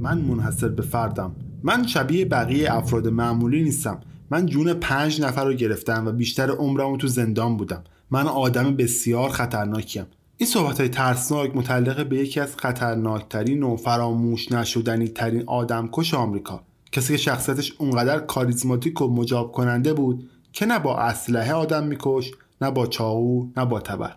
من 0.00 0.18
منحصر 0.18 0.68
به 0.68 0.82
فردم. 0.82 1.36
من 1.62 1.86
شبیه 1.86 2.24
بقیه 2.24 2.74
افراد 2.74 3.08
معمولی 3.08 3.62
نیستم. 3.62 4.00
من 4.30 4.46
جون 4.46 4.72
پنج 4.72 5.20
نفر 5.20 5.44
رو 5.44 5.52
گرفتم 5.52 6.06
و 6.06 6.12
بیشتر 6.12 6.50
عمرم 6.50 6.96
تو 6.96 7.06
زندان 7.06 7.56
بودم. 7.56 7.84
من 8.10 8.26
آدم 8.26 8.76
بسیار 8.76 9.30
خطرناکیم. 9.30 10.06
این 10.36 10.48
صحبت 10.48 10.80
های 10.80 10.88
ترسناک 10.88 11.56
متعلق 11.56 12.08
به 12.08 12.16
یکی 12.16 12.40
از 12.40 12.56
خطرناکترین 12.56 13.62
و 13.62 13.76
فراموش 13.76 14.52
نشدنی 14.52 15.08
ترین 15.08 15.44
آدم 15.46 15.88
کش 15.92 16.14
آمریکا. 16.14 16.62
کسی 16.92 17.12
که 17.12 17.16
شخصیتش 17.16 17.72
اونقدر 17.78 18.18
کاریزماتیک 18.18 19.00
و 19.00 19.08
مجاب 19.08 19.52
کننده 19.52 19.92
بود 19.92 20.30
که 20.52 20.66
نه 20.66 20.78
با 20.78 20.98
اسلحه 20.98 21.52
آدم 21.52 21.86
میکش 21.86 22.30
نه 22.60 22.70
با 22.70 22.86
چاقو 22.86 23.46
نه 23.56 23.64
با 23.64 23.80
تبر. 23.80 24.16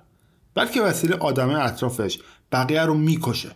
بلکه 0.55 0.81
وسیله 0.81 1.15
آدم 1.15 1.49
اطرافش 1.49 2.19
بقیه 2.51 2.81
رو 2.81 2.93
می‌کشه. 2.93 3.51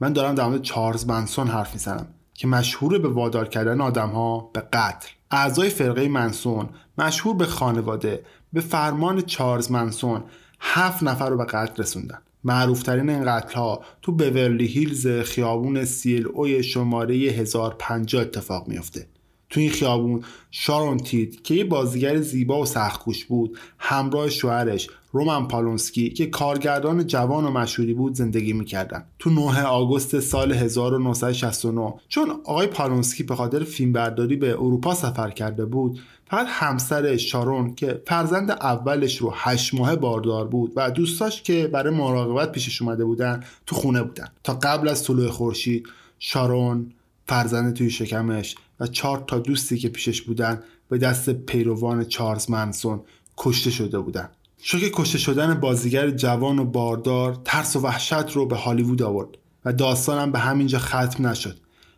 من 0.00 0.12
دارم 0.12 0.34
در 0.34 0.46
مورد 0.46 0.62
چارلز 0.62 1.06
منسون 1.06 1.48
حرف 1.48 1.72
می‌زنم 1.72 2.06
که 2.34 2.48
مشهور 2.48 2.98
به 2.98 3.08
وادار 3.08 3.48
کردن 3.48 3.80
آدم 3.80 4.08
ها 4.08 4.50
به 4.52 4.60
قتل. 4.60 5.08
اعضای 5.30 5.68
فرقه 5.68 6.08
منسون 6.08 6.68
مشهور 6.98 7.36
به 7.36 7.46
خانواده 7.46 8.24
به 8.52 8.60
فرمان 8.60 9.20
چارلز 9.20 9.70
منسون 9.70 10.22
هفت 10.60 11.02
نفر 11.02 11.30
رو 11.30 11.36
به 11.36 11.44
قتل 11.44 11.82
رسوندن. 11.82 12.18
معروفترین 12.44 13.10
این 13.10 13.24
قتل 13.24 13.54
ها 13.54 13.84
تو 14.02 14.12
بورلی 14.12 14.66
هیلز 14.66 15.06
خیابون 15.06 15.84
سیل 15.84 16.26
اوی 16.26 16.62
شماره 16.62 17.14
1050 17.16 18.22
اتفاق 18.22 18.68
میفته 18.68 19.06
تو 19.50 19.60
این 19.60 19.70
خیابون 19.70 20.24
شارون 20.50 20.98
تید 20.98 21.42
که 21.42 21.54
یه 21.54 21.64
بازیگر 21.64 22.20
زیبا 22.20 22.60
و 22.60 22.66
سختکوش 22.66 23.24
بود 23.24 23.58
همراه 23.78 24.30
شوهرش 24.30 24.88
رومن 25.12 25.48
پالونسکی 25.48 26.10
که 26.10 26.26
کارگردان 26.26 27.06
جوان 27.06 27.44
و 27.44 27.50
مشهوری 27.50 27.94
بود 27.94 28.14
زندگی 28.14 28.52
می‌کردن. 28.52 29.04
تو 29.18 29.30
9 29.30 29.62
آگوست 29.62 30.20
سال 30.20 30.52
1969 30.52 31.94
چون 32.08 32.30
آقای 32.30 32.66
پالونسکی 32.66 33.22
به 33.22 33.36
خاطر 33.36 33.64
فیلمبرداری 33.64 34.36
به 34.36 34.52
اروپا 34.52 34.94
سفر 34.94 35.30
کرده 35.30 35.64
بود 35.64 36.00
فقط 36.26 36.46
همسر 36.48 37.16
شارون 37.16 37.74
که 37.74 38.02
فرزند 38.06 38.50
اولش 38.50 39.18
رو 39.18 39.32
هشت 39.34 39.74
ماه 39.74 39.96
باردار 39.96 40.48
بود 40.48 40.72
و 40.76 40.90
دوستاش 40.90 41.42
که 41.42 41.66
برای 41.72 41.94
مراقبت 41.94 42.52
پیشش 42.52 42.82
اومده 42.82 43.04
بودن 43.04 43.44
تو 43.66 43.76
خونه 43.76 44.02
بودن. 44.02 44.28
تا 44.44 44.54
قبل 44.54 44.88
از 44.88 45.04
طلوع 45.04 45.30
خورشید 45.30 45.88
شارون 46.18 46.92
فرزند 47.26 47.74
توی 47.74 47.90
شکمش 47.90 48.56
و 48.80 48.86
چهار 48.86 49.24
تا 49.26 49.38
دوستی 49.38 49.78
که 49.78 49.88
پیشش 49.88 50.22
بودن 50.22 50.62
به 50.88 50.98
دست 50.98 51.30
پیروان 51.30 52.04
چارلز 52.04 52.50
منسون 52.50 53.00
کشته 53.36 53.70
شده 53.70 53.98
بودن. 53.98 54.28
شوک 54.64 54.90
کشته 54.94 55.18
شدن 55.18 55.54
بازیگر 55.54 56.10
جوان 56.10 56.58
و 56.58 56.64
باردار 56.64 57.38
ترس 57.44 57.76
و 57.76 57.80
وحشت 57.80 58.30
رو 58.32 58.46
به 58.46 58.56
هالیوود 58.56 59.02
آورد 59.02 59.28
و 59.64 59.72
داستانم 59.72 60.32
به 60.32 60.38
همینجا 60.38 60.78
ختم 60.78 61.26
نشد. 61.26 61.56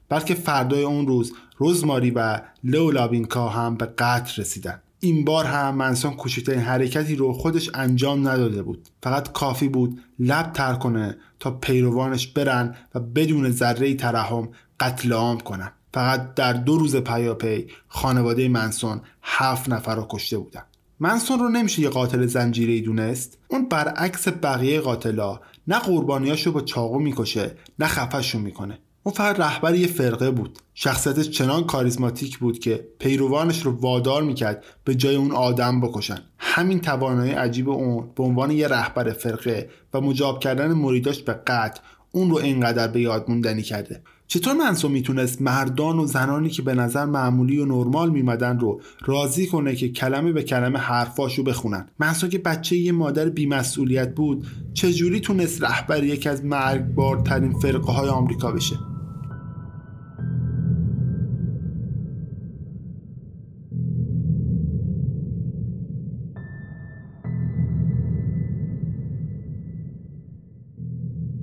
بلکه 0.08 0.34
فردای 0.34 0.82
اون 0.82 1.06
روز 1.06 1.32
روزماری 1.56 2.10
و 2.10 2.41
لو 2.64 2.91
لابینکا 2.91 3.48
هم 3.48 3.75
به 3.75 3.86
قتل 3.86 4.42
رسیدن. 4.42 4.80
این 5.00 5.25
بار 5.25 5.44
هم 5.44 5.75
منسون 5.75 6.14
کوچکترین 6.16 6.60
حرکتی 6.60 7.16
رو 7.16 7.32
خودش 7.32 7.70
انجام 7.75 8.28
نداده 8.28 8.62
بود. 8.62 8.88
فقط 9.02 9.32
کافی 9.32 9.69
بود 9.69 10.00
لب 10.19 10.52
تر 10.52 10.75
کنه 10.75 11.16
تا 11.41 11.50
پیروانش 11.50 12.26
برن 12.26 12.76
و 12.94 13.00
بدون 13.00 13.50
ذره 13.50 13.94
ترحم 13.94 14.48
قتل 14.81 15.12
عام 15.12 15.41
کنن. 15.41 15.72
فقط 15.94 16.34
در 16.34 16.52
دو 16.52 16.78
روز 16.78 16.96
پیاپی 16.96 17.66
خانواده 17.88 18.48
منسون 18.48 19.00
هفت 19.22 19.69
نفر 19.69 19.94
رو 19.94 20.06
کشته 20.10 20.38
بودن. 20.38 20.62
منسون 21.04 21.38
رو 21.38 21.48
نمیشه 21.48 21.82
یه 21.82 21.88
قاتل 21.88 22.26
زنجیری 22.26 22.81
دونست؟ 22.81 23.38
اون 23.48 23.69
برعکس 23.69 24.28
بقیه 24.28 24.81
قاتلا. 24.81 25.41
نه 25.69 25.78
قربانیاشو 25.78 26.53
با 26.53 26.60
چاقو 26.60 26.98
می‌کشه 26.98 27.50
نه 27.78 27.87
خفشون 27.87 28.42
می‌کنه. 28.42 28.78
اون 29.03 29.14
فقط 29.14 29.41
رهبر 29.41 29.75
یه 29.75 29.87
فرقه 29.87 30.31
بود. 30.31 30.59
شخصیتش 30.75 31.31
چنان 31.31 31.64
کاریزماتیک 31.64 32.38
بود 32.38 32.59
که 32.59 32.88
پیروانش 32.98 33.62
رو 33.62 33.72
وادار 33.81 34.22
می‌کرد 34.22 34.64
به 34.84 34.94
جای 34.94 35.16
اون 35.16 35.31
آدم 35.31 35.81
بکشن. 35.81 36.19
همین 36.38 36.81
توانایی 36.81 37.32
عجیب 37.32 37.69
اون 37.69 38.10
به 38.16 38.22
عنوان 38.22 38.50
یه 38.50 38.69
رهبر 38.69 39.12
فرقه 39.12 39.70
و 39.94 40.00
مجاب 40.00 40.41
کردن 40.41 40.72
مریداش 40.72 41.22
به 41.22 41.32
قتل 41.32 41.81
اون 42.12 42.31
رو 42.31 42.37
اینقدر 42.37 42.88
به 42.88 43.00
یاد 43.00 43.25
موندنی 43.28 43.62
کرده. 43.62 44.03
چطور 44.34 44.55
منسو 44.55 44.89
می‌تونست 44.89 45.43
مردان 45.43 45.99
و 45.99 46.06
زنانی 46.06 46.50
که 46.50 46.62
به 46.62 46.75
نظر 46.75 47.05
معمولی 47.05 47.59
و 47.59 47.65
نرمال 47.65 48.11
میمدن 48.11 48.59
رو 48.59 48.81
راضی 49.06 49.47
کنه 49.47 49.75
که 49.75 49.89
کلمه 49.89 50.33
به 50.33 50.43
کلمه 50.43 50.78
حرفاشو 50.78 51.43
بخونن؟ 51.43 51.89
منسو 51.99 52.28
که 52.28 52.39
بچه 52.39 52.77
یه 52.77 52.93
مادر 52.93 53.28
بیمسئولیت 53.28 54.15
بود 54.15 54.47
چجوری 54.73 55.21
تونست 55.21 55.62
رهبر 55.62 56.05
یکی 56.05 56.28
از 56.28 56.44
مرگبارترین 56.44 57.53
فرقه 57.53 57.93
های 57.93 58.09
آمریکا 58.09 58.53
بشه؟ 58.53 58.77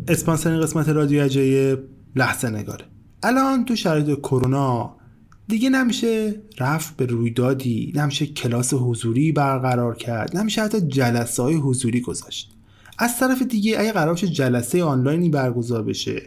اسپانسرین 0.08 0.62
قسمت 0.62 0.90
رادیو 0.90 1.24
اجایب 1.24 2.01
لحظه 2.16 2.50
نگاره. 2.50 2.86
الان 3.24 3.66
تو 3.66 3.76
شرایط 3.76 4.20
کرونا 4.20 4.96
دیگه 5.48 5.70
نمیشه 5.70 6.42
رفت 6.60 6.98
به 6.98 7.06
رویدادی 7.06 7.94
نمیشه 7.96 8.26
کلاس 8.26 8.74
حضوری 8.74 9.32
برقرار 9.32 9.96
کرد 9.96 10.38
نمیشه 10.38 10.62
حتی 10.62 10.82
جلسه 10.82 11.44
های 11.44 11.56
حضوری 11.56 12.02
گذاشت. 12.02 12.52
از 12.98 13.20
طرف 13.20 13.42
دیگه 13.42 13.80
اگه 13.80 13.92
قرار 13.92 14.16
جلسه 14.16 14.84
آنلاینی 14.84 15.30
برگزار 15.30 15.84
بشه 15.84 16.22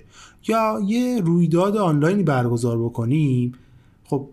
یا 0.49 0.81
یه 0.87 1.21
رویداد 1.21 1.77
آنلاینی 1.77 2.23
برگزار 2.23 2.85
بکنیم 2.85 3.53
خب 4.05 4.29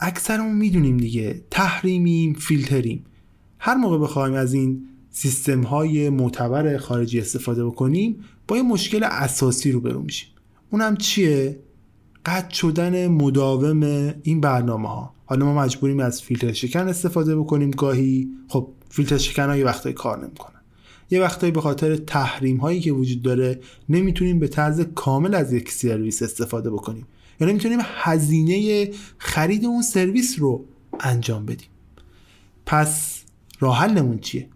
اکثرمون 0.00 0.56
می‌دونیم 0.56 0.96
دیگه. 0.96 1.44
تحریمیم 1.50 2.34
فیلتریم. 2.34 3.04
هر 3.58 3.74
موقع 3.74 3.98
بخوایم 3.98 4.34
از 4.34 4.54
این 4.54 4.86
سیستم 5.10 5.62
های 5.62 6.10
معتبر 6.10 6.76
خارجی 6.76 7.20
استفاده 7.20 7.64
بکنیم 7.64 8.24
با 8.48 8.56
یه 8.56 8.62
مشکل 8.62 9.04
اساسی 9.04 9.72
رو 9.72 9.80
برو 9.80 10.02
میشیم. 10.02 10.28
اونم 10.74 10.96
چیه؟ 10.96 11.58
قطع 12.26 12.54
شدن 12.54 13.06
مداوم 13.06 13.82
این 14.22 14.40
برنامه 14.40 14.88
ها 14.88 15.14
حالا 15.26 15.46
ما 15.46 15.62
مجبوریم 15.62 16.00
از 16.00 16.22
فیلتر 16.22 16.52
شکن 16.52 16.88
استفاده 16.88 17.36
بکنیم 17.36 17.70
گاهی. 17.70 18.28
خب 18.48 18.68
فیلتر 18.88 19.18
شکن 19.18 19.56
یه 19.56 19.64
وقتایی 19.64 19.94
کار 19.94 20.24
نمی‌کنن. 20.24 20.60
یه 21.10 21.20
وقتایی 21.20 21.52
به 21.52 21.60
خاطر 21.60 21.96
تحریم 21.96 22.56
هایی 22.56 22.80
که 22.80 22.92
وجود 22.92 23.22
داره 23.22 23.60
نمی‌تونیم 23.88 24.38
به 24.38 24.48
طرز 24.48 24.80
کامل 24.80 25.34
از 25.34 25.52
یک 25.52 25.72
سرویس 25.72 26.22
استفاده 26.22 26.70
بکنیم. 26.70 27.06
یا 27.40 27.46
نمی‌تونیم 27.46 27.78
هزینه 27.82 28.90
خرید 29.18 29.64
اون 29.64 29.82
سرویس 29.82 30.38
رو 30.38 30.64
انجام 31.00 31.46
بدیم. 31.46 31.68
پس 32.66 33.22
راه 33.60 33.78
حلمون 33.78 34.18
چیه؟ 34.18 34.48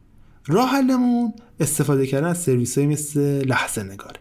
راه 0.46 0.68
حلمون 0.68 1.32
استفاده 1.60 2.06
کردن 2.06 2.28
از 2.28 2.42
سرویس 2.42 2.78
های 2.78 2.86
مثل 2.86 3.44
لحظه 3.44 3.82
نگار. 3.82 4.18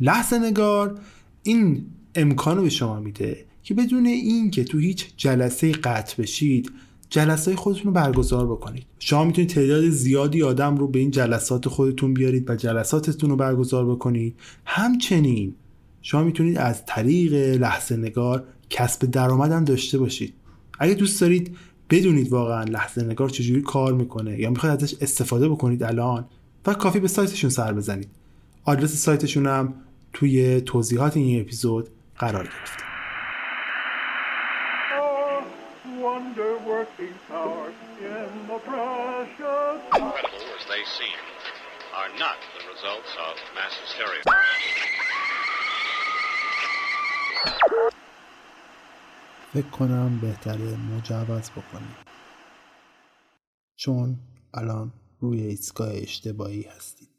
لحظه 0.00 0.38
نگار 0.38 0.98
این 1.42 1.86
امکان 2.14 2.62
به 2.62 2.70
شما 2.70 3.00
میده 3.00 3.44
که 3.62 3.74
بدون 3.74 4.06
این 4.06 4.50
که 4.50 4.64
تو 4.64 4.78
هیچ 4.78 5.06
جلسه 5.16 5.72
قطع 5.72 6.22
بشید 6.22 6.72
جلسه 7.10 7.56
خودتون 7.56 7.84
رو 7.84 7.92
برگزار 7.92 8.46
بکنید. 8.46 8.86
شما 8.98 9.24
می‌تونید 9.24 9.50
تعداد 9.50 9.88
زیادی 9.88 10.42
آدم 10.42 10.76
رو 10.76 10.88
به 10.88 10.98
این 10.98 11.10
جلسات 11.10 11.68
خودتون 11.68 12.14
بیارید 12.14 12.50
و 12.50 12.56
جلساتتون 12.56 13.30
رو 13.30 13.36
برگزار 13.36 13.90
بکنید. 13.90 14.34
همچنین 14.64 15.54
شما 16.02 16.24
می‌تونید 16.24 16.58
از 16.58 16.86
طریق 16.86 17.34
لحظه 17.34 17.96
نگار 17.96 18.44
کسب 18.70 19.06
درآمد 19.06 19.52
هم 19.52 19.64
داشته 19.64 19.98
باشید. 19.98 20.34
اگه 20.78 20.94
دوست 20.94 21.20
دارید 21.20 21.56
بدونید 21.90 22.28
واقعا 22.28 22.64
لحظه 22.64 23.04
نگار 23.04 23.28
چجوری 23.28 23.62
کار 23.62 23.92
می‌کنه 23.92 24.40
یا 24.40 24.50
می‌خواید 24.50 24.82
ازش 24.82 24.94
استفاده 25.00 25.48
بکنید 25.48 25.82
الان 25.82 26.24
و 26.66 26.74
کافی 26.74 27.00
به 27.00 27.08
سایتشون 27.08 27.50
سر 27.50 27.72
بزنید. 27.72 28.08
آدرس 28.64 28.94
سایتشون 28.94 29.46
هم 29.46 29.74
توی 30.12 30.60
توضیحات 30.60 31.16
این 31.16 31.40
اپیزود 31.40 31.88
قرار 32.18 32.44
گرفته 32.44 32.82
فکر 49.52 49.70
کنم 49.70 50.20
بهتره 50.20 50.76
مجوز 50.76 51.50
بکنیم. 51.50 51.96
چون 53.76 54.16
الان 54.54 54.92
روی 55.20 55.42
ایستگاه 55.42 55.88
اشتباهی 55.94 56.62
هستید. 56.62 57.11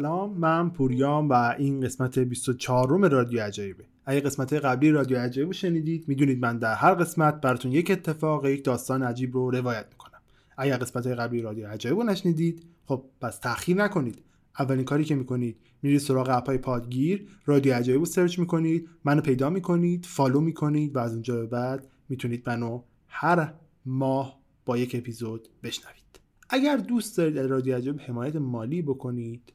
سلام 0.00 0.38
من 0.38 0.70
پوریام 0.70 1.28
و 1.28 1.32
این 1.32 1.80
قسمت 1.80 2.18
24 2.18 2.88
روم 2.88 3.04
رادیو 3.04 3.42
عجایبه. 3.42 3.84
اگه 4.04 4.20
قسمت 4.20 4.52
قبلی 4.52 4.90
رادیو 4.90 5.18
عجایب 5.18 5.52
شنیدید 5.52 6.08
می‌دونید 6.08 6.40
من 6.40 6.58
در 6.58 6.74
هر 6.74 6.94
قسمت 6.94 7.40
براتون 7.40 7.72
یک 7.72 7.90
اتفاق 7.90 8.46
یک 8.46 8.64
داستان 8.64 9.02
عجیب 9.02 9.34
رو 9.34 9.50
روایت 9.50 9.86
می‌کنم. 9.90 10.20
اگر 10.56 10.76
قسمت 10.76 11.06
قبلی 11.06 11.42
رادیو 11.42 11.68
عجایب 11.68 11.96
رو 11.96 12.04
نشنیدید 12.04 12.62
خب 12.86 13.04
پس 13.20 13.38
تاخیر 13.38 13.76
نکنید. 13.76 14.22
اولین 14.58 14.84
کاری 14.84 15.04
که 15.04 15.14
می‌کنید 15.14 15.56
میرید 15.82 16.00
سراغ 16.00 16.28
اپای 16.28 16.58
پادگیر 16.58 17.28
رادیو 17.46 17.74
عجایب 17.74 17.98
رو 17.98 18.06
سرچ 18.06 18.38
می‌کنید 18.38 18.88
منو 19.04 19.20
پیدا 19.20 19.50
می‌کنید 19.50 20.06
follow 20.06 20.40
می‌کنید 20.40 20.96
و 20.96 20.98
از 20.98 21.12
اونجا 21.12 21.36
به 21.36 21.46
بعد 21.46 21.88
می‌تونید 22.08 22.42
منو 22.46 22.82
هر 23.06 23.52
ماه 23.86 24.40
با 24.66 24.78
یک 24.78 24.94
اپیزود 24.94 25.48
بشنوید. 25.62 26.20
اگر 26.50 26.76
دوست 26.76 27.18
دارید 27.18 27.38
از 27.38 27.46
رادیو 27.46 27.76
عجایب 27.76 28.00
حمایت 28.00 28.36
مالی 28.36 28.82
بکنید 28.82 29.52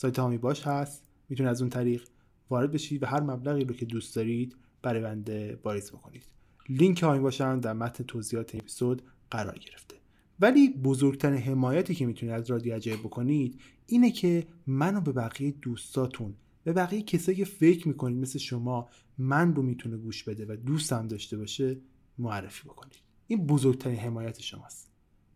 سایت 0.00 0.18
هامی 0.18 0.38
باش 0.38 0.66
هست. 0.66 1.04
می‌تونید 1.28 1.50
از 1.50 1.60
اون 1.60 1.70
طریق 1.70 2.08
وارد 2.50 2.72
بشید 2.72 3.02
و 3.02 3.06
هر 3.06 3.20
مبلغی 3.20 3.64
رو 3.64 3.74
که 3.74 3.86
دوست 3.86 4.16
دارید 4.16 4.56
برای 4.82 5.00
بنده 5.00 5.58
باریز 5.62 5.90
بکنید. 5.90 6.22
لینک 6.68 7.02
هامی 7.02 7.18
باشن 7.18 7.60
در 7.60 7.72
متن 7.72 8.04
توضیحات 8.04 8.54
اپیزود 8.54 9.02
قرار 9.30 9.58
گرفته. 9.58 9.96
ولی 10.40 10.68
بزرگترین 10.68 11.40
حمایتی 11.40 11.94
که 11.94 12.06
می‌تونید 12.06 12.34
از 12.34 12.50
رادیو 12.50 12.74
عجایب 12.74 13.00
بکنید 13.00 13.60
اینه 13.86 14.10
که 14.10 14.46
منو 14.66 15.00
به 15.00 15.12
بقیه 15.12 15.50
دوستاتون 15.50 16.34
به 16.64 16.72
بقیه 16.72 17.02
کسایی 17.02 17.38
که 17.38 17.44
فکر 17.44 17.88
می‌کنید 17.88 18.18
مثل 18.18 18.38
شما 18.38 18.88
من 19.18 19.54
رو 19.54 19.62
می‌تونه 19.62 19.96
گوش 19.96 20.24
بده 20.24 20.46
و 20.48 20.56
دوستم 20.56 21.08
داشته 21.08 21.36
باشه 21.36 21.80
معرفی 22.18 22.68
بکنید. 22.68 23.02
این 23.26 23.46
بزرگترین 23.46 23.98
حمایت 23.98 24.40
شماست. 24.40 24.90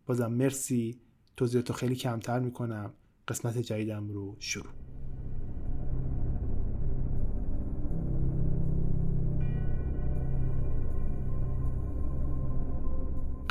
بازم 0.06 0.32
مرسی. 0.32 1.00
توضیحات 1.36 1.72
خیلی 1.72 1.94
کمتر 1.94 2.40
می‌کنم. 2.40 2.92
قسمت 3.28 3.58
جدیدم 3.58 4.08
رو 4.08 4.36
شروع. 4.40 4.72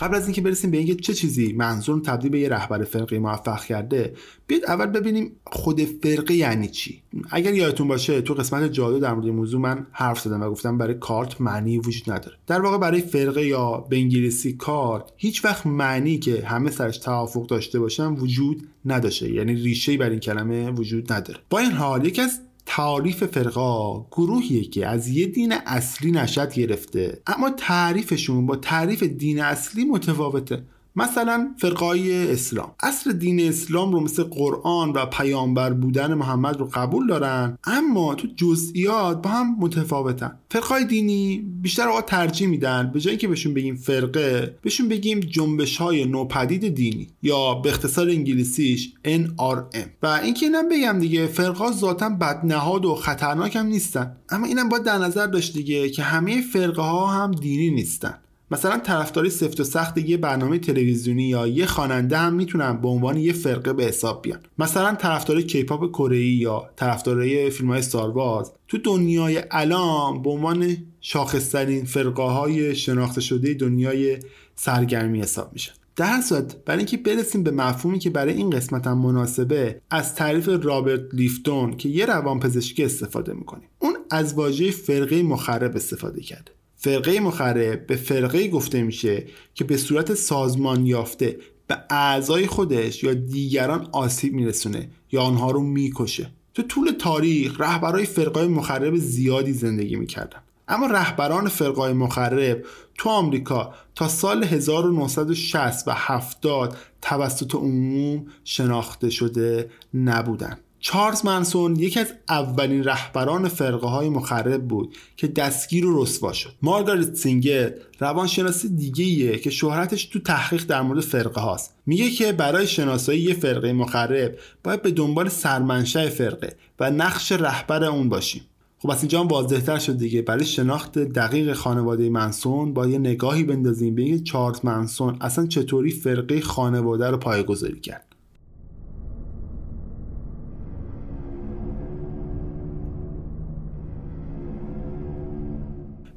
قبل 0.04 0.16
از 0.16 0.24
اینکه 0.26 0.42
برسیم 0.42 0.72
به 0.72 0.78
اینکه 0.78 0.96
چه 0.96 1.14
چیزی 1.14 1.54
منظورم 1.54 2.02
تبدیل 2.02 2.32
به 2.32 2.40
یه 2.40 2.50
رهبر 2.50 2.84
فرقه 2.84 3.20
موفق 3.20 3.66
کرده 3.66 4.14
بیاید 4.48 4.66
اول 4.66 4.86
ببینیم 4.86 5.32
خود 5.46 5.82
فرقه 5.82 6.34
یعنی 6.34 6.68
چی. 6.68 7.04
اگر 7.30 7.54
یادتون 7.54 7.88
باشه 7.88 8.22
تو 8.22 8.34
قسمت 8.34 8.72
جادو 8.72 9.00
در 9.00 9.14
مورد 9.14 9.28
موضوع 9.28 9.62
من 9.62 9.88
حرف 9.92 10.20
زدم 10.20 10.42
و 10.42 10.50
گفتم 10.50 10.78
برای 10.78 10.94
کارت 10.94 11.42
معنی 11.42 11.78
وجود 11.78 12.12
نداره. 12.12 12.38
در 12.48 12.62
واقع 12.62 12.78
برای 12.78 13.02
فرقه 13.02 13.46
یا 13.46 13.78
به 13.90 13.98
انگلیسی 13.98 14.54
کارت 14.54 15.04
هیچ 15.18 15.46
وقت 15.46 15.68
معنی 15.68 16.18
که 16.18 16.46
همه 16.46 16.72
سرش 16.72 16.98
توافق 16.98 17.48
داشته 17.48 17.80
باشن 17.80 18.08
وجود 18.08 18.68
نداشته. 18.86 19.32
یعنی 19.32 19.56
ریشه 19.56 19.98
بر 19.98 20.10
این 20.10 20.20
کلمه 20.20 20.72
وجود 20.72 21.14
نداره. 21.14 21.40
با 21.50 21.60
این 21.60 21.72
حال 21.72 22.06
یکی 22.06 22.22
از 22.22 22.40
تعریف 22.76 23.24
فرقا 23.24 24.08
گروهیه 24.12 24.64
که 24.64 24.88
از 24.88 25.08
یه 25.08 25.28
دین 25.28 25.54
اصلی 25.66 26.12
نشد 26.12 26.54
گرفته 26.54 27.22
اما 27.28 27.50
تعریفشون 27.50 28.46
با 28.46 28.56
تعریف 28.56 29.04
دین 29.04 29.42
اصلی 29.42 29.86
متفاوته. 29.86 30.64
مثلا 30.96 31.56
فرقای 31.58 32.32
اسلام. 32.32 32.72
اصل 32.80 33.14
دین 33.14 33.40
اسلام 33.40 33.92
رو 33.92 34.00
مثل 34.00 34.24
قرآن 34.24 34.90
و 34.90 35.06
پیامبر 35.06 35.74
بودن 35.74 36.14
محمد 36.14 36.58
رو 36.58 36.70
قبول 36.74 37.08
دارن 37.08 37.58
اما 37.64 38.16
تو 38.16 38.28
جزئیات 38.36 39.22
با 39.22 39.30
هم 39.30 39.56
متفاوتن. 39.60 40.40
فرقای 40.50 40.86
دینی 40.86 41.38
بیشتر 41.62 41.88
آقا 41.88 42.02
ترجیح 42.02 42.48
میدن 42.48 42.92
به 42.94 43.00
جای 43.00 43.12
اینکه 43.12 43.28
بهشون 43.28 43.54
بگیم 43.54 43.76
فرقه 43.76 44.58
بهشون 44.62 44.90
بگیم 44.90 45.20
جنبش 45.20 45.78
های 45.78 46.06
نوپدید 46.06 46.76
دینی 46.76 47.08
یا 47.22 47.54
به 47.54 47.70
اختصار 47.70 48.10
انگلیسیش 48.10 48.94
NRM 49.06 49.88
و 50.04 50.08
اینکه 50.08 50.46
اینم 50.46 50.70
بگم 50.70 51.00
دیگه 51.00 51.28
فرقا 51.28 51.72
ذاتا 51.72 52.10
بدنهاد 52.10 52.86
و 52.86 52.96
خطرناک 52.96 53.56
هم 53.56 53.66
نیستن. 53.66 54.16
اما 54.30 54.46
اینم 54.48 54.70
باید 54.70 54.84
در 54.84 54.98
نظر 54.98 55.28
داشت 55.28 55.54
دیگه 55.54 55.90
که 55.90 56.04
همه 56.04 56.42
فرقه 56.42 56.82
ها 56.82 57.08
هم 57.08 57.32
دینی 57.32 57.72
نیستن. 57.72 58.18
مثلا 58.54 58.78
طرفداری 58.78 59.30
سفت 59.30 59.60
و 59.60 59.64
سخت 59.64 59.98
یه 59.98 60.18
برنامه 60.18 60.60
تلویزیونی 60.60 61.24
یا 61.24 61.48
یه 61.48 61.66
خواننده 61.66 62.18
هم 62.18 62.34
می‌تونن 62.34 62.82
به 62.82 62.88
عنوان 62.88 63.18
یه 63.18 63.34
فرقه 63.34 63.74
به 63.74 63.84
حساب 63.84 64.22
بیان. 64.22 64.40
مثلا 64.58 64.96
طرفدار 64.96 65.42
کیپاپ 65.42 65.90
کره 65.90 66.26
یا 66.26 66.70
طرفدارای 66.76 67.50
فیلم 67.50 67.70
های 67.70 67.82
سارواز 67.82 68.52
تو 68.68 68.78
دنیای 68.78 69.44
الان 69.52 70.22
به 70.22 70.30
عنوان 70.30 70.78
شاخصترین 71.02 71.86
فرقه 71.86 72.24
های 72.24 72.76
شناخته 72.76 73.22
شده 73.22 73.54
دنیای 73.54 74.18
سرگرمی 74.56 75.22
حساب 75.22 75.54
میشن 75.54 75.74
در 75.96 76.22
صورت 76.22 76.56
برای 76.66 76.78
اینکه 76.78 76.98
برسیم 76.98 77.44
به 77.44 77.52
مفهومی 77.52 78.00
که 78.00 78.10
برای 78.10 78.34
این 78.34 78.50
قسمت 78.50 78.88
هم 78.88 78.98
مناسبه 78.98 79.82
از 79.90 80.16
تعریف 80.16 80.50
رابرت 80.64 81.02
لیفتون 81.14 81.78
که 81.78 81.90
یه 81.90 82.06
روانپزشکی 82.06 82.86
استفاده 82.86 83.34
می‌کنیم. 83.34 83.68
اون 83.80 83.94
از 84.12 84.34
واژه 84.34 84.72
فرقه 84.72 85.24
مخرب 85.24 85.76
استفاده 85.76 86.22
کرده. 86.22 86.52
فرقه 86.84 87.20
مخرب 87.20 87.88
به 87.88 87.96
فرقه 87.96 88.48
گفته 88.48 88.84
میشه 88.84 89.26
که 89.56 89.64
به 89.64 89.78
صورت 89.78 90.14
سازمان 90.14 90.86
یافته 90.86 91.38
به 91.68 91.78
اعضای 91.90 92.48
خودش 92.48 93.04
یا 93.04 93.14
دیگران 93.14 93.88
آسیب 93.92 94.34
میرسونه 94.34 94.90
یا 95.12 95.22
آنها 95.22 95.52
رو 95.52 95.62
می‌کشه. 95.62 96.32
تو 96.54 96.62
طول 96.64 96.92
تاریخ 96.92 97.62
رهبرای 97.62 98.06
فرقای 98.06 98.48
مخرب 98.48 98.96
زیادی 98.96 99.54
زندگی 99.54 99.96
می‌کردن. 99.96 100.40
اما 100.68 100.88
رهبران 100.88 101.48
فرقای 101.48 101.94
مخرب 101.94 102.66
تو 102.98 103.10
آمریکا 103.10 103.74
تا 103.96 104.08
سال 104.08 104.44
1960 104.44 105.88
و 105.88 105.92
70 105.96 106.78
توسط 107.02 107.56
عموم 107.56 108.26
شناخته 108.44 109.10
شده 109.10 109.70
نبودن. 109.94 110.58
چارلز 110.86 111.26
منسون 111.26 111.76
یکی 111.76 112.00
از 112.00 112.14
اولین 112.30 112.84
رهبران 112.84 113.48
فرقه 113.48 113.88
های 113.88 114.10
مخرب 114.10 114.68
بود 114.68 114.96
که 115.18 115.28
دستگیر 115.28 115.86
و 115.86 116.04
رسوا 116.04 116.34
شد. 116.34 116.54
مارگارت 116.62 117.16
سینگر 117.16 117.74
روانشناسی 118.00 118.70
دیگه 118.70 119.06
ایه 119.06 119.38
که 119.38 119.50
شهرتش 119.50 120.06
تو 120.06 120.20
تحقیق 120.20 120.66
در 120.66 120.82
مورد 120.82 121.00
فرقه 121.00 121.42
هاست 121.42 121.76
میگه 121.86 122.10
که 122.10 122.32
برای 122.32 122.68
شناسایی 122.68 123.22
یه 123.22 123.34
فرقه 123.34 123.74
مخرب 123.74 124.38
باید 124.64 124.82
به 124.82 124.92
دنبال 124.92 125.30
سرمنشه 125.30 126.10
فرقه 126.10 126.56
و 126.80 126.92
نقش 126.92 127.32
رهبر 127.32 127.84
اون 127.84 128.10
باشیم. 128.10 128.42
خب 128.80 128.92
از 128.92 129.00
اینجا 129.00 129.20
هم 129.20 129.28
واضحتر 129.28 129.80
شد 129.80 129.98
دیگه. 129.98 130.22
برای 130.22 130.46
شناخت 130.46 131.00
دقیق 131.00 131.54
خانواده 131.54 132.10
منسون 132.10 132.74
با 132.74 132.88
یه 132.88 132.98
نگاهی 132.98 133.44
بندازیم 133.44 133.96
به 133.96 134.20
چارلز 134.20 134.60
منسون 134.64 135.18
اصلا 135.22 135.48
چطوری 135.48 135.92
فرقه 135.92 136.42
خانواده 136.42 137.10
رو 137.10 137.18
پایگذاری 137.18 137.80
کرد. 137.80 138.13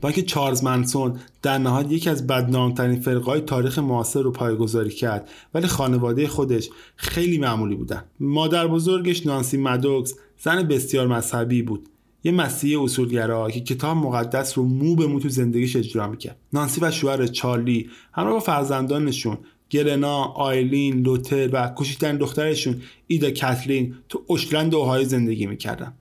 با 0.00 0.08
اینکه 0.08 0.22
چارلز 0.22 0.64
منسون 0.64 1.18
در 1.42 1.58
نهایت 1.58 1.92
یکی 1.92 2.10
از 2.10 2.26
بدنامترین 2.26 3.00
فرقای 3.00 3.40
تاریخ 3.40 3.78
معاصر 3.78 4.22
رو 4.22 4.30
پایگذاری 4.30 4.90
کرد 4.90 5.28
ولی 5.54 5.66
خانواده 5.66 6.28
خودش 6.28 6.70
خیلی 6.96 7.38
معمولی 7.38 7.74
بودن. 7.74 8.04
مادر 8.20 8.66
بزرگش 8.66 9.26
نانسی 9.26 9.56
مدوکس 9.56 10.14
زن 10.38 10.62
بسیار 10.62 11.06
مذهبی 11.06 11.62
بود. 11.62 11.88
یه 12.24 12.32
مسیح 12.32 12.82
اصولگرا 12.82 13.50
که 13.50 13.60
کتاب 13.60 13.96
مقدس 13.96 14.58
رو 14.58 14.64
مو 14.64 14.94
به 14.94 15.06
مو 15.06 15.20
تو 15.20 15.28
زندگیش 15.28 15.76
اجرا 15.76 16.08
می‌کرد. 16.08 16.36
نانسی 16.52 16.80
و 16.80 16.90
شوهر 16.90 17.26
چارلی 17.26 17.90
همراه 18.12 18.34
با 18.34 18.40
فرزندانشون 18.40 19.38
گرنا، 19.70 20.24
آیلین، 20.24 21.02
لوتر 21.02 21.48
و 21.52 21.68
کوچکترین 21.68 22.16
دخترشون 22.16 22.82
ایدا 23.06 23.30
کتلین 23.30 23.94
تو 24.08 24.22
اشلند 24.30 24.74
اوهای 24.74 25.04
زندگی 25.04 25.46
می‌کردن. 25.46 25.92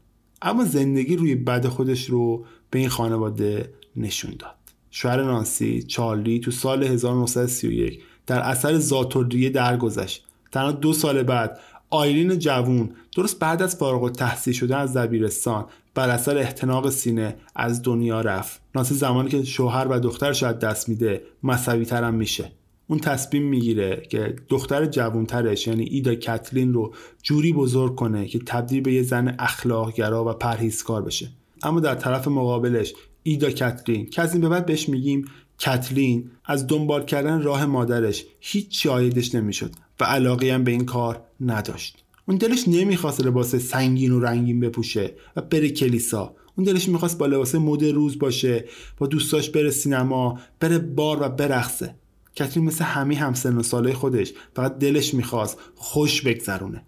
اما 0.42 0.66
زندگی 0.66 1.16
روی 1.16 1.36
بد 1.36 1.68
خودش 1.68 2.06
رو 2.10 2.46
به 2.70 2.80
این 2.80 2.90
خانواده 2.90 3.74
نشون 3.98 4.36
داد. 4.40 4.56
شوهر 4.92 5.24
نانسی 5.24 5.84
چارلی 5.84 6.40
تو 6.40 6.52
سال 6.52 6.84
1931 6.84 8.00
در 8.28 8.40
اثر 8.40 8.78
زاتوریه 8.78 9.50
درگذشت. 9.50 10.25
تنها 10.52 10.72
دو 10.72 10.94
سال 10.94 11.24
بعد 11.24 11.60
آیلین 11.90 12.40
جوون 12.40 12.90
درست 13.16 13.40
بعد 13.40 13.62
از 13.62 13.75
فارغ 13.75 14.04
التحصیل 14.04 14.54
شدن 14.54 14.78
از 14.78 14.98
دبیرستان 14.98 15.66
بر 15.96 16.10
اثر 16.10 16.38
احتناق 16.38 16.90
سینه 16.90 17.36
از 17.56 17.82
دنیا 17.84 18.22
رفت. 18.22 18.62
نانسی 18.75 18.96
زمانی 18.96 19.30
که 19.30 19.44
شوهر 19.44 19.88
و 19.88 20.00
دخترش 20.00 20.44
از 20.44 20.60
دست 20.60 20.90
میده 20.90 21.24
مذهبی 21.44 21.86
ترم 21.86 22.14
میشه. 22.14 22.52
اون 22.88 23.00
تصمیم 23.00 23.44
می‌گیره 23.44 24.04
که 24.10 24.36
دختر 24.50 24.86
جوونترش 24.86 25.68
یعنی 25.68 25.84
ایدا 25.84 26.16
کتلین 26.16 26.74
رو 26.74 26.94
جوری 27.24 27.54
بزرگ 27.54 27.96
کنه 27.96 28.25
که 28.25 28.40
تبدیل 28.40 28.82
به 28.82 28.94
یه 28.94 29.04
زن 29.04 29.36
اخلاقگرا 29.40 30.25
و 30.25 30.34
پرهیزکار 30.34 31.02
بشه. 31.02 31.30
اما 31.64 31.80
در 31.80 31.96
طرف 31.96 32.28
مقابلش 32.28 32.94
ایدا 33.27 33.50
کتلین. 33.50 34.10
که 34.10 34.22
از 34.22 34.34
این 34.34 34.41
به 34.41 34.50
بعد 34.50 34.65
بهش 34.65 34.89
میگیم 34.89 35.25
کتلین. 35.60 36.32
از 36.46 36.67
دنبال 36.67 37.05
کردن 37.05 37.41
راه 37.41 37.65
مادرش. 37.65 38.25
هیچ 38.39 38.88
عایدش 38.88 39.36
نمی‌شد 39.36 39.72
و 40.00 40.03
علاقه 40.03 40.53
هم 40.53 40.63
به 40.63 40.72
این 40.72 40.86
کار 40.86 41.22
نداشت. 41.41 42.03
اون 42.27 42.38
دلش 42.38 42.67
نمی‌خواست 42.67 43.22
لباس 43.22 43.55
سنگین 43.55 44.12
و 44.12 44.20
رنگین 44.20 44.60
بپوشه 44.60 45.13
و 45.36 45.41
بره 45.41 45.70
کلیسا. 45.70 46.36
اون 46.55 46.65
دلش 46.65 46.89
می‌خواست 46.89 47.17
با 47.17 47.25
لباس 47.25 47.55
مد 47.55 47.84
روز 47.84 48.20
باشه 48.20 48.65
با 48.98 49.08
دوستاش 49.08 49.50
بره 49.50 49.72
سینما 49.72 50.39
بره 50.60 50.77
بار 50.77 51.17
و 51.22 51.29
برقصه. 51.29 51.96
کترین 52.36 52.65
مثل 52.65 52.84
همه 52.84 53.15
همسن 53.15 53.58
و 53.58 53.63
ساله 53.63 53.94
خودش 53.94 54.34
فقط 54.55 54.79
دلش 54.79 55.13
می‌خواست 55.13 55.58
خوش 55.75 56.22
بگذرونه. 56.22 56.86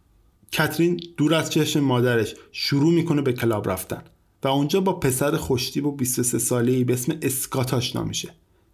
کترین 0.52 1.00
دور 1.18 1.34
از 1.34 1.50
چشم 1.50 1.80
مادرش 1.80 2.34
شروع 2.52 2.94
می‌کنه 2.94 3.22
به 3.22 3.34
کلاب 3.34 3.70
رفتن. 3.70 4.04
و 4.44 4.48
اونجا 4.48 4.82
با 4.82 4.94
پسر 4.94 5.36
خوشتیب 5.36 5.86
و 5.86 5.92
23 5.92 6.40
ساله 6.40 6.84
به 6.84 6.94
اسم 6.94 7.14
اسکات 7.22 7.74
آشنا 7.74 8.04
میشه. 8.04 8.30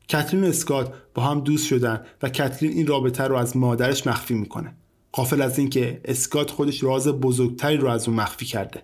کترین 0.07 0.43
و 0.43 0.47
اسکات 0.47 0.93
با 1.13 1.23
هم 1.23 1.39
دوست 1.39 1.67
شدن 1.67 2.01
و 2.21 2.29
کترین 2.29 2.71
این 2.71 2.87
رابطه 2.87 3.23
رو 3.23 3.35
از 3.35 3.57
مادرش 3.57 4.07
مخفی 4.07 4.33
می‌کنه. 4.33 4.75
قافل 5.11 5.41
از 5.41 5.59
اینکه 5.59 6.01
اسکات 6.05 6.51
خودش 6.51 6.83
راز 6.83 7.07
بزرگتری 7.07 7.77
رو 7.77 7.87
از 7.87 8.07
اون 8.07 8.17
مخفی 8.17 8.45
کرده. 8.45 8.83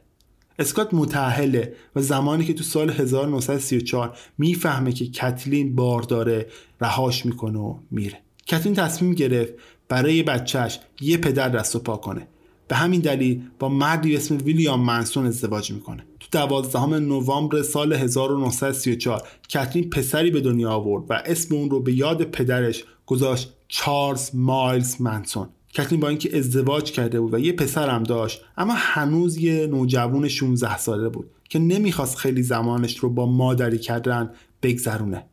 اسکات 0.59 0.93
متعهله 0.93 1.75
و 1.95 2.01
زمانی 2.01 2.45
که 2.45 2.53
تو 2.53 2.63
سال 2.63 2.89
1934 2.89 4.17
می‌فهمه 4.37 4.91
که 4.91 5.07
کتلین 5.07 5.75
بار 5.75 6.01
داره 6.01 6.47
رهاش 6.81 7.25
می‌کنه 7.25 7.59
و 7.59 7.77
میره. 7.91 8.19
کتلین 8.47 8.75
تصمیم 8.75 9.13
گرفت 9.13 9.53
برای 9.89 10.23
بچهش 10.23 10.79
یه 11.01 11.17
پدر 11.17 11.49
دست 11.49 11.75
و 11.75 11.79
پا 11.79 11.97
کنه. 11.97 12.27
به 12.67 12.75
همین 12.75 13.01
دلیل 13.01 13.41
با 13.59 13.69
مردی 13.69 14.15
اسم 14.15 14.37
ویلیام 14.37 14.85
منسون 14.85 15.25
ازدواج 15.25 15.71
می‌کنه. 15.71 16.05
دوازدهم 16.31 16.93
نوامبر 16.93 17.61
سال 17.61 17.93
1934 17.93 19.27
کتلین 19.49 19.89
پسری 19.89 20.31
به 20.31 20.41
دنیا 20.41 20.71
آورد 20.71 21.03
و 21.09 21.13
اسم 21.25 21.55
اون 21.55 21.69
رو 21.69 21.79
به 21.79 21.93
یاد 21.93 22.23
پدرش 22.23 22.83
گذاشت 23.05 23.53
چارلز 23.67 24.29
مایلز 24.33 25.01
منسون. 25.01 25.49
کتلین 25.73 25.99
با 25.99 26.09
اینکه 26.09 26.37
ازدواج 26.37 26.91
کرده 26.91 27.19
بود 27.19 27.33
و 27.33 27.39
یه 27.39 27.53
پسرم 27.53 28.03
داشت 28.03 28.41
اما 28.57 28.73
هنوز 28.77 29.37
یه 29.37 29.67
نوجوان 29.67 30.27
16 30.27 30.77
ساله 30.77 31.09
بود 31.09 31.31
که 31.49 31.59
نمی‌خواست 31.59 32.17
خیلی 32.17 32.43
زمانش 32.43 32.97
رو 32.97 33.09
با 33.09 33.25
مادری 33.25 33.77
کردن 33.77 34.31
بگذرونه. 34.63 35.25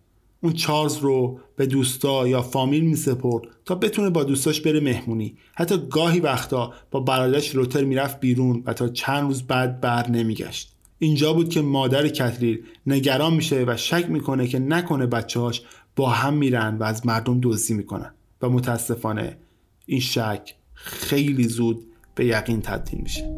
اون 0.43 0.53
چارلز 0.53 0.97
رو 0.97 1.41
به 1.57 1.67
دوستا 1.67 2.29
یا 2.29 2.43
فامیل 2.43 2.85
میسپرد 2.85 3.43
تا 3.65 3.75
بتونه 3.75 4.11
با 4.11 4.25
دوستاش 4.25 4.61
بره 4.61 4.81
مهمونی. 4.81 5.37
حتی 5.55 5.79
گاهی 5.91 6.21
وقتا 6.21 6.73
با 6.91 7.01
برادرش 7.01 7.55
روتر 7.55 7.85
می‌رفت 7.85 8.21
بیرون 8.21 8.63
و 8.67 8.73
تا 8.73 8.89
چند 8.89 9.23
روز 9.23 9.43
بعد 9.43 9.81
بر 9.81 10.11
نمیگشت. 10.11 10.76
اینجا 10.99 11.33
بود 11.33 11.49
که 11.49 11.61
مادر 11.63 12.09
کتلیل 12.09 12.63
نگران 12.87 13.35
میشه 13.35 13.65
و 13.69 13.77
شک 13.77 14.07
می‌کنه 14.09 14.47
که 14.47 14.59
نکنه 14.59 15.07
بچه‌هاش 15.07 15.63
با 15.97 16.11
هم 16.11 16.35
میرن 16.35 16.77
و 16.77 16.83
از 16.85 17.07
مردم 17.07 17.41
دزدی 17.43 17.75
می‌کنن. 17.75 18.15
و 18.43 18.49
متاسفانه 18.49 19.37
این 19.87 20.01
شک 20.01 20.55
خیلی 20.75 21.49
زود 21.49 21.87
به 22.15 22.27
یقین 22.27 22.61
تبدیل 22.61 23.01
میشه. 23.01 23.31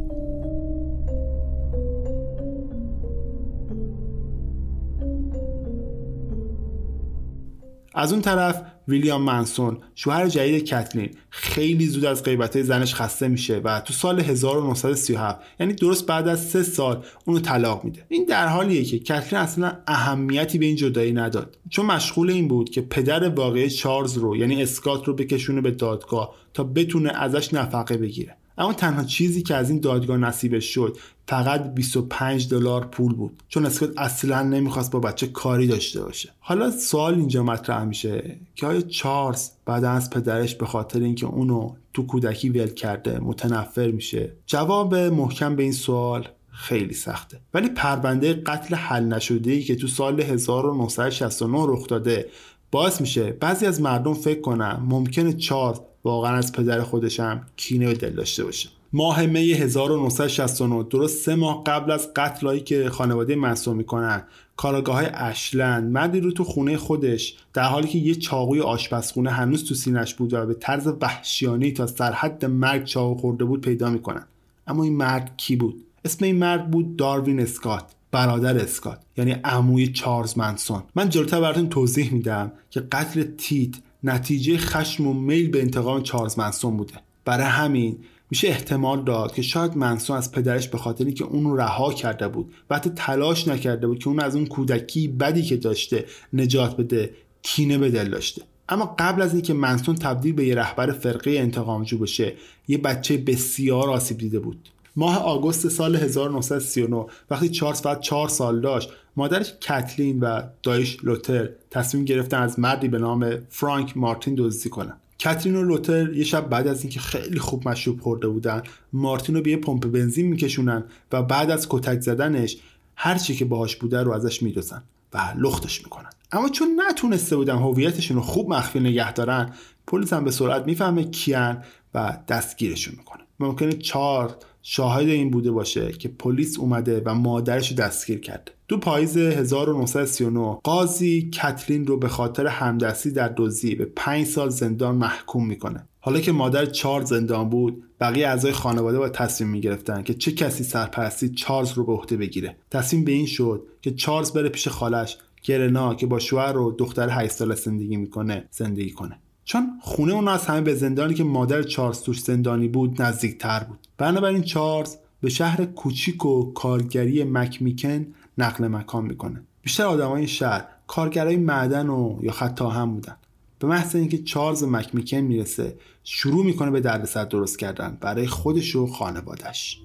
از 7.95 8.13
اون 8.13 8.23
طرف 8.23 8.63
ویلیام 8.89 9.23
منسون 9.23 9.79
شوهر 9.95 10.29
جدید 10.29 10.65
کتلین 10.65 11.11
خیلی 11.31 11.87
زود 11.87 12.05
از 12.05 12.23
غیبت 12.23 12.63
زنش 12.63 12.95
خسته 12.95 13.29
میشه 13.29 13.61
و 13.65 13.81
تو 13.81 13.93
سال 13.93 14.21
1937 14.21 15.41
یعنی 15.61 15.73
درست 15.73 16.07
بعد 16.07 16.29
از 16.29 16.49
سه 16.49 16.63
سال 16.63 17.05
اونو 17.25 17.41
طلاق 17.41 17.85
میده. 17.85 18.07
این 18.09 18.25
در 18.25 18.47
حالیه 18.47 18.85
که 18.85 18.99
کتلین 18.99 19.43
اصلا 19.43 19.73
اهمیتی 19.87 20.59
به 20.59 20.67
این 20.67 20.77
جدایی 20.77 21.13
نداد. 21.13 21.59
چون 21.71 21.87
مشغول 21.87 22.31
این 22.31 22.49
بود 22.49 22.71
که 22.71 22.81
پدر 22.81 23.29
واقعی 23.29 23.71
چارلز 23.71 24.19
رو 24.19 24.37
یعنی 24.37 24.63
اسکات 24.63 25.05
رو 25.05 25.15
بکشونه 25.15 25.61
به 25.61 25.71
دادگاه 25.71 26.35
تا 26.55 26.65
بتونه 26.65 27.11
ازش 27.11 27.55
نفقه 27.55 27.97
بگیره. 27.97 28.37
اما 28.59 28.73
تنها 28.73 29.05
چیزی 29.05 29.43
که 29.43 29.55
از 29.55 29.71
این 29.71 29.81
دادگاه 29.81 30.17
نصیبش 30.17 30.65
شد 30.65 30.97
فقط 31.29 31.75
25 31.75 32.49
دلار 32.49 32.85
پول 32.85 33.15
بود. 33.15 33.43
چون 33.49 33.67
اسکات 33.67 33.91
اصلا 33.97 34.43
نمی‌خواست 34.43 34.91
با 34.91 35.01
بچه 35.01 35.27
کاری 35.27 35.67
داشته 35.67 36.03
باشه. 36.03 36.31
حالا 36.41 36.71
سوال 36.71 37.15
اینجا 37.15 37.43
مطرح 37.43 37.85
میشه 37.85 38.37
که 38.55 38.67
آیا 38.67 38.81
چارلز 38.81 39.51
بعد 39.67 39.85
از 39.85 40.11
پدرش 40.11 40.55
به 40.55 40.67
خاطر 40.67 41.01
اینکه 41.01 41.27
اونو 41.27 41.75
تو 41.95 42.07
کودکی 42.07 42.49
ول 42.49 42.67
کرده 42.67 43.19
متنفر 43.21 43.91
میشه؟ 43.91 44.33
جواب 44.47 44.95
محکم 44.95 45.57
به 45.57 45.63
این 45.63 45.73
سوال 45.73 46.29
خیلی 46.51 46.95
سخته. 46.95 47.41
ولی 47.55 47.69
پرونده 47.69 48.33
قتل 48.35 48.75
حل 48.75 49.05
نشده 49.05 49.51
ای 49.51 49.63
که 49.63 49.77
تو 49.77 49.87
سال 49.87 50.21
1969 50.21 51.59
رخ 51.69 51.87
داده 51.87 52.29
باعث 52.71 53.01
میشه 53.01 53.33
بعضی 53.33 53.67
از 53.67 53.81
مردم 53.81 54.15
فکر 54.15 54.41
کنن 54.41 54.83
ممکنه 54.85 55.33
چارلز 55.33 55.79
واقعا 56.05 56.37
از 56.37 56.53
پدر 56.53 56.83
خودشم 56.83 57.47
کینه 57.57 57.87
به 57.87 57.95
دل 57.95 58.11
داشته 58.11 58.45
باشه 58.45 58.69
ماه 58.93 59.27
می 59.27 59.53
1969 59.53 60.83
درست 60.91 61.25
سه 61.25 61.35
ماه 61.35 61.65
قبل 61.65 61.91
از 61.91 62.15
قتلایی 62.15 62.61
که 62.61 62.91
خانواده 62.91 63.37
منصوم 63.37 63.77
می‌کنن 63.77 64.23
کاراگاه 64.57 64.97
های 64.97 65.07
اشلند 65.15 65.93
مردی 65.93 66.21
رو 66.21 66.33
تو 66.33 66.45
خونه 66.45 66.77
خودش 66.77 67.37
در 67.53 67.63
حالی 67.63 67.89
که 67.89 67.99
یه 67.99 68.15
چاقوی 68.15 68.61
آشپزخونه 68.61 69.31
هنوز 69.31 69.65
تو 69.65 69.75
سینش 69.75 70.15
بود 70.15 70.35
و 70.35 70.47
به 70.47 70.55
طرز 70.55 70.89
وحشیانه 71.01 71.71
تا 71.71 71.87
سرحد 71.87 72.45
مرگ 72.45 72.85
چاقو 72.85 73.21
خورده 73.21 73.45
بود 73.45 73.61
پیدا 73.61 73.91
می‌کنن. 73.91 74.27
اما 74.67 74.85
این 74.85 74.97
مرد 74.97 75.35
کی 75.37 75.57
بود؟ 75.57 75.85
اسم 76.05 76.25
این 76.25 76.37
مرد 76.37 76.71
بود 76.71 76.97
داروین 76.97 77.41
اسکات 77.41 77.85
برادر 78.11 78.57
اسکات 78.59 79.01
یعنی 79.17 79.31
عموی 79.31 79.89
چارلز 79.89 80.39
منسون. 80.39 80.83
من 80.95 81.09
جلوتر 81.09 81.41
براتون 81.41 81.69
توضیح 81.69 82.13
میدم 82.13 82.53
که 82.71 82.81
قتل 82.81 83.23
تیت 83.23 83.75
نتیجه 84.05 84.59
خشم 84.59 85.07
و 85.07 85.13
میل 85.13 85.51
به 85.51 85.61
انتقام 85.61 86.03
چارلز 86.03 86.39
منسون 86.39 86.77
بوده. 86.77 86.95
برای 87.25 87.47
همین 87.47 87.99
میشه 88.31 88.49
احتمال 88.49 89.05
داد 89.05 89.35
که 89.35 89.43
شاید 89.43 89.77
منسون 89.77 90.17
از 90.17 90.33
پدرش 90.33 90.69
به 90.69 90.79
خاطری 90.79 91.13
که 91.13 91.25
اون 91.25 91.57
رها 91.57 91.93
کرده 91.93 92.29
بود 92.29 92.55
و 92.71 92.77
حتی 92.77 92.91
تلاش 92.91 93.49
نکرده 93.49 93.87
بود 93.87 93.99
که 93.99 94.09
اون 94.09 94.21
از 94.21 94.37
اون 94.37 94.47
کودکی 94.47 95.09
بدی 95.09 95.43
که 95.43 95.57
داشته 95.57 96.05
نجات 96.33 96.77
بده 96.77 97.15
کینه 97.43 97.79
به 97.79 97.91
دل 97.91 98.11
داشته. 98.11 98.43
اما 98.69 98.95
قبل 98.99 99.23
از 99.23 99.33
اینکه 99.33 99.55
منسون 99.55 99.95
تبدیل 99.95 100.33
به 100.33 100.47
یه 100.47 100.55
رهبر 100.55 100.93
فرقه 100.93 101.31
انتقامجو 101.31 101.99
بشه 101.99 102.33
یه 102.69 102.79
بچه 102.79 103.17
بسیار 103.17 103.91
آسیب 103.91 104.19
دیده 104.19 104.39
بود. 104.39 104.69
ماه 104.97 105.19
آگوست 105.19 105.69
سال 105.69 105.97
1939 105.97 107.07
وقتی 107.31 107.49
چارلز 107.49 107.81
فقط 107.81 108.01
چهار 108.01 108.29
سال 108.29 108.61
داشت 108.61 108.91
مادرش 109.19 109.53
کتلین 109.61 110.21
و 110.21 110.43
دایش 110.63 110.99
لوتر 111.03 111.49
تصمیم 111.71 112.05
گرفتن 112.05 112.43
از 112.43 112.59
مردی 112.59 112.89
به 112.89 112.99
نام 112.99 113.39
فرانک 113.49 113.97
مارتین 113.97 114.35
دزدی 114.39 114.69
کنن. 114.69 114.97
کترین 115.19 115.57
و 115.57 115.63
لوتر 115.63 116.13
یه 116.13 116.25
شب 116.25 116.49
بعد 116.49 116.67
از 116.67 116.83
اینکه 116.83 117.01
خیلی 117.01 117.39
خوب 117.39 117.69
مشروب 117.69 118.01
خورده 118.01 118.29
بودن 118.29 118.63
مارتین 118.93 119.35
رو 119.35 119.43
به 119.43 119.51
یه 119.51 119.57
پمپ 119.57 119.87
بنزین 119.87 120.27
میکشونن 120.27 120.85
و 121.13 121.23
بعد 121.23 121.51
از 121.51 121.67
کتک 121.71 122.01
زدنش 122.01 122.57
هر 122.97 123.19
چی 123.19 123.35
که 123.35 123.45
باهاش 123.45 123.77
بوده 123.77 124.03
رو 124.03 124.13
ازش 124.13 124.43
میدوزن 124.43 124.83
و 125.15 125.19
لختش 125.39 125.85
می‌کنن. 125.85 126.11
اما 126.33 126.49
چون 126.49 126.81
نتونسته 126.89 127.37
بودن 127.37 127.57
هویتشون 127.57 128.17
رو 128.17 128.23
خوب 128.23 128.51
مخفی 128.51 128.81
نگه 128.81 129.13
دارن 129.13 129.53
پلیس 129.87 130.13
هم 130.13 130.25
به 130.25 130.31
سرعت 130.31 130.67
می‌فهمه 130.67 131.05
کیان 131.05 131.63
و 131.95 132.19
دستگیرشون 132.29 132.95
می‌کنه. 132.99 133.23
ممکنه 133.41 133.73
چهار 133.73 134.37
شاهد 134.63 135.09
این 135.09 135.31
بوده 135.31 135.51
باشه 135.51 135.93
که 135.93 136.09
پلیس 136.09 136.59
اومده 136.59 137.03
و 137.05 137.15
مادرش 137.15 137.71
رو 137.71 137.77
دستگیر 137.77 138.21
کرده. 138.21 138.53
دو 138.69 138.79
پاییز 138.79 139.17
1939 139.17 140.59
قاضی 140.65 141.31
کتلین 141.31 141.87
رو 141.87 141.97
به 141.97 142.09
خاطر 142.09 142.47
همدستی 142.47 143.11
در 143.11 143.33
دزدی 143.37 143.75
به 143.75 143.85
5 143.85 144.27
سال 144.27 144.49
زندان 144.49 144.95
محکوم 144.95 145.47
می‌کنه. 145.47 145.85
حالا 146.01 146.21
که 146.21 146.33
مادر 146.33 146.67
چارلز 146.67 147.09
زندان 147.09 147.49
بود 147.49 147.83
بقیه 148.01 148.29
اعضای 148.29 148.53
خانواده 148.53 148.99
با 148.99 149.09
تصمیم 149.09 149.51
می‌گرفتن 149.51 150.03
که 150.03 150.15
چه 150.15 150.33
کسی 150.33 150.65
سرپرستی 150.65 151.29
چارلز 151.29 151.73
رو 151.73 151.85
به 151.85 151.93
عهده 151.93 152.17
بگیره. 152.17 152.57
تصمیم 152.71 153.05
به 153.05 153.13
این 153.13 153.27
شد 153.27 153.63
که 153.83 153.91
چارلز 153.91 154.33
بره 154.33 154.49
پیش 154.49 154.69
خالش 154.69 155.19
گرنا 155.43 155.95
که 155.95 156.07
با 156.07 156.19
شوهر 156.19 156.59
و 156.59 156.73
دختر 156.79 157.09
8 157.09 157.33
ساله 157.33 157.55
زندگی 157.55 157.97
می‌کنه 157.97 158.45
زندگی 158.51 158.91
کنه. 158.91 159.19
چون 159.49 159.81
خونه 159.83 160.13
اون 160.13 160.29
از 160.29 160.47
همه 160.47 160.61
به 160.61 160.75
زندانی 160.75 161.15
که 161.15 161.25
مادر 161.25 161.63
چارلز 161.63 162.01
توش 162.01 162.21
زندانی 162.21 162.69
بود 162.69 163.03
نزدیکتر 163.03 163.65
بود. 163.65 163.79
بنابراین 163.99 164.43
چارلز 164.43 164.97
به 165.21 165.31
شهر 165.31 165.65
کوچیک 165.65 166.27
و 166.27 166.53
کارگری 166.53 167.25
مکمیکن 167.25 168.07
نقل 168.39 168.69
مکان 168.69 169.05
می‌کنه. 169.05 169.43
بیشتر 169.63 169.85
آدمای 169.85 170.29
شهر 170.29 170.65
کارگرای 170.87 171.37
معدن 171.37 171.89
و 171.89 172.19
یا 172.23 172.33
خط 172.33 172.63
هم 172.63 172.95
بودن. 172.95 173.17
به 173.59 173.67
محض 173.67 173.97
اینکه 173.97 174.19
چارلز 174.19 174.65
مکمیکن 174.65 175.17
می‌رسه 175.17 175.77
شروع 176.05 176.45
می‌کنه 176.45 176.71
به 176.71 176.81
دردسر 176.81 177.25
درست 177.25 177.59
کردن 177.59 177.99
برای 178.01 178.27
خودش 178.27 178.77
و 178.77 178.87
خانوادش 178.87 179.81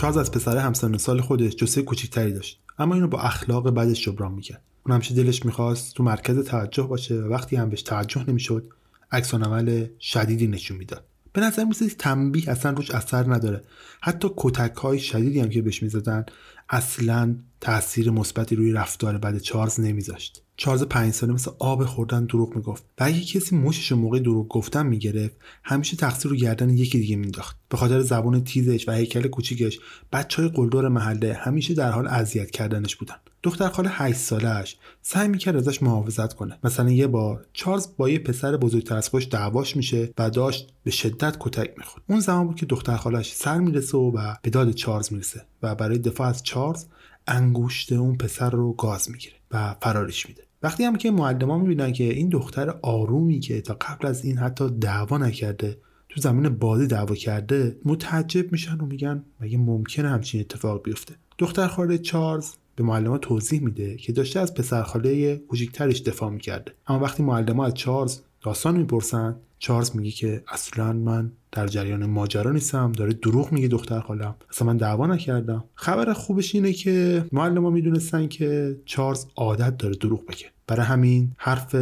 چارلز 0.00 0.16
از 0.16 0.30
پسر 0.30 0.56
همسن 0.56 0.96
سال 0.96 1.20
خودش 1.20 1.56
جسه 1.56 1.82
کوچیکتری 1.82 2.32
داشت. 2.32 2.60
اما 2.78 2.94
اینو 2.94 3.08
با 3.08 3.20
اخلاق 3.20 3.74
بدش 3.74 4.04
جبران 4.04 4.32
می‌کرد. 4.32 4.62
اون 4.86 4.94
همیشه 4.94 5.14
دلش 5.14 5.44
می‌خواست 5.44 5.94
تو 5.94 6.02
مرکز 6.02 6.44
توجه 6.44 6.82
باشه 6.82 7.14
و 7.14 7.28
وقتی 7.28 7.56
هم 7.56 7.70
بهش 7.70 7.82
توجه 7.82 8.24
نمی‌شد 8.28 8.68
عکس 9.12 9.34
عمل 9.34 9.86
شدیدی 10.00 10.46
نشون 10.46 10.76
می‌داد. 10.76 11.04
به 11.32 11.40
نظر 11.40 11.64
میسه 11.64 11.88
تنبیه 11.88 12.50
اصلا 12.50 12.72
روش 12.72 12.90
اثر 12.90 13.34
نداره. 13.34 13.62
حتی 14.00 14.28
کتک 14.36 14.76
های 14.76 14.98
شدیدی 14.98 15.40
هم 15.40 15.48
که 15.48 15.62
بهش 15.62 15.82
می‌زدن 15.82 16.26
اصلا 16.70 17.36
تاثیر 17.60 18.10
مثبتی 18.10 18.56
روی 18.56 18.72
رفتار 18.72 19.18
بد 19.18 19.38
چارلز 19.38 19.80
نمیذاشت. 19.80 20.42
چارلز 20.56 20.82
پنج 20.82 21.12
ساله 21.12 21.32
مثل 21.32 21.50
آب 21.58 21.84
خوردن 21.84 22.24
دروغ 22.24 22.56
می‌گفت 22.56 22.84
و 23.00 23.04
اگه 23.04 23.20
کسی 23.20 23.56
موشش 23.56 23.92
موقع 23.92 24.18
دروغ 24.18 24.48
گفتن 24.48 24.86
می‌گرفت 24.86 25.36
همیشه 25.64 25.96
تقصیر 25.96 26.30
رو 26.30 26.36
گردن 26.36 26.70
یکی 26.70 26.98
دیگه 26.98 27.16
مینداخت. 27.16 27.56
به 27.68 27.76
خاطر 27.76 28.00
زبان 28.00 28.44
تیزش 28.44 28.88
و 28.88 28.92
هیکل 28.92 29.28
کوچیکش 29.28 29.78
بچه 30.12 30.42
های 30.42 30.50
قلدر 30.50 30.88
محله 30.88 31.34
همیشه 31.34 31.74
در 31.74 31.90
حال 31.90 32.06
اذیت 32.06 32.50
کردنش 32.50 32.96
بودن. 32.96 33.16
دختر 33.42 33.68
خاله 33.68 33.90
8 33.92 34.18
سالش 34.18 34.76
سعی 35.02 35.28
می‌کرد 35.28 35.56
ازش 35.56 35.82
محافظت 35.82 36.34
کنه. 36.34 36.58
مثلا 36.64 36.90
یه 36.90 37.06
بار 37.06 37.46
چارلز 37.52 37.88
با 37.96 38.08
یه 38.08 38.18
پسر 38.18 38.56
بزرگتر 38.56 38.96
از 38.96 39.08
خودش 39.08 39.28
دعواش 39.30 39.76
میشه 39.76 40.12
و 40.18 40.30
داشت 40.30 40.72
به 40.84 40.90
شدت 40.90 41.36
کتک 41.40 41.74
می‌خورد. 41.78 42.04
اون 42.08 42.20
زمان 42.20 42.46
بود 42.46 42.56
که 42.56 42.66
دختر 42.66 42.96
خالش 42.96 43.32
سر 43.32 43.58
می‌رسه 43.58 43.98
و 43.98 44.34
به 44.42 44.50
داد 44.50 44.70
چارلز 44.70 45.12
می‌رسه 45.12 45.42
و 45.62 45.74
برای 45.74 45.98
دفاع 45.98 46.28
از 46.28 46.42
چارلز 46.42 46.84
انگشت 47.26 47.92
اون 47.92 48.16
پسر 48.16 48.50
رو 48.50 48.72
گاز 48.72 49.10
می‌گیره 49.10 49.34
و 49.50 49.76
فرارش 49.82 50.28
میده. 50.28 50.42
وقتی 50.62 50.84
هم 50.84 50.96
که 50.96 51.10
معلم 51.10 51.50
ها 51.50 51.58
می‌بینن 51.58 51.92
که 51.92 52.04
این 52.04 52.28
دختر 52.28 52.74
آرومی 52.82 53.40
که 53.40 53.60
تا 53.60 53.76
قبل 53.80 54.06
از 54.06 54.24
این 54.24 54.38
حتی 54.38 54.70
دعوا 54.70 55.18
نکرده 55.18 55.78
تو 56.08 56.20
زمین 56.20 56.48
بازی 56.48 56.86
دعوا 56.86 57.14
کرده 57.14 57.76
متعجب 57.84 58.52
میشن 58.52 58.80
و 58.80 58.86
میگن 58.86 59.24
مگه 59.40 59.58
ممکنه 59.58 60.08
همچین 60.08 60.40
اتفاق 60.40 60.82
بیفته. 60.82 61.14
دختر 61.38 61.68
خاله 61.68 61.98
چارلز 61.98 62.50
به 62.80 62.86
معلم 62.86 63.18
توضیح 63.18 63.62
میده 63.62 63.96
که 63.96 64.12
داشته 64.12 64.40
از 64.40 64.54
پسرخاله 64.54 65.36
کوچیکترش 65.36 66.02
دفاع 66.02 66.30
می‌کرده. 66.30 66.72
اما 66.86 66.98
وقتی 66.98 67.22
معلم 67.22 67.60
از 67.60 67.74
چارلز 67.74 68.20
داستان 68.42 68.76
می‌پرسن 68.76 69.36
چارلز 69.58 69.96
میگه 69.96 70.10
که 70.10 70.42
اصلا 70.48 70.92
من 70.92 71.32
در 71.52 71.66
جریان 71.66 72.06
ماجرا 72.06 72.52
نیستم 72.52 72.92
داره 72.92 73.12
دروغ 73.12 73.52
میگه 73.52 73.68
دختر 73.68 74.00
خالم 74.00 74.34
اصلا 74.50 74.66
من 74.66 74.76
دعوا 74.76 75.06
نکردم. 75.06 75.64
خبر 75.74 76.12
خوبش 76.12 76.54
اینه 76.54 76.72
که 76.72 77.24
معلم 77.32 77.72
می‌دونستن 77.72 78.28
که 78.28 78.80
چارلز 78.84 79.26
عادت 79.36 79.76
داره 79.76 79.94
دروغ 79.94 80.26
بگه. 80.26 80.46
برای 80.66 80.86
همین 80.86 81.32
حرف 81.36 81.74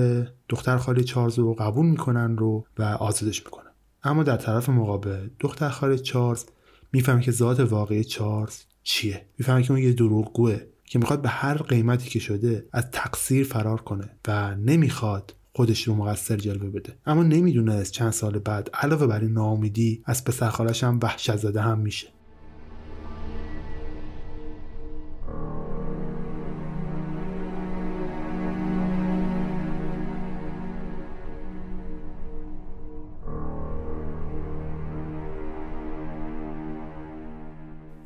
دختر 0.48 0.76
خاله 0.76 1.04
چارلز 1.04 1.38
رو 1.38 1.54
قبول 1.54 1.87
می‌کنن 1.87 2.37
رو 2.37 2.64
و 2.78 2.82
آزادش 2.82 3.44
می‌کنن. 3.44 3.70
اما 4.02 4.22
در 4.22 4.37
طرف 4.37 4.68
مقابل 4.68 5.28
دختر 5.40 5.68
خاله 5.68 5.98
چارلز 5.98 6.44
می‌فهمه 6.92 7.22
که 7.22 7.30
ذات 7.30 7.61
واقعی 7.61 8.04
چارلز 8.04 8.56
چیه. 8.82 9.26
می‌فهمه 9.38 9.62
که 9.62 9.70
اون 9.70 9.82
یه 9.82 9.92
دروغگوه. 9.92 10.61
که 10.88 10.98
می‌خواد 10.98 11.22
به 11.22 11.29
هر 11.29 11.55
قیمتی 11.55 12.11
که 12.11 12.18
شده 12.18 12.68
از 12.72 12.90
تقصیر 12.90 13.44
فرار 13.44 13.81
کنه 13.81 14.16
و 14.29 14.55
نمی‌خواد 14.55 15.35
خودش 15.53 15.83
رو 15.83 15.94
مقصر 15.94 16.37
جلوه 16.37 16.70
بده. 16.70 16.98
اما 17.07 17.22
نمی‌دونست 17.22 17.92
چند 17.92 18.12
سال 18.12 18.38
بعد 18.38 18.70
علاوه 18.74 19.07
بر 19.07 19.20
این 19.20 19.33
ناامیدی 19.33 20.03
از 20.05 20.24
پسر 20.24 20.48
خالش 20.48 20.85
هم 20.85 21.01
وحشت 21.03 21.37
زده 21.37 21.61
هم 21.61 21.79
میشه. 21.79 22.17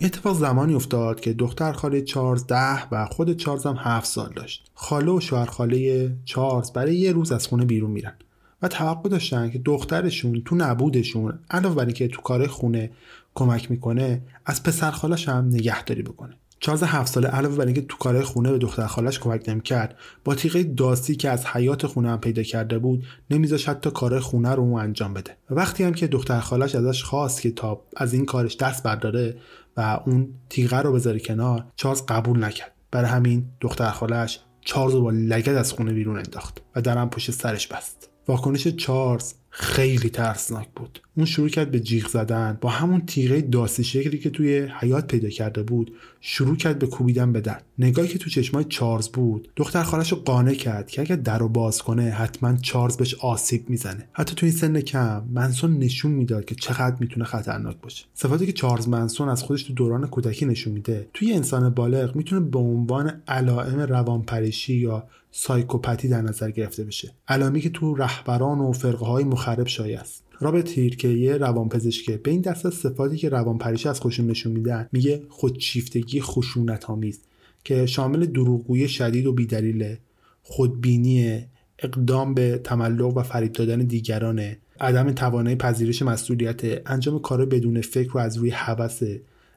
اتفاق 0.04 0.38
زمانی 0.38 0.74
افتاد 0.74 1.20
که 1.20 1.32
دختر 1.32 1.72
خاله 1.72 2.02
چارلز 2.02 2.46
ده 2.46 2.88
و 2.88 3.06
خود 3.06 3.36
چارلز 3.36 3.66
هم 3.66 3.76
هفت 3.78 4.06
سال 4.06 4.32
داشت. 4.36 4.70
خاله 4.74 5.12
و 5.12 5.20
شوهر 5.20 5.46
خاله 5.46 6.12
چارلز 6.24 6.72
برای 6.72 6.96
یه 6.96 7.12
روز 7.12 7.32
از 7.32 7.46
خونه 7.46 7.64
بیرون 7.64 7.90
میرن 7.90 8.14
و 8.62 8.68
توقع 8.68 9.08
داشتن 9.08 9.50
که 9.50 9.58
دخترشون 9.58 10.42
تو 10.44 10.54
نبودشون 10.54 11.38
علاوه 11.50 11.74
بر 11.74 11.84
اینکه 11.84 12.08
تو 12.08 12.22
کار 12.22 12.46
خونه 12.46 12.90
کمک 13.34 13.70
می‌کنه 13.70 14.22
از 14.46 14.62
پسر 14.62 14.90
خالش 14.90 15.28
هم 15.28 15.46
نگهداری 15.46 16.02
بکنه. 16.02 16.36
چارلز 16.60 16.82
هفت 16.82 17.12
ساله 17.12 17.28
علاوه 17.28 17.56
بر 17.56 17.66
اینکه 17.66 17.82
تو 17.82 17.96
کارهای 17.96 18.24
خونه 18.24 18.52
به 18.52 18.58
دختر 18.58 18.86
خالش 18.86 19.18
کمک 19.18 19.48
نمی‌کرد 19.48 19.96
با 20.24 20.34
تیغه 20.34 20.62
داسی 20.62 21.16
که 21.16 21.30
از 21.30 21.46
حیات 21.46 21.86
خونه 21.86 22.10
هم 22.10 22.20
پیدا 22.20 22.42
کرده 22.42 22.78
بود 22.78 23.04
نمیذاش 23.30 23.68
حتی 23.68 23.90
کارهای 23.90 24.20
خونه 24.20 24.50
رو 24.50 24.62
اون 24.62 24.80
انجام 24.80 25.14
بده. 25.14 25.36
و 25.50 25.54
وقتی 25.54 25.84
هم 25.84 25.94
که 25.94 26.06
دختر 26.06 26.40
خالش 26.40 26.74
ازش 26.74 27.02
خواست 27.02 27.42
که 27.42 27.50
تا 27.50 27.82
از 27.96 28.12
این 28.14 28.26
کارش 28.26 28.56
دست 28.56 28.82
برداره 28.82 29.36
و 29.76 30.00
اون 30.06 30.34
تیغه 30.48 30.80
رو 30.80 30.92
بذاره 30.92 31.18
کنار 31.18 31.64
چارلز 31.76 32.02
قبول 32.08 32.44
نکرد. 32.44 32.72
برای 32.90 33.10
همین 33.10 33.46
دختر 33.60 33.90
خالش 33.90 34.40
چارلز 34.60 34.94
رو 34.94 35.02
با 35.02 35.10
لگد 35.10 35.54
از 35.54 35.72
خونه 35.72 35.92
بیرون 35.92 36.16
انداخت 36.16 36.62
و 36.76 36.80
درم 36.80 37.10
پشت 37.10 37.30
سرش 37.30 37.66
بست. 37.66 38.10
واکنش 38.28 38.68
چارلز 38.68 39.34
خیلی 39.54 40.10
ترسناک 40.10 40.68
بود. 40.76 41.00
اون 41.16 41.26
شروع 41.26 41.48
کرد 41.48 41.70
به 41.70 41.80
جیغ 41.80 42.08
زدن. 42.08 42.58
با 42.60 42.68
همون 42.68 43.06
تیغه 43.06 43.40
داسی 43.40 43.84
شکلی 43.84 44.18
که 44.18 44.30
توی 44.30 44.68
حیات 44.80 45.06
پیدا 45.06 45.28
کرده 45.28 45.62
بود 45.62 45.92
شروع 46.20 46.56
کرد 46.56 46.78
به 46.78 46.86
کوبیدن 46.86 47.32
به 47.32 47.40
در 47.40 47.60
نگاهی 47.78 48.08
که 48.08 48.18
تو 48.18 48.30
چشمای 48.30 48.64
چارلز 48.64 49.08
بود 49.08 49.48
دختر 49.56 49.82
خالش 49.82 50.12
رو 50.12 50.18
قانع 50.18 50.54
کرد 50.54 50.90
که 50.90 51.00
اگر 51.00 51.16
در 51.16 51.38
رو 51.38 51.48
باز 51.48 51.82
کنه 51.82 52.10
حتما 52.10 52.56
چارلز 52.56 52.96
بهش 52.96 53.14
آسیب 53.14 53.70
می‌زنه. 53.70 54.08
حتی 54.12 54.34
توی 54.34 54.50
سن 54.50 54.80
کم 54.80 55.24
منسون 55.32 55.78
نشون 55.78 56.12
می‌داد 56.12 56.44
که 56.44 56.54
چقدر 56.54 56.96
می‌تونه 57.00 57.24
خطرناک 57.24 57.76
باشه. 57.82 58.04
صفاتی 58.14 58.46
که 58.46 58.52
چارلز 58.52 58.88
منسون 58.88 59.28
از 59.28 59.42
خودش 59.42 59.62
تو 59.62 59.72
دوران 59.72 60.06
کودکی 60.06 60.46
نشون 60.46 60.72
میده 60.72 61.08
توی 61.14 61.32
انسان 61.32 61.70
بالغ 61.70 62.16
می‌تونه 62.16 62.40
به 62.40 62.58
عنوان 62.58 63.22
علائم 63.28 63.80
روانپریشی 63.80 64.74
یا 64.74 65.04
سایکوپاتی 65.32 66.08
در 66.08 66.22
نظر 66.22 66.50
گرفته 66.50 66.84
بشه. 66.84 67.14
علامی 67.28 67.60
که 67.60 67.70
تو 67.70 67.94
رهبران 67.94 68.58
و 68.58 68.72
فرقه 68.72 69.06
های 69.06 69.24
مخرب 69.24 69.66
شایع 69.66 70.00
است. 70.00 70.24
رابرت 70.42 70.68
هیر 70.68 70.96
که 70.96 71.08
یه 71.08 71.36
روانپزشکه 71.36 72.16
به 72.16 72.30
این 72.30 72.40
دست 72.40 72.66
از 72.66 72.74
صفاتی 72.74 73.16
که 73.16 73.28
روانپریشی 73.28 73.88
از 73.88 74.00
خودشون 74.00 74.26
نشون 74.26 74.52
میدن 74.52 74.88
میگه 74.92 75.22
خودشیفتگی 75.28 76.20
خشونت 76.20 76.90
آمیز 76.90 77.20
که 77.64 77.86
شامل 77.86 78.26
دروغگویی 78.26 78.88
شدید 78.88 79.26
و 79.26 79.32
بیدلیله 79.32 79.98
خودبینی 80.42 81.46
اقدام 81.78 82.34
به 82.34 82.60
تملق 82.64 83.16
و 83.16 83.22
فریب 83.22 83.52
دادن 83.52 83.78
دیگرانه 83.78 84.58
عدم 84.80 85.12
توانایی 85.12 85.56
پذیرش 85.56 86.02
مسئولیت 86.02 86.90
انجام 86.90 87.18
کار 87.18 87.46
بدون 87.46 87.80
فکر 87.80 88.16
و 88.16 88.20
از 88.20 88.36
روی 88.36 88.50
هوس 88.50 89.02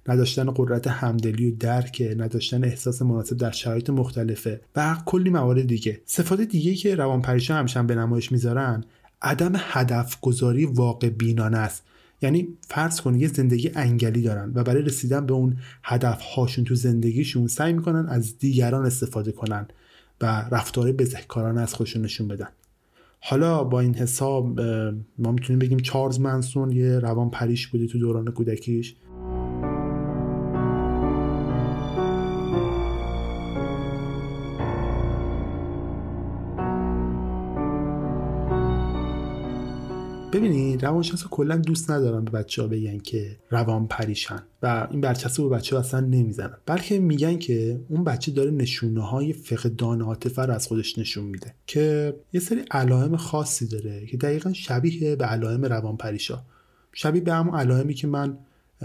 نداشتن 0.07 0.53
قدرت 0.55 0.87
همدلی 0.87 1.51
و 1.51 1.55
درک 1.55 2.03
نداشتن 2.17 2.63
احساس 2.63 3.01
مناسب 3.01 3.37
در 3.37 3.51
شرایط 3.51 3.89
مختلفه 3.89 4.61
و 4.75 4.97
کلی 5.05 5.29
موارد 5.29 5.67
دیگه. 5.67 6.01
صفات 6.05 6.41
دیگه 6.41 6.73
که 6.73 6.95
روانپریشا 6.95 7.55
همیشه 7.55 7.83
به 7.83 7.95
نمایش 7.95 8.31
می‌ذارن 8.31 8.83
عدم 9.21 9.53
هدف 9.55 10.19
گذاری 10.21 10.65
واقع 10.65 11.09
بینانه 11.09 11.57
است. 11.57 11.83
یعنی 12.21 12.47
فرض 12.67 13.01
کن 13.01 13.15
یه 13.15 13.27
زندگی 13.27 13.71
انگلی 13.75 14.21
دارن 14.21 14.51
و 14.55 14.63
برای 14.63 14.81
رسیدن 14.81 15.25
به 15.25 15.33
اون 15.33 15.57
هدف 15.83 16.21
هاشون 16.21 16.65
تو 16.65 16.75
زندگیشون 16.75 17.47
سعی 17.47 17.73
می‌کنن 17.73 18.09
از 18.09 18.37
دیگران 18.39 18.85
استفاده 18.85 19.31
کنن 19.31 19.67
و 20.21 20.25
رفتار 20.51 20.91
بزهکارانه 20.91 21.61
از 21.61 21.73
خودشون 21.73 22.01
نشون 22.01 22.27
بدن. 22.27 22.47
حالا 23.19 23.63
با 23.63 23.79
این 23.79 23.95
حساب 23.95 24.61
ما 25.19 25.31
می‌تونیم 25.31 25.59
بگیم 25.59 25.77
چارلز 25.77 26.19
منسون 26.19 26.71
یه 26.71 26.99
روان 26.99 27.29
پریش 27.29 27.67
بوده 27.67 27.87
تو 27.87 27.99
دوران 27.99 28.31
کودکیش. 28.31 28.95
روانشناسا 40.85 41.27
کلا 41.31 41.57
دوست 41.57 41.91
ندارن 41.91 42.25
به 42.25 42.31
بچه 42.31 42.61
ها 42.61 42.67
بگن 42.67 42.97
که 42.97 43.37
روان 43.49 43.87
پریشن 43.87 44.43
و 44.61 44.87
این 44.91 45.01
برچسب 45.01 45.43
به 45.43 45.49
بچه 45.49 45.75
ها 45.75 45.81
اصلا 45.81 45.99
نمی‌زنن. 45.99 46.57
بلکه 46.65 46.99
میگن 46.99 47.37
که 47.37 47.79
اون 47.89 48.03
بچه 48.03 48.31
داره 48.31 48.51
نشونه 48.51 49.01
های 49.01 49.33
فقدان 49.33 50.01
عاطفه 50.01 50.41
رو 50.41 50.53
از 50.53 50.67
خودش 50.67 50.97
نشون 50.97 51.23
میده 51.23 51.53
که 51.67 52.15
یه 52.33 52.39
سری 52.39 52.63
علائم 52.71 53.17
خاصی 53.17 53.67
داره 53.67 54.05
که 54.05 54.17
دقیقا 54.17 54.53
شبیه 54.53 55.15
به 55.15 55.25
علائم 55.25 55.65
روان 55.65 55.97
پریشا. 55.97 56.43
شبیه 56.93 57.21
به 57.21 57.33
همون 57.33 57.55
علائمی 57.55 57.93
که 57.93 58.07
من 58.07 58.37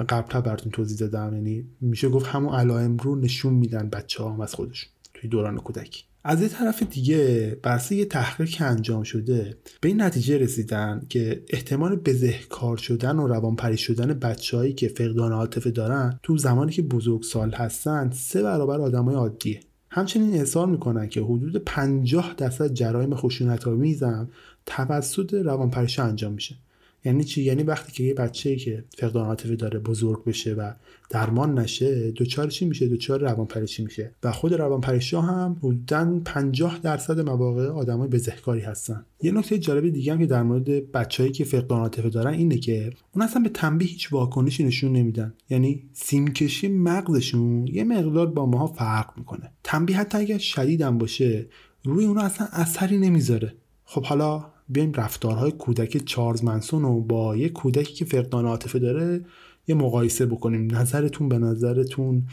قبلتر 0.09 0.41
براتون 0.41 0.73
توضیح 0.73 0.99
دادم 0.99 1.35
یعنی 1.35 1.65
میشه 1.81 2.09
گفت 2.09 2.27
همون 2.27 2.55
علائم 2.55 2.97
رو 2.97 3.17
نشون 3.17 3.55
میدن 3.55 3.89
بچه 3.89 4.23
ها 4.23 4.43
از 4.43 4.55
خودشون 4.55 4.91
توی 5.15 5.31
دوران 5.31 5.57
کودکی. 5.57 6.05
از 6.25 6.43
یه 6.43 6.49
طرف 6.49 6.83
دیگه 6.83 7.57
برسه 7.63 7.95
یه 7.95 8.05
تحقیق 8.05 8.49
که 8.49 8.65
انجام 8.65 9.03
شده 9.03 9.57
به 9.81 9.89
این 9.89 10.03
نتیجه 10.03 10.39
رسیدن 10.39 11.03
که 11.09 11.45
احتمال 11.49 11.97
بزهکار 11.97 12.77
شدن 12.77 13.17
و 13.17 13.27
روانپری 13.27 13.77
شدن 13.77 14.15
بچههایی 14.15 14.73
که 14.73 14.89
فقدان 14.89 15.33
عاطفه 15.33 15.71
دارن 15.71 16.21
تو 16.23 16.39
زمانی 16.39 16.73
که 16.73 16.83
بزرگسال 16.83 17.53
هستن 17.53 18.11
سه 18.11 18.43
برابر 18.43 18.81
آدمای 18.81 19.15
عادیه. 19.15 19.61
همچنین 19.91 20.35
احضار 20.35 20.67
می‌کنن 20.67 21.09
که 21.09 21.21
حدود 21.21 21.57
50 21.57 22.35
درصد 22.37 22.73
جرایم 22.73 23.15
خشونت 23.15 23.67
آمیزم 23.67 24.29
توسط 24.67 25.35
روانپریشا 25.35 26.05
انجام 26.05 26.33
میشه. 26.33 26.57
یعنی 27.05 27.25
چی؟ 27.25 27.43
یعنی 27.43 27.63
وقتی 27.63 27.93
که 27.93 28.05
یه 28.05 28.15
بچه 28.15 28.57
که 28.57 28.85
فقدان 28.99 29.27
عاطفه 29.27 29.57
داره 29.57 29.79
بزرگ 29.79 30.25
بشه 30.25 30.55
و 30.55 30.73
درمان 31.11 31.59
نشه 31.59 32.11
دچار 32.11 32.49
چی 32.49 32.65
میشه؟ 32.65 32.89
دچار 32.89 33.21
روانپریشی 33.21 33.85
میشه. 33.85 34.15
و 34.23 34.33
خود 34.33 34.55
روانپریشا 34.55 35.21
هم 35.21 35.57
حدودا 35.59 36.21
50 36.25 36.79
درصد 36.79 37.21
مواقع 37.21 37.67
آدمای 37.67 38.09
بزهکاری 38.09 38.61
هستن. 38.61 39.05
یه 39.23 39.33
نکته 39.33 39.59
جالب 39.59 39.89
دیگه 39.89 40.13
هم 40.13 40.19
که 40.19 40.27
در 40.27 40.43
مورد 40.43 40.93
بچههایی 40.93 41.33
که 41.33 41.45
فقدان 41.45 41.81
عاطفه 41.81 42.09
دارن 42.09 42.35
اینه 42.35 42.59
که 42.59 42.93
اون 43.13 43.25
اصلا 43.25 43.43
به 43.43 43.49
تنبیه 43.49 43.89
هیچ 43.89 44.13
واکنشی 44.13 44.65
نشون 44.65 44.93
نمیدن. 44.93 45.35
یعنی 45.51 45.83
سیمکشی 45.93 46.69
مغزشون 46.69 47.67
یه 47.67 47.85
مقدار 47.85 48.27
با 48.27 48.47
ماها 48.47 48.67
فرق 48.67 49.13
می‌کنه. 49.17 49.53
تنبیه 49.65 49.97
حتی 49.97 50.19
اگر 50.19 50.39
شدیدم 50.39 50.99
باشه 50.99 51.47
روی 51.85 52.05
اون 52.05 52.19
اصلا 52.19 52.47
اثری 52.53 52.99
نمی‌ذاره. 52.99 53.55
خب 53.85 54.05
حالا 54.05 54.47
بیایم 54.71 54.93
رفتارهای 54.93 55.53
کودک 55.53 55.97
چارلز 55.97 56.45
منسون 56.45 56.83
رو 56.83 57.01
با 57.01 57.37
یه 57.37 57.49
کودکی 57.49 57.95
که 57.95 58.05
فقدان 58.05 58.47
عاطفه 58.47 58.79
داره 58.79 59.25
یه 59.67 59.75
مقایسه 59.75 60.27
بکنیم. 60.27 60.77
نظرتون 60.77 61.29
به 61.29 61.39
نظرتون 61.39 62.27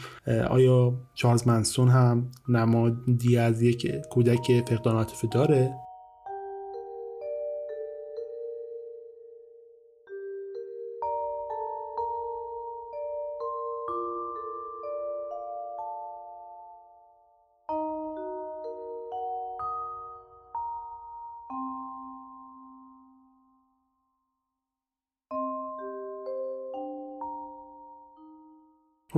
آیا 0.50 0.94
چارلز 1.14 1.48
منسون 1.48 1.88
هم 1.88 2.30
نمادی 2.48 3.36
از 3.36 3.62
یک 3.62 3.92
کودک 4.10 4.64
فقدان 4.68 4.96
عاطفه 4.96 5.28
داره؟ 5.28 5.74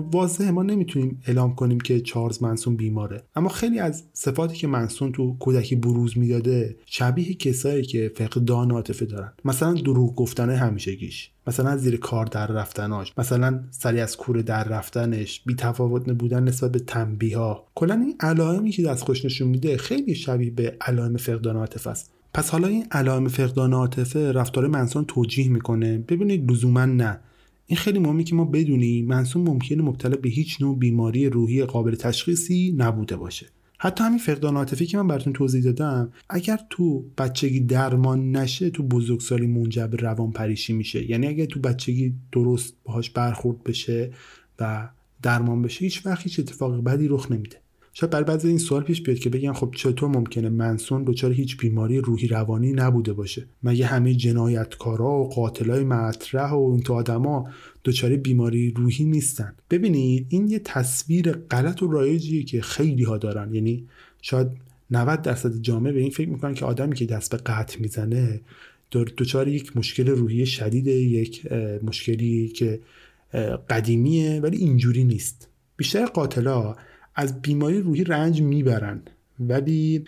خب 0.01 0.15
واضحه 0.15 0.51
ما 0.51 0.63
نمی‌تونیم 0.63 1.23
اعلام 1.27 1.55
کنیم 1.55 1.81
که 1.81 2.01
چارلز 2.01 2.43
منسون 2.43 2.77
بیماره. 2.77 3.23
اما 3.37 3.49
خیلی 3.49 3.79
از 3.79 4.05
صفاتی 4.13 4.57
که 4.57 4.67
منسون 4.67 5.13
تو 5.13 5.37
کودکی 5.39 5.77
بروز 5.77 6.19
می‌داده 6.19 6.77
شبیه 6.87 7.35
کسایی 7.35 7.83
که 7.83 8.13
فقدان 8.17 8.71
عاطفه 8.71 9.05
دارن. 9.05 9.33
مثلا 9.45 9.73
دروغ 9.73 10.15
گفتن 10.15 10.51
همیشگیش. 10.51 11.31
مثلا 11.47 11.77
زیر 11.77 11.97
کار 11.97 12.27
در 12.27 12.47
رفتناش. 12.47 13.13
مثلا 13.19 13.61
سری 13.71 14.01
از 14.01 14.17
کوره 14.17 14.43
در 14.43 14.65
رفتنش. 14.65 15.43
بی 15.47 15.55
تفاوت 15.55 16.11
بودن 16.11 16.45
نسبت 16.45 16.73
به 16.73 16.79
تنبیه 16.79 17.39
ها 17.39 17.67
کلا 17.75 17.95
این 17.95 18.15
علائمی 18.21 18.71
که 18.71 18.83
دست 18.83 19.05
خوش 19.05 19.25
نشون 19.25 19.49
میده 19.49 19.77
خیلی 19.77 20.15
شبیه 20.15 20.51
به 20.51 20.77
علائم 20.81 21.17
فقدان 21.17 21.57
عاطفه 21.57 21.91
است. 21.91 22.13
پس 22.35 22.51
حالا 22.51 22.69
این 22.69 22.87
علائم 22.91 23.29
فقدان 23.29 23.73
عاطفه 23.73 24.33
رفتار 24.33 24.67
منسون 24.67 25.05
توجیه 25.05 25.49
می‌کنه؟ 25.49 25.99
ببینید 25.99 26.51
لزوما 26.51 26.85
نه. 26.85 27.21
این 27.71 27.77
خیلی 27.77 27.99
مهمه 27.99 28.25
که 28.25 28.35
ما 28.35 28.45
بدونیم 28.45 29.07
منسون 29.07 29.43
ممکنه 29.43 29.83
مبتلا 29.83 30.17
به 30.17 30.29
هیچ 30.29 30.61
نوع 30.61 30.79
بیماری 30.79 31.29
روحی 31.29 31.65
قابل 31.65 31.95
تشخیصی 31.95 32.75
نبوده 32.77 33.17
باشه. 33.17 33.47
حتی 33.79 34.05
همین 34.05 34.19
فقدان 34.19 34.57
عاطفی 34.57 34.87
که 34.87 34.97
من 34.97 35.07
براتون 35.09 35.33
توضیح 35.33 35.63
دادم 35.63 36.13
اگر 36.29 36.61
تو 36.71 37.05
بچگی 37.19 37.61
درمان 37.61 38.37
نشه 38.37 38.71
تو 38.71 38.83
بزرگسالی 38.83 39.47
منجر 39.47 39.87
روان 39.87 40.31
پریشی 40.31 40.73
میشه. 40.73 41.11
یعنی 41.11 41.27
اگر 41.27 41.45
تو 41.45 41.61
بچگی 41.61 42.15
درست 42.33 42.75
باهاش 42.85 43.11
برخورد 43.11 43.63
بشه 43.63 44.11
و 44.59 44.89
درمان 45.23 45.63
بشه 45.63 45.81
هیچ 45.81 46.07
وقت 46.07 46.23
هیچ 46.23 46.41
اتفاق 46.41 46.85
بدی 46.85 47.09
رخ 47.09 47.33
نمیده. 47.33 47.57
شاید 47.93 48.11
برای 48.11 48.25
بعضی 48.25 48.49
این 48.49 48.59
سوال 48.59 48.83
پیش 48.83 49.03
بیاد 49.03 49.19
که 49.19 49.31
بگن 49.31 49.53
خب 49.53 49.75
چطور 49.77 50.09
ممکنه 50.09 50.49
منسون 50.49 51.05
دچار 51.05 51.33
هیچ 51.33 51.57
بیماری 51.57 51.99
روحی 51.99 52.29
روانی 52.29 52.73
نبوده 52.73 53.13
باشه؟ 53.13 53.47
مگه 53.63 53.87
همه 53.87 54.15
جنایتکارا 54.15 55.11
و 55.11 55.29
قاتلای 55.29 55.85
مطرح 55.85 56.53
و 56.53 56.71
این 56.73 56.83
تو 56.83 56.95
آدما 56.95 57.49
دچار 57.85 58.17
بیماری 58.17 58.71
روحی 58.71 59.05
نیستن؟ 59.05 59.55
ببینید 59.71 60.27
این 60.29 60.49
یه 60.49 60.59
تصویر 60.59 61.33
غلط 61.33 61.83
و 61.83 61.89
رایجیه 61.89 62.43
که 62.43 62.61
خیلی 62.61 63.05
ها 63.05 63.19
دارن. 63.19 63.55
یعنی 63.55 63.85
شاید 64.23 64.49
90 64.91 65.23
درصد 65.23 65.61
جامعه 65.61 65.93
به 65.93 66.01
این 66.01 66.11
فکر 66.11 66.29
می‌کنن 66.29 66.55
که 66.55 66.65
آدمی 66.65 66.95
که 66.95 67.07
دست 67.07 67.31
به 67.31 67.37
قتل 67.37 67.81
می‌زنه 67.81 68.41
دچار 68.93 69.49
یک 69.49 69.77
مشکل 69.77 70.09
روحی 70.09 70.47
شدید 70.47 70.87
یک 70.87 71.53
مشکلی 71.83 72.49
که 72.49 72.81
قدیمیه 73.71 74.41
ولی 74.41 74.57
اینجوری 74.57 75.05
نیست. 75.05 75.49
بیشتر 75.77 76.07
قاتلا 76.07 76.77
از 77.15 77.43
بیماری 77.43 77.81
روحی 77.81 78.05
رنج 78.05 78.43
می‌برن. 78.43 79.03
ولی 79.49 80.05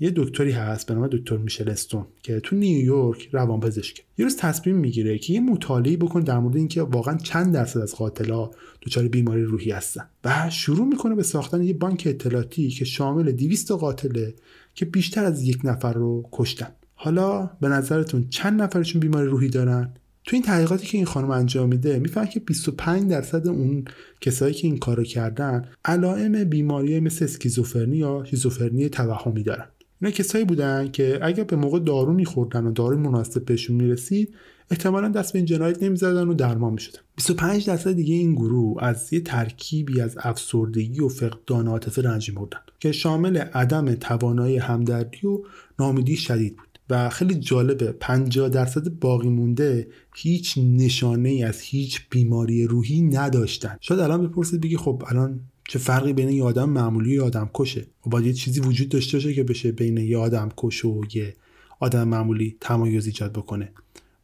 یه 0.00 0.12
دکتری 0.16 0.50
هست 0.50 0.86
به 0.86 0.94
نام 0.94 1.06
دکتر 1.06 1.36
میشل 1.36 1.68
استون 1.68 2.06
که 2.22 2.40
تو 2.40 2.56
نیویورک 2.56 3.28
روانپزشک 3.32 4.04
یه 4.18 4.24
روز 4.24 4.36
تصمیم 4.36 4.76
می‌گیره 4.76 5.18
که 5.18 5.32
یه 5.32 5.40
مطالعه 5.40 5.96
بکن 5.96 6.20
در 6.20 6.38
مورد 6.38 6.56
اینکه 6.56 6.82
واقعا 6.82 7.16
چند 7.16 7.54
درصد 7.54 7.80
از 7.80 7.94
قاتلا 7.94 8.50
دچار 8.82 9.08
بیماری 9.08 9.42
روحی 9.42 9.70
هستن. 9.70 10.08
و 10.24 10.50
شروع 10.50 10.86
می‌کنه 10.86 11.14
به 11.14 11.22
ساختن 11.22 11.62
یه 11.62 11.72
بانک 11.72 12.02
اطلاعاتی 12.06 12.68
که 12.68 12.84
شامل 12.84 13.32
200 13.32 13.72
قاتله 13.72 14.34
که 14.74 14.84
بیشتر 14.84 15.24
از 15.24 15.42
یک 15.42 15.58
نفر 15.64 15.92
رو 15.92 16.28
کشتن. 16.32 16.68
حالا 16.94 17.50
به 17.60 17.68
نظرتون 17.68 18.26
چند 18.30 18.62
نفرشون 18.62 19.00
بیماری 19.00 19.26
روحی 19.26 19.48
دارن؟ 19.48 19.94
تو 20.26 20.36
این 20.36 20.42
تحقیقاتی 20.42 20.86
که 20.86 20.98
این 20.98 21.06
خانم 21.06 21.30
انجام 21.30 21.68
میده 21.68 21.98
می‌فهمه 21.98 22.28
که 22.28 22.40
25 22.40 23.10
درصد 23.10 23.48
اون 23.48 23.84
کسایی 24.20 24.54
که 24.54 24.66
این 24.66 24.78
کارو 24.78 25.02
کردن 25.02 25.68
علائم 25.84 26.44
بیماری 26.44 27.00
مثل 27.00 27.24
اسکیزوفرنی 27.24 27.96
یا 27.96 28.24
شیزوفرنی 28.24 28.88
توهمی 28.88 29.42
دارن. 29.42 29.66
اینا 30.00 30.10
کسایی 30.10 30.44
بودن 30.44 30.90
که 30.90 31.18
اگر 31.22 31.44
به 31.44 31.56
موقع 31.56 31.78
دارو 31.78 32.12
میخوردن 32.12 32.66
و 32.66 32.72
داروی 32.72 32.98
مناسب 32.98 33.44
بهشون 33.44 33.76
می‌رسید 33.76 34.34
احتمالا 34.70 35.08
دست 35.08 35.32
به 35.32 35.38
این 35.38 35.46
جنایت 35.46 35.82
نمی‌زدن 35.82 36.28
و 36.28 36.34
درمان 36.34 36.72
می‌شدن. 36.72 36.98
25 37.16 37.66
درصد 37.66 37.92
دیگه 37.92 38.14
این 38.14 38.34
گروه 38.34 38.84
از 38.84 39.12
یه 39.12 39.20
ترکیبی 39.20 40.00
از 40.00 40.16
افسردگی 40.20 41.00
و 41.00 41.08
فقدان 41.08 41.68
عاطفه 41.68 42.02
رنج 42.02 42.28
میبردن 42.28 42.58
که 42.80 42.92
شامل 42.92 43.36
عدم 43.36 43.94
توانایی 43.94 44.56
همدردی 44.56 45.26
و 45.26 45.38
نامیدی 45.78 46.16
شدید 46.16 46.56
بود. 46.56 46.65
و 46.90 47.08
خیلی 47.08 47.34
جالبه. 47.34 47.92
50 47.92 48.48
درصد 48.48 48.88
باقی 48.88 49.28
مونده 49.28 49.88
هیچ 50.16 50.58
نشانه 50.58 51.28
ای 51.28 51.42
از 51.42 51.60
هیچ 51.60 52.00
بیماری 52.10 52.66
روحی 52.66 53.02
نداشتن. 53.02 53.76
شاید 53.80 54.00
الان 54.00 54.26
بپرسید 54.28 54.60
بگی 54.60 54.76
خب 54.76 55.02
الان 55.06 55.40
چه 55.68 55.78
فرقی 55.78 56.12
بین 56.12 56.28
یه 56.28 56.44
آدم 56.44 56.70
معمولی 56.70 57.18
و 57.18 57.24
آدم 57.24 57.50
کشه؟ 57.54 57.80
و 57.80 57.84
خب 58.00 58.10
باید 58.10 58.26
یه 58.26 58.32
چیزی 58.32 58.60
وجود 58.60 58.88
داشته 58.88 59.16
باشه 59.16 59.34
که 59.34 59.42
بشه 59.42 59.72
بین 59.72 59.96
یه 59.96 60.18
آدم 60.18 60.48
کش 60.56 60.84
و 60.84 61.00
یه 61.14 61.36
آدم 61.80 62.08
معمولی 62.08 62.56
تمایز 62.60 63.06
ایجاد 63.06 63.32
بکنه. 63.32 63.72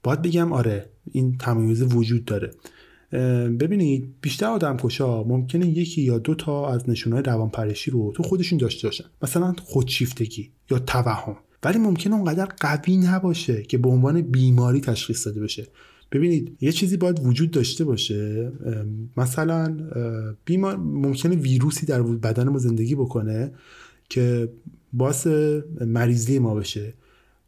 باید 0.02 0.22
بگم 0.22 0.52
آره 0.52 0.90
این 1.12 1.38
تمایز 1.38 1.82
وجود 1.82 2.24
داره. 2.24 2.50
ببینید 3.60 4.14
بیشتر 4.20 4.46
آدم 4.46 4.76
کشا 4.76 5.24
ممکنه 5.24 5.66
یکی 5.66 6.02
یا 6.02 6.18
دو 6.18 6.34
تا 6.34 6.68
از 6.68 6.90
نشونهای 6.90 7.22
روانپریشی 7.22 7.90
رو 7.90 8.12
تو 8.12 8.22
خودشون 8.22 8.58
داشته 8.58 8.88
باشن. 8.88 9.04
مثلا 9.22 9.54
خودشیفتگی 9.62 10.50
یا 10.70 10.78
توهم. 10.78 11.36
ولی 11.64 11.78
ممکنه 11.78 12.14
اونقدر 12.14 12.44
قوی 12.44 12.96
نباشه 12.96 13.62
که 13.62 13.78
به 13.78 13.88
عنوان 13.88 14.20
بیماری 14.20 14.80
تشخیص 14.80 15.26
داده 15.26 15.40
بشه. 15.40 15.66
ببینید 16.12 16.56
یه 16.60 16.72
چیزی 16.72 16.96
باید 16.96 17.26
وجود 17.26 17.50
داشته 17.50 17.84
باشه. 17.84 18.52
مثلا 19.16 19.76
بیمار 20.44 20.76
ممکنه 20.76 21.36
ویروسی 21.36 21.86
در 21.86 22.02
بدن 22.02 22.48
ما 22.48 22.58
زندگی 22.58 22.94
بکنه 22.94 23.52
که 24.08 24.48
باعث 24.92 25.26
مریضی 25.80 26.38
ما 26.38 26.54
بشه. 26.54 26.94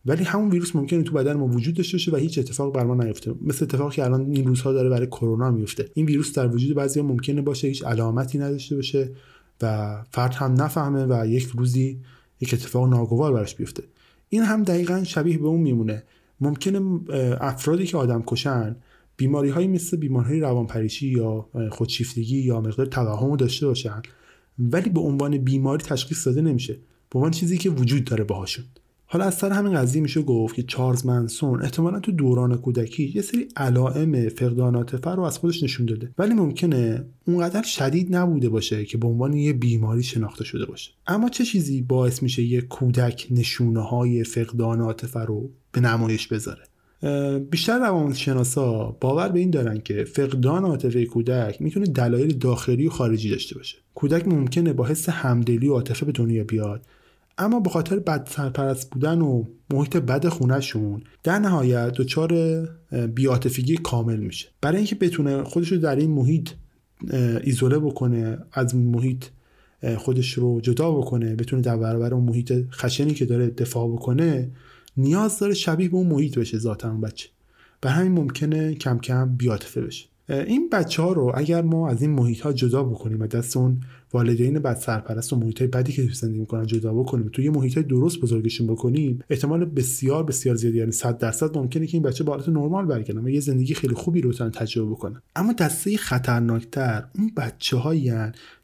ولی 0.07 0.25
همون 0.25 0.51
ویروس 0.51 0.77
ممکنه 0.77 1.03
تو 1.03 1.15
بدن 1.15 1.33
ما 1.33 1.47
وجود 1.47 1.75
داشته 1.75 1.95
باشه 1.95 2.13
و 2.13 2.17
هیچ 2.17 2.39
اتفاق 2.39 2.75
بر 2.75 2.85
ما 2.85 3.05
نیفته. 3.05 3.35
مثل 3.43 3.65
اتفاقی 3.65 3.97
که 3.97 4.05
الان 4.05 4.31
این 4.31 4.47
روزها 4.47 4.73
داره 4.73 4.89
برای 4.89 5.07
کرونا 5.07 5.51
میفته. 5.51 5.91
این 5.95 6.07
ویروس 6.07 6.33
در 6.33 6.49
وجود 6.49 6.77
بعضی 6.77 7.01
ممکنه 7.01 7.43
باشه 7.43 7.69
هیچ 7.69 7.85
علامتی 7.85 8.39
نداشته 8.39 8.77
باشه 8.77 9.11
و 9.63 9.97
فرد 10.11 10.35
هم 10.35 10.63
نفهمه 10.63 11.07
و 11.09 11.27
یک 11.27 11.45
روزی 11.45 12.01
یک 12.41 12.55
اتفاق 12.55 12.89
ناگوار 12.89 13.33
براش 13.33 13.55
بیفته. 13.55 13.83
این 14.29 14.43
هم 14.43 14.63
دقیقا 14.63 15.05
شبیه 15.05 15.39
به 15.39 15.47
اون 15.47 15.61
میمونه. 15.61 16.03
ممکنه 16.41 17.01
افرادی 17.41 17.87
که 17.87 17.97
آدم 17.97 18.23
کشن 18.27 18.77
بیماری 19.17 19.51
هایی 19.51 19.69
مثل 19.69 19.97
بیماری 19.97 20.29
های 20.29 20.41
روانپریشی 20.41 21.09
یا 21.09 21.49
خودشیفتگی 21.71 22.39
یا 22.39 22.61
مقدار 22.61 22.87
توهم 22.87 23.37
داشته 23.37 23.67
باشن 23.67 24.03
ولی 24.59 24.91
به 24.91 25.01
عنوان 25.01 25.39
بیماری 25.39 25.83
تشخیص 25.83 26.27
داده 26.27 26.41
نمیشه. 26.41 26.75
به 27.11 27.19
عنوان 27.19 27.31
چیزی 27.31 27.59
که 27.59 27.71
وجود 27.71 28.05
داره 28.05 28.25
باهاشون. 28.25 28.65
حالا 29.15 29.27
از 29.27 29.35
سر 29.35 29.51
همین 29.51 29.75
قضیه 29.75 30.03
میشه 30.03 30.23
گفت 30.23 30.55
که 30.55 30.63
چارلز 30.63 31.07
منسون 31.07 31.63
احتمالا 31.63 32.01
تو 32.01 32.13
دوران 32.13 32.57
کودکی 32.57 33.13
یه 33.15 33.23
سری 33.23 33.49
علائم 33.57 34.29
فقدان 34.29 34.75
عاطفه 34.75 35.11
رو 35.11 35.23
از 35.23 35.39
خودش 35.39 35.63
نشون 35.63 35.87
داده. 35.87 36.11
ولی 36.19 36.35
ممکنه 36.35 37.05
اونقدر 37.27 37.63
شدید 37.63 38.17
نبوده 38.17 38.49
باشه 38.49 38.85
که 38.85 38.99
به 38.99 39.07
عنوان 39.07 39.33
یه 39.33 39.53
بیماری 39.53 40.03
شناخته 40.03 40.45
شده 40.45 40.67
باشه. 40.67 40.91
اما 41.07 41.29
چه 41.29 41.45
چیزی 41.45 41.83
باعث 41.83 42.23
میشه 42.23 42.43
یه 42.43 42.61
کودک 42.61 43.27
نشونه 43.31 43.81
های 43.81 44.25
فقدان 44.25 44.81
عاطفه 44.81 45.21
رو 45.21 45.51
به 45.73 45.81
نمایش 45.81 46.29
بذاره؟ 46.29 46.63
بیشتر 47.51 47.79
روانشناسا 47.79 48.97
باور 49.01 49.29
به 49.29 49.39
این 49.39 49.51
دارن 49.51 49.81
که 49.81 50.05
فقدان 50.05 50.65
عاطفه 50.65 51.07
کودک 51.07 51.63
می‌تونه 51.63 51.87
دلایل 51.87 52.39
داخلی 52.39 52.87
و 52.87 52.91
خارجی 52.91 53.31
داشته 53.31 53.55
باشه. 53.55 53.77
کودک 53.95 54.29
ممکنه 54.29 54.73
با 54.73 54.87
حس 54.87 55.09
همدلی 55.09 55.69
و 55.69 55.73
عاطفه 55.73 56.07
به 56.07 56.13
دنیا 56.13 56.45
بیاد 56.45 56.87
اما 57.39 57.61
به 57.61 57.71
خاطر 57.71 57.99
بد 57.99 58.29
سرپرست 58.31 58.91
بودن 58.91 59.21
و 59.21 59.45
محیط 59.71 59.97
بد 59.97 60.29
خونهشون 60.29 61.03
در 61.23 61.39
نهایت 61.39 61.93
دچار 61.93 62.33
بیاتفگی 63.15 63.77
کامل 63.77 64.17
میشه. 64.17 64.49
برای 64.61 64.77
اینکه 64.77 64.95
بتونه 64.95 65.43
خودش 65.43 65.73
رو 65.73 65.79
در 65.79 65.97
این 65.97 66.11
محیط 66.11 66.51
ایزوله 67.43 67.79
بکنه 67.79 68.39
از 68.53 68.75
محیط 68.75 69.25
خودش 69.97 70.33
رو 70.33 70.61
جدا 70.61 70.91
بکنه 70.91 71.35
بتونه 71.35 71.63
در 71.63 71.77
برابر 71.77 72.15
اون 72.15 72.25
محیط 72.25 72.53
خشنی 72.73 73.15
که 73.15 73.25
داره 73.25 73.47
دفاع 73.47 73.93
بکنه 73.93 74.51
نیاز 74.97 75.39
داره 75.39 75.55
شبیه 75.55 75.89
به 75.89 75.97
اون 75.97 76.07
محیط 76.07 76.39
بشه 76.39 76.59
ذاتا 76.59 76.91
اون 76.91 77.01
بچه. 77.01 77.29
به 77.81 77.91
همین 77.91 78.13
ممکنه 78.13 78.75
کم 78.75 78.99
کم 78.99 79.37
بیاتفه 79.37 79.81
بشه. 79.81 80.07
این 80.29 80.69
بچه 80.73 81.03
ها 81.03 81.13
رو 81.13 81.33
اگر 81.35 81.63
ما 81.63 81.89
از 81.89 82.03
این 82.03 82.11
محیط 82.11 82.41
ها 82.41 82.53
جدا 82.53 82.83
بکنیم 82.83 83.21
و 83.21 83.27
دست 83.27 83.57
اون 83.57 83.81
والدین 84.15 84.59
بد 84.59 84.77
سرپرست 84.77 85.33
و 85.33 85.37
محیط 85.37 85.63
بدی 85.63 85.93
که 85.93 86.09
زندگی 86.13 86.39
می‌کنن 86.39 86.67
جدا 86.67 86.95
بکنیم. 86.95 87.31
توی 87.33 87.51
محیط 87.51 87.75
های 87.75 87.83
درست 87.83 88.21
بزرگشون 88.21 88.67
بکنیم 88.67 89.19
احتمال 89.31 89.65
بسیار 89.65 90.25
بسیار 90.25 90.57
زیادی 90.57 90.79
یعنی 90.79 90.93
100 90.93 91.19
درصد 91.19 91.59
ممکنه 91.59 91.87
که 91.87 91.97
این 91.97 92.03
بچه 92.03 92.25
به 92.25 92.31
حالت 92.31 92.49
نرمال 92.49 92.87
برگردن 92.87 93.25
و 93.25 93.29
یه 93.29 93.41
زندگی 93.41 93.75
خیلی 93.75 93.95
خوبی 93.95 94.21
رو 94.21 94.33
تجربه 94.33 94.91
بکنن. 94.91 95.23
اما 95.37 95.53
دسته 95.53 95.97
خطرناکتر 95.97 97.05
اون 97.19 97.31
بچه 97.37 97.77
هایی 97.77 98.13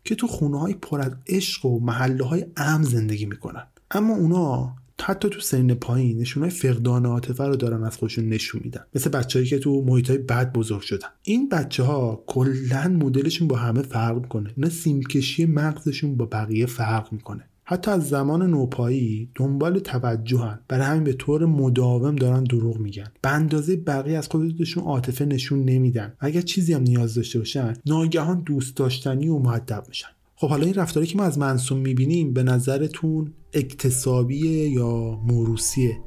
که 0.05 0.15
تو 0.15 0.27
خونه 0.27 0.61
های 0.61 0.75
پر 0.75 1.01
از 1.01 1.13
عشق 1.27 1.67
و 1.67 1.81
محله 1.81 2.25
های 2.25 2.45
امن 2.57 2.83
زندگی 2.83 3.27
می‌کنن. 3.27 3.67
اما 3.91 4.17
اونا 4.17 4.77
حتی 5.03 5.29
تو 5.29 5.41
سن 5.41 5.75
پایین 5.75 6.19
نشونهای 6.19 6.51
فقدان 6.51 7.07
عاطفه 7.07 7.45
رو 7.45 7.57
دارن 7.57 7.85
از 7.85 7.97
خودشون 7.97 8.29
نشون 8.29 8.61
میدن. 8.65 8.85
مثل 8.95 9.11
بچههایی 9.11 9.49
که 9.49 9.59
تو 9.59 9.83
محیط 9.87 10.11
های 10.11 10.19
بد 10.19 10.53
بزرگ 10.53 10.81
شدن. 10.81 11.09
این 11.23 11.49
بچه 11.49 11.83
ها 11.83 12.25
کلا 12.27 12.89
مدلشون 12.89 13.49
با 13.49 13.57
همه 13.57 13.83
فرق 13.83 14.21
می‌کنه. 14.21 14.53
اینا 14.57 14.69
سیمکشی 14.69 15.47
مغزشون 15.47 16.17
با 16.17 16.27
بقیه 16.27 16.67
فرق 16.67 17.13
می‌کنه. 17.13 17.45
حتی 17.65 17.91
از 17.91 18.09
زمان 18.09 18.51
نوپایی 18.51 19.31
دنبال 19.35 19.79
توجهن 19.79 20.59
برای 20.69 20.87
همین 20.87 21.05
به 21.05 21.13
طور 21.13 21.47
مداوم 21.47 22.17
دارن 22.17 22.45
دروغ 22.45 22.79
میگن. 22.79 23.07
به 23.23 23.29
اندازه 23.31 23.77
بقیه 23.77 24.19
از 24.19 24.29
خودشون 24.29 24.85
عاطفه 24.85 25.25
نشون 25.25 25.65
نمیدن. 25.65 26.13
اگر 26.21 26.41
چیزی 26.41 26.73
هم 26.73 26.83
نیاز 26.83 27.15
داشته 27.15 27.39
باشن 27.39 27.75
ناگهان 27.87 28.41
دوست 28.41 28.77
داشتنی 28.77 29.29
و 29.29 29.39
معدب 29.39 29.85
میشن. 29.89 30.09
خب 30.41 30.49
حالا 30.49 30.65
این 30.65 30.75
رفتاری 30.75 31.07
که 31.07 31.17
ما 31.19 31.25
از 31.25 31.39
منصوم 31.39 31.79
می‌بینیم 31.79 32.33
به 32.33 32.43
نظرتون 32.43 33.33
اکتسابیه 33.53 34.69
یا 34.69 35.21
موروسیه 35.27 35.99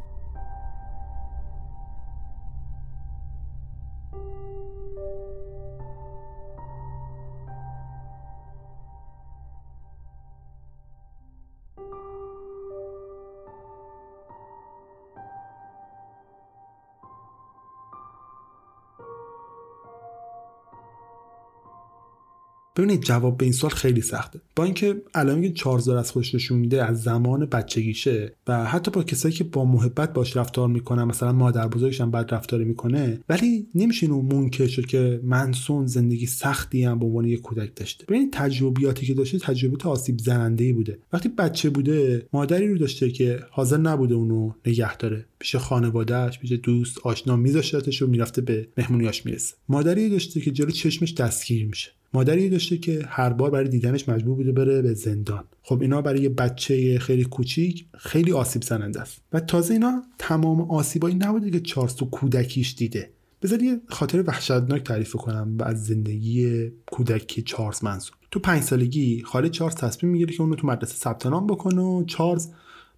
ببینید 22.75 23.01
جواب 23.01 23.37
به 23.37 23.45
این 23.45 23.53
سوال 23.53 23.73
خیلی 23.73 24.01
سخته. 24.01 24.39
با 24.55 24.63
اینکه 24.63 25.01
علائمی 25.15 25.47
که 25.47 25.53
چارزار 25.53 25.97
از 25.97 26.11
خودش 26.11 26.35
نشون 26.35 26.59
میده 26.59 26.85
از 26.85 27.03
زمان 27.03 27.45
بچگیشه 27.45 28.33
و 28.47 28.65
حتی 28.65 28.91
با 28.91 29.03
کسایی 29.03 29.33
که 29.33 29.43
با 29.43 29.65
محبت 29.65 30.13
باش 30.13 30.37
رفتار 30.37 30.67
می‌کنن 30.67 31.03
مثلا 31.03 31.31
مادر 31.31 31.67
بزرگش 31.67 32.01
هم 32.01 32.11
بد 32.11 32.33
رفتاری 32.33 32.63
می‌کنه 32.63 33.19
ولی 33.29 33.67
نمیشه 33.75 34.05
اینو 34.05 34.21
منکر 34.21 34.67
شد 34.67 34.85
که 34.85 35.19
منسون 35.23 35.87
زندگی 35.87 36.25
سختی 36.25 36.83
هم 36.83 36.99
به 36.99 37.05
عنوان 37.05 37.25
یک 37.25 37.41
کودک 37.41 37.75
داشته. 37.75 38.05
ببینید 38.05 38.33
تجربیاتی 38.33 39.05
که 39.05 39.13
داشته 39.13 39.39
تجربیات 39.39 39.85
آسیب 39.85 40.19
زننده 40.19 40.73
بوده. 40.73 40.99
وقتی 41.13 41.29
بچه 41.29 41.69
بوده 41.69 42.25
مادری 42.33 42.67
رو 42.67 42.77
داشته 42.77 43.11
که 43.11 43.39
حاضر 43.51 43.77
نبوده 43.77 44.15
اونو 44.15 44.51
نگه 44.65 44.97
داره. 44.97 45.25
پیش 45.39 45.55
خانوادهش 45.55 46.39
پیش 46.39 46.51
دوست 46.51 46.99
آشنا 47.03 47.35
میذاشتش 47.35 48.01
و 48.01 48.07
می‌رفته 48.07 48.41
به 48.41 48.67
مهمونیاش 48.77 49.25
می‌رسه. 49.25 49.55
مادری 49.69 50.09
داشته 50.09 50.41
که 50.41 50.51
جلو 50.51 50.71
چشمش 50.71 51.13
دستگیر 51.13 51.65
میشه. 51.67 51.91
مادری 52.13 52.49
داشته 52.49 52.77
که 52.77 53.05
هر 53.07 53.29
بار 53.29 53.49
برای 53.49 53.67
دیدنش 53.67 54.09
مجبور 54.09 54.35
بوده 54.35 54.51
بره 54.51 54.81
به 54.81 54.93
زندان. 54.93 55.43
خب 55.61 55.81
اینا 55.81 56.01
برای 56.01 56.21
یه 56.21 56.29
بچه 56.29 56.99
خیلی 56.99 57.23
کوچیک 57.23 57.85
خیلی 57.97 58.31
آسیب 58.31 58.61
زننده 58.61 59.01
است. 59.01 59.21
و 59.33 59.39
تازه 59.39 59.73
اینا 59.73 60.03
تمام 60.19 60.61
آسیبایی 60.61 61.15
نبوده 61.15 61.51
که 61.51 61.59
چارلز 61.59 61.95
تو 61.95 62.05
کودکیش 62.05 62.75
دیده. 62.75 63.13
بذار 63.41 63.63
یه 63.63 63.81
خاطر 63.87 64.23
وحشتناک 64.27 64.83
تعریف 64.83 65.15
کنم 65.15 65.57
از 65.59 65.85
زندگی 65.85 66.67
کودکی 66.91 67.41
چارلز 67.41 67.83
منصور. 67.83 68.17
تو 68.31 68.39
پنج 68.39 68.63
سالگی 68.63 69.21
خاله 69.25 69.49
چارلز 69.49 69.75
تصمیم 69.75 70.11
می‌گیره 70.11 70.33
که 70.33 70.41
اونو 70.41 70.55
تو 70.55 70.67
مدرسه 70.67 70.95
ثبت 70.95 71.25
نام 71.25 71.47
بکنه 71.47 71.81
و 71.81 72.03
چارلز 72.03 72.47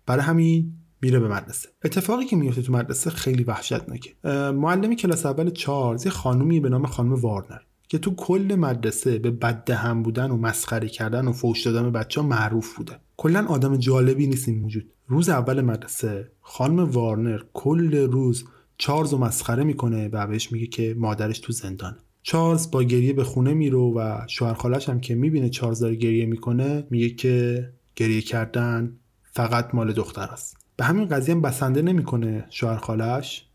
برای 0.05 0.23
همین 0.23 0.73
میره 1.01 1.19
به 1.19 1.27
مدرسه. 1.27 1.69
اتفاقی 1.85 2.25
که 2.25 2.35
میفته 2.35 2.61
تو 2.61 2.73
مدرسه 2.73 3.09
خیلی 3.09 3.43
وحشتناکه. 3.43 4.13
معلم 4.51 4.95
کلاس 4.95 5.25
اول 5.25 5.49
چارلز 5.49 6.05
یه 6.05 6.11
خانومی 6.11 6.59
به 6.59 6.69
نام 6.69 6.85
خانم 6.85 7.13
وارنر. 7.13 7.59
که 7.95 7.99
تو 7.99 8.15
کل 8.15 8.55
مدرسه 8.59 9.19
به 9.19 9.31
بد 9.31 9.69
هم 9.69 10.03
بودن 10.03 10.31
و 10.31 10.37
مسخره 10.37 10.87
کردن 10.87 11.27
و 11.27 11.31
فوش 11.31 11.61
دادن 11.61 11.83
به 11.83 11.89
بچه 11.89 12.21
ها 12.21 12.27
معروف 12.27 12.75
بوده. 12.75 12.99
کلا 13.17 13.45
آدم 13.47 13.77
جالبی 13.77 14.27
نیست 14.27 14.47
این 14.47 14.59
موجود 14.59 14.91
روز 15.07 15.29
اول 15.29 15.61
مدرسه 15.61 16.31
خانم 16.41 16.79
وارنر 16.79 17.39
کل 17.53 17.95
روز 17.95 18.45
چارلز 18.77 19.11
رو 19.11 19.17
مسخره 19.17 19.63
می‌کنه 19.63 20.07
و 20.07 20.27
بهش 20.27 20.51
میگه 20.51 20.67
که 20.67 20.95
مادرش 20.97 21.39
تو 21.39 21.53
زندانه. 21.53 21.97
چارلز 22.23 22.71
با 22.71 22.83
گریه 22.83 23.13
به 23.13 23.23
خونه 23.23 23.53
میره 23.53 23.77
و 23.77 24.21
شوهر 24.27 24.79
هم 24.87 24.99
که 24.99 25.15
می‌بینه 25.15 25.49
چارلز 25.49 25.79
داره 25.79 25.95
گریه 25.95 26.25
می‌کنه 26.25 26.87
میگه 26.89 27.09
که 27.09 27.69
گریه 27.95 28.21
کردن 28.21 28.97
فقط 29.31 29.75
مال 29.75 29.93
دختر 29.93 30.27
است. 30.31 30.57
به 30.77 30.83
همین 30.83 31.07
قضیه 31.07 31.35
هم 31.35 31.41
بسنده 31.41 31.81
نمی‌کنه 31.81 32.45
شوهر 32.49 32.77
خالش. 32.77 33.45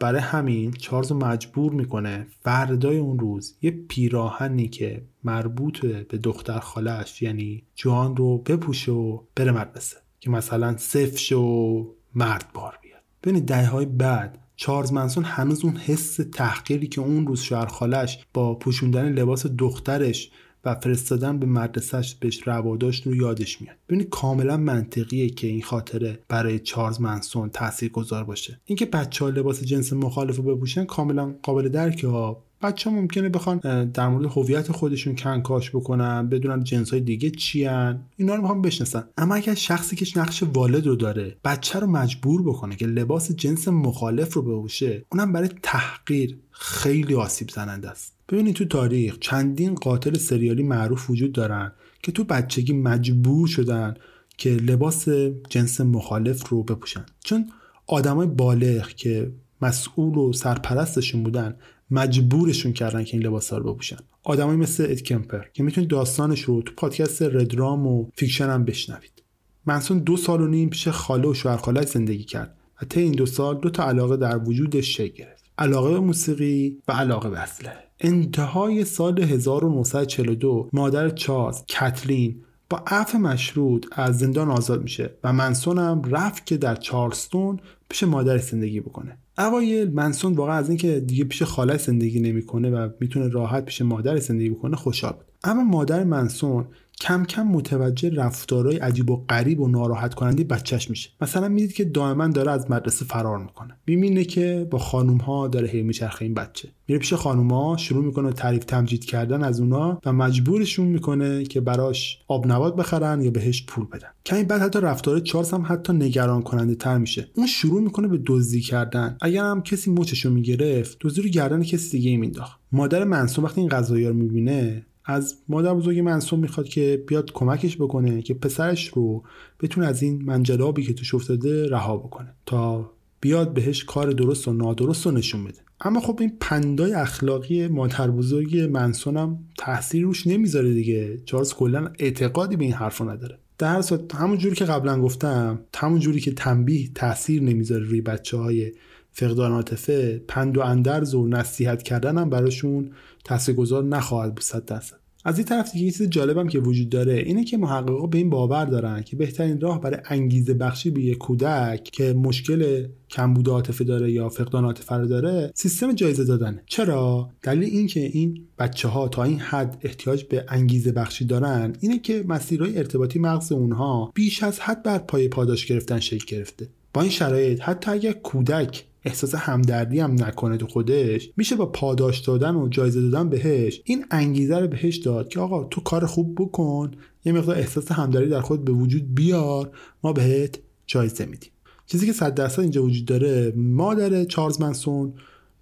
برای 0.00 0.20
همین 0.20 0.72
چارلز 0.72 1.12
مجبور 1.12 1.72
می‌کنه 1.72 2.26
فردای 2.42 2.98
اون 2.98 3.18
روز 3.18 3.56
یه 3.62 3.70
پیراهنی 3.70 4.68
که 4.68 5.02
مربوط 5.24 5.86
به 5.86 6.18
دختر 6.18 6.58
خالش 6.58 7.22
یعنی 7.22 7.62
جوان 7.74 8.16
رو 8.16 8.38
بپوشه 8.38 8.92
و 8.92 9.20
بره 9.36 9.52
مدرسه 9.52 9.96
که 10.20 10.30
مثلا 10.30 10.76
صف 10.76 11.32
و 11.32 11.86
مرد 12.14 12.44
بار 12.54 12.78
بیاد. 12.82 13.02
ببینید 13.22 13.46
دهه 13.46 13.66
های 13.66 13.86
بعد 13.86 14.38
چارلز 14.56 14.92
منسون 14.92 15.24
هنوز 15.24 15.64
اون 15.64 15.76
حس 15.76 16.20
تحقیری 16.32 16.86
که 16.86 17.00
اون 17.00 17.26
روز 17.26 17.40
شوهر 17.40 17.66
خالش 17.66 18.26
با 18.34 18.54
پوشوندن 18.54 19.12
لباس 19.12 19.46
دخترش 19.46 20.30
و 20.64 20.74
فرستادن 20.74 21.38
به 21.38 21.46
مدرسهش 21.46 22.14
بهش 22.14 22.48
رواداشت 22.48 23.06
رو 23.06 23.16
یادش 23.16 23.62
میاد. 23.62 23.76
ببینید 23.88 24.08
کاملا 24.08 24.56
منطقیه 24.56 25.28
که 25.28 25.46
این 25.46 25.62
خاطره 25.62 26.18
برای 26.28 26.58
چارلز 26.58 27.00
منسون 27.00 27.50
تاثیر 27.50 27.90
گذار 27.90 28.24
باشه. 28.24 28.60
اینکه 28.64 28.86
بچه 28.86 29.24
ها 29.24 29.30
لباس 29.30 29.64
جنس 29.64 29.92
مخالف 29.92 30.36
رو 30.36 30.42
بپوشن 30.42 30.84
کاملا 30.84 31.34
قابل 31.42 31.68
درکه 31.68 32.08
ها. 32.08 32.42
بچه 32.62 32.90
ها 32.90 32.96
ممکنه 32.96 33.28
بخوان 33.28 33.58
در 33.90 34.08
مورد 34.08 34.24
هویت 34.24 34.72
خودشون 34.72 35.16
کنکاش 35.16 35.70
بکنن 35.70 36.28
بدونن 36.28 36.64
جنس 36.64 36.90
های 36.90 37.00
دیگه 37.00 37.30
چی 37.30 37.68
اینا 38.16 38.34
رو 38.34 38.40
می‌خوان 38.40 38.62
بشناسن. 38.62 39.04
اما 39.18 39.34
اگر 39.34 39.54
شخصی 39.54 39.96
که 39.96 40.20
نقش 40.20 40.42
والد 40.42 40.86
رو 40.86 40.96
داره 40.96 41.36
بچه 41.44 41.78
رو 41.78 41.86
مجبور 41.86 42.42
بکنه 42.42 42.76
که 42.76 42.86
لباس 42.86 43.32
جنس 43.32 43.68
مخالف 43.68 44.34
رو 44.34 44.42
بپوشه 44.42 45.04
اونم 45.12 45.32
برای 45.32 45.48
تحقیر 45.62 46.38
خیلی 46.50 47.14
آسیب 47.14 47.50
زننده 47.50 47.90
است. 47.90 48.12
ببینید 48.32 48.54
تو 48.54 48.64
تاریخ 48.64 49.18
چندین 49.20 49.74
قاتل 49.74 50.18
سریالی 50.18 50.62
معروف 50.62 51.10
وجود 51.10 51.32
دارن 51.32 51.72
که 52.02 52.12
تو 52.12 52.24
بچگی 52.24 52.72
مجبور 52.72 53.48
شدن 53.48 53.94
که 54.36 54.50
لباس 54.50 55.08
جنس 55.48 55.80
مخالف 55.80 56.48
رو 56.48 56.62
بپوشن. 56.62 57.06
چون 57.24 57.50
آدمای 57.86 58.26
بالغ 58.26 58.88
که 58.88 59.32
مسئول 59.62 60.18
و 60.18 60.32
سرپرستشون 60.32 61.22
بودن 61.22 61.56
مجبورشون 61.90 62.72
کردن 62.72 63.04
که 63.04 63.16
این 63.16 63.26
لباس 63.26 63.52
رو 63.52 63.72
بپوشن. 63.72 63.96
آدمایی 64.22 64.58
مثل 64.58 64.86
اد 64.90 65.02
کمپر 65.02 65.42
که 65.52 65.62
می‌تونید 65.62 65.90
داستانش 65.90 66.40
رو 66.40 66.62
تو 66.62 66.72
پادکست 66.76 67.22
ردرام 67.22 67.86
و 67.86 68.10
فیکشن 68.14 68.48
هم 68.48 68.64
بشنوید. 68.64 69.22
منسون 69.66 69.98
دو 69.98 70.16
سال 70.16 70.40
و 70.40 70.46
نیم 70.46 70.68
پیش 70.68 70.88
خاله 70.88 71.28
و 71.28 71.34
شوهرخالهش 71.34 71.88
زندگی 71.88 72.24
کرد 72.24 72.56
و 72.82 72.84
طی 72.84 73.00
این 73.00 73.12
دو 73.12 73.26
سال 73.26 73.60
دو 73.60 73.70
تا 73.70 73.88
علاقه 73.88 74.16
در 74.16 74.38
وجودش 74.38 74.96
شکل 74.96 75.24
گرفت. 75.24 75.44
علاقه 75.58 75.90
به 75.90 76.00
موسیقی 76.00 76.78
و 76.88 76.92
علاقه 76.92 77.30
به 77.30 77.38
اسلحه 77.38 77.91
انتهای 78.04 78.84
سال 78.84 79.22
1942 79.22 80.68
مادر 80.72 81.08
چارلز 81.08 81.62
کتلین 81.68 82.42
با 82.70 82.82
عفو 82.86 83.18
مشروط 83.18 83.86
از 83.92 84.18
زندان 84.18 84.50
آزاد 84.50 84.82
میشه 84.82 85.10
و 85.24 85.32
منسون 85.32 85.78
هم 85.78 86.02
رفت 86.10 86.46
که 86.46 86.56
در 86.56 86.74
چارلستون 86.74 87.60
پیش 87.88 88.02
مادر 88.02 88.38
زندگی 88.38 88.80
بکنه. 88.80 89.18
اوایل 89.38 89.90
منسون 89.90 90.32
واقعا 90.32 90.54
از 90.54 90.68
اینکه 90.68 91.00
دیگه 91.00 91.24
پیش 91.24 91.42
خاله 91.42 91.76
زندگی 91.76 92.20
نمی‌کنه 92.20 92.70
و 92.70 92.88
می‌تونه 93.00 93.28
راحت 93.28 93.64
پیش 93.64 93.82
مادر 93.82 94.16
زندگی 94.16 94.50
بکنه 94.50 94.76
خوشحال 94.76 95.12
بود. 95.12 95.24
اما 95.44 95.64
مادر 95.64 96.04
منسون 96.04 96.66
کم 97.02 97.24
کم 97.24 97.42
متوجه 97.42 98.10
رفتارهای 98.10 98.76
عجیب 98.76 99.10
و 99.10 99.24
غریب 99.28 99.60
و 99.60 99.68
ناراحت 99.68 100.14
کننده 100.14 100.44
بچهش 100.44 100.90
میشه. 100.90 101.10
مثلا 101.20 101.48
می‌دید 101.48 101.72
که 101.72 101.84
دائما 101.84 102.28
داره 102.28 102.50
از 102.50 102.70
مدرسه 102.70 103.04
فرار 103.04 103.38
می‌کنه. 103.38 103.76
می‌بینه 103.86 104.24
که 104.24 104.66
با 104.70 104.78
خانوم 104.78 105.16
ها 105.16 105.48
داره 105.48 105.68
هی 105.68 105.82
میچرخه 105.82 106.24
این 106.24 106.34
بچه. 106.34 106.68
میره 106.88 106.98
پیش 106.98 107.14
خانوم 107.14 107.50
ها 107.50 107.76
شروع 107.76 108.04
می‌کنه 108.04 108.32
تعریف 108.32 108.64
تمجید 108.64 109.04
کردن 109.04 109.42
از 109.44 109.60
اونا 109.60 110.00
و 110.06 110.12
مجبورشون 110.12 110.86
می‌کنه 110.86 111.44
که 111.44 111.60
براش 111.60 112.18
آب 112.28 112.46
نبات 112.52 112.76
بخرن 112.76 113.22
یا 113.22 113.30
بهش 113.30 113.66
پول 113.66 113.86
بدن. 113.92 114.08
کمی 114.26 114.44
بعد 114.44 114.60
حتی 114.62 114.80
رفتار 114.80 115.20
چارلز 115.20 115.50
هم 115.50 115.64
حتی 115.68 115.92
نگران 115.92 116.42
کننده 116.42 116.74
تر 116.74 116.98
میشه. 116.98 117.28
اون 117.34 117.46
شروع 117.46 117.80
می‌کنه 117.80 118.08
به 118.08 118.20
دزدی 118.26 118.60
کردن. 118.60 119.16
اگر 119.20 119.44
هم 119.44 119.62
کسی 119.62 119.90
مچشو 119.90 120.30
می‌گرفت 120.30 120.96
دزدی 121.00 121.22
رو 121.22 121.28
گردن 121.28 121.62
کسی 121.62 121.90
دیگه 121.90 122.16
مینداخت. 122.16 122.60
مادر 122.72 123.04
منصور 123.04 123.44
وقتی 123.44 123.60
این 123.60 123.70
قضایی 123.70 124.06
رو 124.06 124.14
می‌بینه 124.14 124.86
از 125.04 125.36
مادر 125.48 125.74
بزرگ 125.74 125.98
منصوم 125.98 126.40
می‌خواد 126.40 126.68
که 126.68 127.04
بیاد 127.06 127.32
کمکش 127.32 127.76
بکنه 127.76 128.22
که 128.22 128.34
پسرش 128.34 128.88
رو 128.88 129.22
بتونه 129.60 129.86
از 129.86 130.02
این 130.02 130.22
منجلابی 130.22 130.82
که 130.82 130.94
توش 130.94 131.14
افتاده 131.14 131.68
رها 131.68 131.96
بکنه 131.96 132.34
تا 132.46 132.90
بیاد 133.20 133.54
بهش 133.54 133.84
کار 133.84 134.10
درست 134.10 134.48
و 134.48 134.52
نادرست 134.52 135.06
رو 135.06 135.12
نشون 135.12 135.44
بده. 135.44 135.58
اما 135.80 136.00
خب 136.00 136.18
این 136.20 136.32
پندای 136.40 136.94
اخلاقی 136.94 137.68
مادر 137.68 138.10
بزرگ 138.10 138.58
منسون 138.58 139.16
هم 139.16 139.38
تاثیر 139.58 140.02
روش 140.02 140.26
نمی‌ذاره 140.26 140.74
دیگه. 140.74 141.18
چارلز 141.24 141.54
کلا 141.54 141.92
اعتقادی 141.98 142.56
به 142.56 142.64
این 142.64 142.72
حرفو 142.72 143.10
نداره. 143.10 143.38
در 143.58 143.82
صورت 143.82 144.14
همون 144.14 144.38
جوری 144.38 144.56
که 144.56 144.64
قبلا 144.64 145.00
گفتم 145.00 145.60
همون 145.76 146.00
جوری 146.00 146.20
که 146.20 146.32
تنبیه 146.32 146.88
تاثیر 146.94 147.42
نمی‌ذاره 147.42 147.84
روی 147.84 148.00
بچه 148.00 148.36
های 148.36 148.72
فقدان 149.12 149.52
عاطفه 149.52 150.22
پند 150.28 150.58
و 150.58 150.60
اندرز 150.60 151.14
و 151.14 151.26
نصیحت 151.26 151.82
کردن 151.82 152.18
هم 152.18 152.30
براشون 152.30 152.90
تاثیرگذار 153.24 153.84
نخواهد 153.84 154.34
بود 154.34 154.44
صد 154.44 154.64
درصد. 154.64 155.02
از 155.24 155.38
این 155.38 155.46
طرف 155.46 155.72
دیگه 155.72 155.84
یه 155.84 155.90
چیز 155.90 156.08
جالبم 156.08 156.48
که 156.48 156.58
وجود 156.58 156.88
داره 156.88 157.14
اینه 157.14 157.44
که 157.44 157.56
محققا 157.56 158.06
به 158.06 158.18
این 158.18 158.30
باور 158.30 158.64
دارن 158.64 159.02
که 159.02 159.16
بهترین 159.16 159.60
راه 159.60 159.80
برای 159.80 159.98
انگیزه 160.04 160.54
بخشی 160.54 160.90
به 160.90 161.02
یک 161.02 161.18
کودک 161.18 161.82
که 161.92 162.12
مشکل 162.12 162.86
کمبود 163.10 163.48
عاطفه 163.48 163.84
داره 163.84 164.12
یا 164.12 164.28
فقدان 164.28 164.64
عاطفه 164.64 164.94
رو 164.94 165.06
داره 165.06 165.52
سیستم 165.54 165.92
جایزه 165.92 166.24
دادنه. 166.24 166.62
چرا؟ 166.66 167.30
دلیل 167.42 167.64
این 167.64 167.86
که 167.86 168.00
این 168.00 168.46
بچه 168.58 168.88
ها 168.88 169.08
تا 169.08 169.22
این 169.22 169.38
حد 169.38 169.78
احتیاج 169.82 170.24
به 170.24 170.44
انگیزه 170.48 170.92
بخشی 170.92 171.24
دارن 171.24 171.72
اینه 171.80 171.98
که 171.98 172.24
مسیرهای 172.28 172.78
ارتباطی 172.78 173.18
مغز 173.18 173.52
اونها 173.52 174.12
بیش 174.14 174.42
از 174.42 174.60
حد 174.60 174.82
بر 174.82 174.98
پای 174.98 175.28
پاداش 175.28 175.66
گرفتن 175.66 176.00
شکل 176.00 176.36
گرفته. 176.36 176.68
با 176.94 177.02
این 177.02 177.10
شرایط 177.10 177.60
حتی 177.60 177.90
اگر 177.90 178.12
کودک 178.12 178.84
احساس 179.04 179.34
همدردی 179.34 180.00
هم 180.00 180.12
نکنه 180.12 180.56
تو 180.56 180.66
خودش. 180.66 181.30
میشه 181.36 181.56
با 181.56 181.66
پاداش 181.66 182.18
دادن 182.18 182.54
و 182.54 182.68
جایزه 182.68 183.00
دادن 183.00 183.28
بهش. 183.28 183.82
این 183.84 184.04
انگیزه 184.10 184.58
رو 184.58 184.68
بهش 184.68 184.96
داد 184.96 185.28
که 185.28 185.40
آقا 185.40 185.64
تو 185.64 185.80
کار 185.80 186.06
خوب 186.06 186.34
بکن 186.34 186.90
یه 187.24 187.32
مقدار 187.32 187.56
احساس 187.56 187.92
همدردی 187.92 188.28
در 188.28 188.40
خود 188.40 188.64
به 188.64 188.72
وجود 188.72 189.14
بیار 189.14 189.70
ما 190.04 190.12
بهت 190.12 190.58
جایزه 190.86 191.24
میدیم. 191.24 191.50
چیزی 191.86 192.06
که 192.06 192.12
صد 192.12 192.34
درصد 192.34 192.60
اینجا 192.60 192.84
وجود 192.84 193.04
داره 193.04 193.52
مادر 193.56 194.24
چارلز 194.24 194.60
منسون 194.60 195.14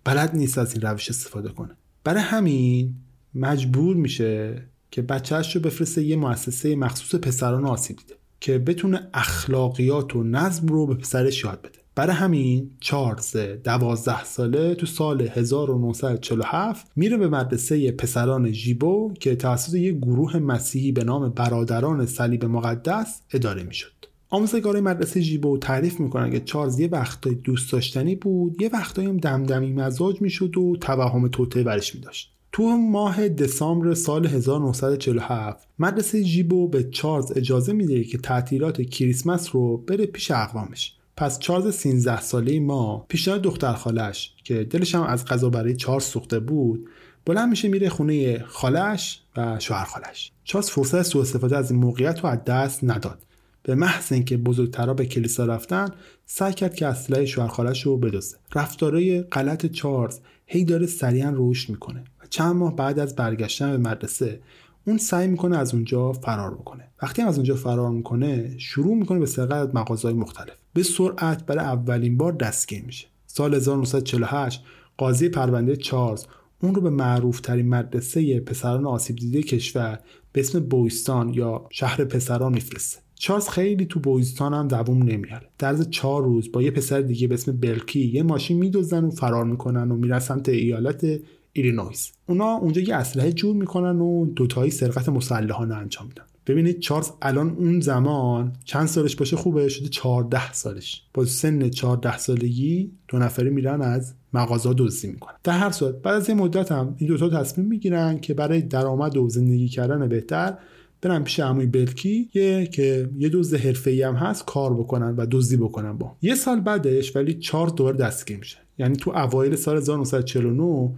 بلد 0.05 0.37
نیست 0.37 0.59
از 0.59 0.73
این 0.73 0.83
روش 0.83 1.09
استفاده 1.09 1.49
کنه. 1.49 1.77
برای 2.05 2.23
همین 2.23 2.95
مجبور 3.35 3.97
میشه 3.97 4.63
که 4.91 5.03
بچهش 5.03 5.57
رو 5.57 5.63
بفرسته 5.63 6.03
یه 6.03 6.17
مؤسسه 6.17 6.77
مخصوص 6.77 7.21
پسران 7.21 7.65
آسیب 7.65 7.97
دیده 7.97 8.15
که 8.41 8.59
بتونه 8.59 9.09
اخلاقیات 9.15 10.17
و 10.17 10.23
نظم 10.23 10.67
رو 10.67 10.87
به 10.87 10.95
پسرش 10.95 11.45
یاد 11.45 11.63
بده. 11.63 11.80
برای 12.01 12.17
همین 12.17 12.71
چارلز 12.81 13.37
دوازده 13.65 14.25
ساله 14.25 14.75
تو 14.75 14.87
سال 14.87 15.23
1947 15.23 16.87
میره 16.97 17.17
به 17.17 17.29
مدرسه 17.29 17.93
پسران 17.93 18.53
جیبو 18.53 19.13
که 19.21 19.37
توسط 19.37 19.75
یک 19.75 19.97
گروه 19.97 20.37
مسیحی 20.37 20.93
به 20.93 21.05
نام 21.05 21.29
برادران 21.29 22.07
صلیب 22.07 22.45
مقدس 22.45 23.23
اداره 23.33 23.63
می‌شد. 23.63 23.93
آموزگار 24.29 24.81
مدرسه 24.81 25.21
جیبو 25.21 25.59
تعریف 25.59 26.01
می‌کنن 26.01 26.31
که 26.31 26.41
چارلز 26.41 26.81
یه 26.81 26.89
وقتای 26.89 27.35
دوست 27.35 27.73
داشتنی 27.73 28.17
بود 28.17 28.63
یه 28.63 28.71
وقتایی 28.73 29.09
هم 29.09 29.17
دمدمی 29.17 29.73
مزاج 29.73 30.23
می‌شد 30.23 30.59
و 30.59 30.77
توهم 30.77 31.29
توته 31.29 31.63
برش 31.63 31.95
میداشت 31.95 32.33
تو 32.53 32.77
ماه 32.77 33.29
دسامبر 33.29 33.95
سال 33.95 34.27
1947 34.27 35.69
مدرسه 35.79 36.25
جیبو 36.25 36.69
به 36.69 36.85
چارلز 36.85 37.33
اجازه 37.37 37.73
میده 37.73 38.05
که 38.05 38.19
تعطیلات 38.19 38.83
کریسمس 38.83 39.55
رو 39.55 39.77
بره 39.77 40.07
پیش 40.07 40.31
اقوامش 40.31 40.95
پس 41.21 41.39
چارلز 41.39 41.75
13 41.75 42.21
ساله 42.21 42.61
ما 42.61 43.07
پیشنهاد 43.09 43.43
دختر 43.43 43.73
خالش 43.73 44.35
که 44.45 44.65
دلش 44.65 44.95
هم 44.95 45.03
از 45.03 45.25
غذا 45.25 45.51
برای 45.51 45.77
چارلز 45.77 46.05
سوخته 46.05 46.41
بود 46.41 46.89
بلند 47.27 47.49
میشه 47.49 47.69
میره 47.69 47.89
خونه 47.89 48.45
خالش 48.45 49.23
و 49.37 49.59
شوهر 49.59 49.85
خالش 49.85 50.33
چارلز 50.45 50.71
فرصت 50.71 51.03
سوء 51.03 51.23
استفاده 51.23 51.57
از 51.57 51.71
این 51.71 51.81
موقعیت 51.81 52.21
رو 52.21 52.27
از 52.27 52.45
دست 52.45 52.85
نداد. 52.85 53.19
به 53.63 53.75
محض 53.75 54.13
اینکه 54.13 54.37
بزرگترا 54.37 54.95
به 54.95 55.07
کلیسا 55.07 55.47
رفتن 55.47 55.89
سعی 56.27 56.53
کرد 56.53 56.75
که 56.75 56.87
اسلحه 56.87 57.27
شوهر 57.27 57.49
خالش 57.49 57.87
رو 57.87 57.97
بدزده 57.97 58.39
رفتارای 58.55 59.23
غلط 59.23 59.67
چارلز 59.67 60.19
هی 60.47 60.65
داره 60.65 60.87
سریعا 60.87 61.33
رشد 61.37 61.71
می‌کنه 61.71 62.05
و 62.23 62.27
چند 62.31 62.57
ماه 62.57 62.77
بعد 62.77 62.99
از 62.99 63.17
برگشتن 63.17 63.71
به 63.71 63.91
مدرسه 63.91 64.41
اون 64.87 64.99
سعی 64.99 65.29
می‌کنه 65.29 65.59
از 65.59 65.75
اونجا 65.75 66.13
فرار 66.13 66.55
بکنه. 66.55 66.89
وقتی 67.03 67.23
هم 67.23 67.29
از 67.29 67.37
اونجا 67.37 67.55
فرار 67.55 67.91
می‌کنه 67.91 68.59
شروع 68.59 68.97
می‌کنه 68.97 69.19
به 69.19 69.27
سرقت 69.27 69.53
از 69.53 69.75
مغازهای 69.75 70.15
مختلف. 70.15 70.60
به 70.75 70.83
سرعت 70.83 71.47
برای 71.47 71.65
اولین 71.65 72.17
بار 72.17 72.33
دستگیر 72.33 72.85
میشه. 72.85 73.07
سال 73.27 73.55
1948 73.55 74.65
قاضی 74.97 75.29
پرونده 75.29 75.77
چارلز 75.77 76.25
اون 76.63 76.75
رو 76.75 76.81
به 76.81 76.91
معروف 76.91 77.41
ترین 77.41 77.69
مدرسه 77.69 78.41
پسران 78.41 78.87
آسیب 78.87 79.17
دیده 79.17 79.43
کشور 79.43 79.99
به 80.33 80.41
اسم 80.41 80.61
بویستان 80.61 81.35
یا 81.35 81.67
شهر 81.71 82.05
پسران 82.05 82.53
میفرسته. 82.53 82.99
چارلز 83.15 83.49
خیلی 83.49 83.87
تو 83.87 84.01
بویستان 84.01 84.55
هم 84.55 84.69
دووم 84.69 85.03
نمیاره 85.03 85.49
در 85.59 85.69
از 85.69 85.91
چهار 85.91 86.23
روز 86.23 86.53
با 86.53 86.63
یه 86.63 86.71
پسر 86.71 87.01
دیگه 87.01 87.27
به 87.27 87.35
اسم 87.35 87.53
بلکی 87.53 88.01
یه 88.01 88.23
ماشین 88.23 88.59
میدوزن 88.59 89.05
و 89.05 89.11
فرار 89.11 89.45
می‌کنن 89.45 89.91
و 89.91 89.97
میرن 89.97 90.19
سمت 90.19 90.49
ایالت 90.49 91.07
ایلینویس. 91.53 92.13
اونا 92.27 92.53
اونجا 92.53 92.81
یه 92.81 92.95
اسلحه 92.95 93.33
جور 93.33 93.57
می‌کنن 93.57 94.01
و 94.01 94.27
دوتایی 94.27 94.71
سرقت 94.71 95.09
مسلحانه 95.09 95.75
انجام 95.75 96.07
میدن. 96.07 96.25
ببینید 96.51 96.79
چارلز 96.79 97.11
الان 97.23 97.51
اون 97.51 97.81
زمان 97.81 98.53
چند 98.65 98.87
سالش 98.87 99.17
باشه 99.17 99.37
خوبه؟ 99.37 99.69
شده 99.69 99.89
14 99.89 100.53
سالش. 100.53 101.03
با 101.15 101.25
سن 101.25 101.71
14 101.71 102.19
سالگی 102.19 102.93
دو 103.09 103.19
نفری 103.19 103.51
میرن 103.51 103.83
از 103.83 104.15
مغازه 104.33 104.75
دزدی 104.79 105.09
می‌کنن. 105.09 105.35
در 105.45 105.59
هر 105.59 105.71
صورت 105.71 105.95
بعد 105.95 106.15
از 106.15 106.29
یه 106.29 106.35
مدت 106.35 106.73
هم 106.73 106.95
این 106.99 107.09
دوتا 107.09 107.29
تصمیم 107.43 107.67
می‌گیرن 107.67 108.19
که 108.19 108.35
برای 108.35 108.63
درآمد 108.63 109.17
و 109.17 109.29
زندگی 109.29 109.69
کردن 109.69 110.09
بهتر 110.09 110.57
برن 111.03 111.25
پیش 111.25 111.41
عموی 111.41 111.67
بلکی 111.67 112.31
یه 112.35 112.67
که 112.67 113.11
یه 113.19 113.29
دزد 113.29 113.57
حرفه‌ای 113.57 114.03
هم 114.03 114.15
هست 114.15 114.45
کار 114.45 114.75
بکنن 114.75 115.17
و 115.17 115.27
دزدی 115.31 115.57
بکنن 115.57 115.93
با. 115.93 116.17
یه 116.23 116.35
سال 116.35 116.61
بعدش 116.61 117.17
ولی 117.17 117.35
چارلز 117.35 117.75
دوباره 117.75 117.97
دستگیر 117.97 118.39
میشه 118.39 118.59
یعنی 118.79 118.97
تو 118.97 119.11
اوایل 119.11 119.57
سال 119.57 119.77
1949 119.77 120.93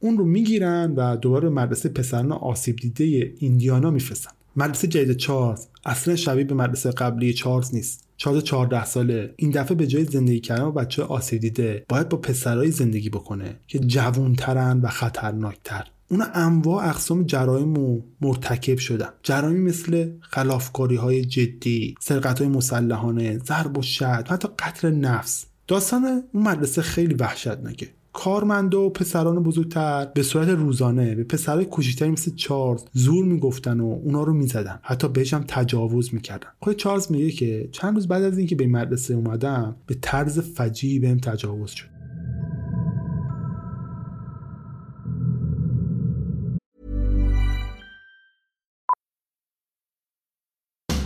اون 0.00 0.18
رو 0.18 0.24
می‌گیرن 0.24 0.94
و 0.96 1.16
دوباره 1.16 1.48
مدرسه 1.48 1.88
پسران 1.88 2.32
آسیب 2.32 2.76
دیده 2.76 3.32
ایندیانا 3.38 3.90
میفرستن. 3.90 4.30
مدرسه 4.56 4.86
جدید 4.86 5.16
چارلز. 5.16 5.66
اصلا 5.84 6.16
شبیه 6.16 6.44
به 6.44 6.54
مدرسه 6.54 6.90
قبلی 6.90 7.32
چارلز 7.32 7.74
نیست. 7.74 8.04
چارلز 8.16 8.42
14 8.42 8.84
ساله. 8.84 9.34
این 9.36 9.50
دفعه 9.50 9.74
به 9.74 9.86
جای 9.86 10.04
زندگی 10.04 10.40
کردن 10.40 10.64
با 10.64 10.70
بچه 10.70 11.02
آسیب 11.02 11.40
دیده 11.40 11.84
باید 11.88 12.08
با 12.08 12.18
پسرایی 12.18 12.70
زندگی 12.70 13.10
بکنه 13.10 13.56
که 13.66 13.78
جوونترن 13.78 14.80
و 14.80 14.88
خطرناکتر. 14.88 15.84
اونا 16.08 16.24
انواع 16.34 16.88
اقسام 16.88 17.24
جرایم 17.24 17.78
و 17.78 18.00
مرتکب 18.20 18.78
شدن. 18.78 19.08
جرایمی 19.22 19.60
مثل 19.60 20.10
خلافکاری 20.20 20.96
های 20.96 21.24
جدی 21.24 21.94
سرقت 22.00 22.38
های 22.38 22.48
مسلحانه 22.48 23.38
ضرب 23.38 23.78
و 23.78 23.82
شد 23.82 24.28
حتی 24.28 24.48
قتل 24.58 24.90
نفس. 24.90 25.46
داستان 25.68 26.22
اون 26.32 26.42
مدرسه 26.42 26.82
خیلی 26.82 27.14
وحشتناکه. 27.14 27.88
کارمندا 28.14 28.80
و 28.80 28.90
پسران 28.90 29.42
بزرگتر 29.42 30.06
به 30.06 30.22
صورت 30.22 30.48
روزانه 30.48 31.14
به 31.14 31.24
پسرای 31.24 31.64
کوچیکتری 31.64 32.10
مثل 32.10 32.34
چارلز 32.34 32.82
زور 32.92 33.24
می‌گفتن 33.24 33.80
و 33.80 34.00
اونا 34.04 34.22
رو 34.22 34.34
می‌زدن. 34.34 34.78
حتی 34.82 35.08
بهش 35.08 35.34
هم 35.34 35.44
تجاوز 35.48 36.14
می‌کردن. 36.14 36.48
خود 36.60 36.76
چارلز 36.76 37.12
میگه 37.12 37.30
که 37.30 37.68
چند 37.72 37.94
روز 37.94 38.08
بعد 38.08 38.22
از 38.22 38.38
اینکه 38.38 38.56
به 38.56 38.66
مدرسه 38.66 39.14
اومدم 39.14 39.76
به 39.86 39.96
طرز 40.02 40.38
فجیعی 40.38 40.98
بهم 40.98 41.18
تجاوز 41.18 41.70
شد. 41.70 41.94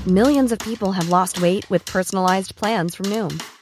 Millions 0.07 0.51
of 0.53 0.59
people 0.71 0.93
have 0.99 1.09
lost 1.17 1.35
weight 1.45 1.65
with 1.73 1.83
personalized 1.97 2.53
plans 2.61 2.95
from 2.97 3.07
Noom, 3.15 3.35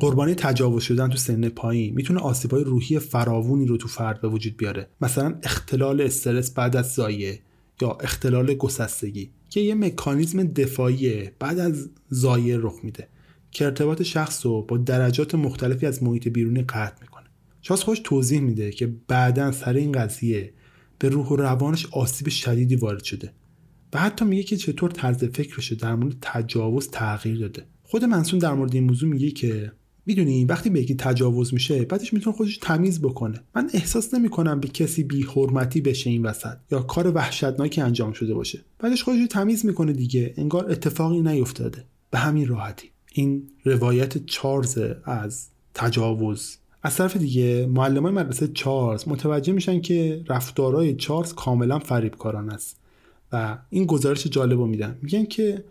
قربانی 0.00 0.34
تجاوز 0.34 0.82
شدن 0.82 1.08
تو 1.08 1.16
سن 1.16 1.48
پایین 1.48 1.94
می‌تونه 1.94 2.20
آسیبای 2.20 2.64
روحی 2.64 2.98
فراوونی 2.98 3.66
رو 3.66 3.76
تو 3.76 3.88
فرد 3.88 4.20
به 4.20 4.28
وجود 4.28 4.56
بیاره. 4.56 4.88
مثلا 5.00 5.34
اختلال 5.42 6.00
استرس 6.00 6.50
بعد 6.50 6.76
از 6.76 6.94
زایه 6.94 7.40
یا 7.82 7.98
اختلال 8.00 8.54
گسستگی 8.54 9.30
که 9.50 9.60
یه 9.60 9.74
مکانیزم 9.74 10.42
دفاعی 10.42 11.30
بعد 11.38 11.58
از 11.58 11.90
زایه 12.08 12.58
رخ 12.58 12.74
میده 12.82 13.08
که 13.50 13.64
ارتباط 13.64 14.02
شخص 14.02 14.46
رو 14.46 14.62
با 14.62 14.76
درجات 14.76 15.34
مختلفی 15.34 15.86
از 15.86 16.02
محیط 16.02 16.28
بیرونی 16.28 16.62
قطع 16.62 16.96
می‌کنه. 17.00 17.24
شاز 17.62 17.82
خوش 17.82 18.00
توضیح 18.04 18.40
میده 18.40 18.70
که 18.70 18.94
بعدا 19.08 19.52
سر 19.52 19.72
این 19.72 19.92
قضیه 19.92 20.52
به 20.98 21.08
روح 21.08 21.28
و 21.28 21.36
روانش 21.36 21.86
آسیب 21.86 22.28
شدیدی 22.28 22.76
وارد 22.76 23.02
شده 23.02 23.32
و 23.92 23.98
حتی 23.98 24.24
میگه 24.24 24.42
که 24.42 24.56
چطور 24.56 24.90
طرز 24.90 25.24
فکرش 25.24 25.72
در 25.72 25.94
مورد 25.94 26.16
تجاوز 26.20 26.88
تغییر 26.90 27.38
داده. 27.38 27.66
خود 27.82 28.04
منسون 28.04 28.38
در 28.38 28.54
مورد 28.54 28.74
این 28.74 28.84
موضوع 28.84 29.08
میگه 29.08 29.30
که 29.30 29.72
می‌دونی 30.08 30.44
وقتی 30.44 30.70
به 30.70 30.80
یکی 30.80 30.94
تجاوز 30.94 31.54
میشه 31.54 31.84
بعدش 31.84 32.12
می‌تونه 32.12 32.36
خودش 32.36 32.58
تمیز 32.58 33.00
بکنه. 33.00 33.40
من 33.54 33.70
احساس 33.74 34.14
نمی‌کنم 34.14 34.60
به 34.60 34.68
کسی 34.68 35.02
بی 35.02 35.22
حرمتی 35.22 35.80
بشه 35.80 36.10
این 36.10 36.26
وسط 36.26 36.56
یا 36.70 36.80
کار 36.80 37.12
وحشتناکی 37.14 37.80
انجام 37.80 38.12
شده 38.12 38.34
باشه. 38.34 38.60
بعدش 38.78 39.02
خودش 39.02 39.18
تمیز 39.30 39.66
می‌کنه 39.66 39.92
دیگه. 39.92 40.34
انگار 40.36 40.70
اتفاقی 40.70 41.22
نیفتاده. 41.22 41.84
به 42.10 42.18
همین 42.18 42.46
راحتی. 42.46 42.90
این 43.12 43.42
روایت 43.64 44.26
چارلز 44.26 44.78
از 45.04 45.48
تجاوز. 45.74 46.56
از 46.82 46.96
طرف 46.96 47.16
دیگه 47.16 47.66
معلم 47.66 48.02
های 48.02 48.12
مدرسه 48.12 48.48
چارلز 48.48 49.08
متوجه 49.08 49.52
میشن 49.52 49.80
که 49.80 50.24
رفتارهای 50.28 50.94
چارلز 50.94 51.32
کاملا 51.34 51.78
فریبکاران 51.78 52.50
است 52.50 52.76
و 53.32 53.58
این 53.70 53.86
گزارش 53.86 54.26
جالب 54.26 54.58
رو 54.58 54.66
میدن. 54.66 54.98
میگن 55.02 55.24
که 55.24 55.64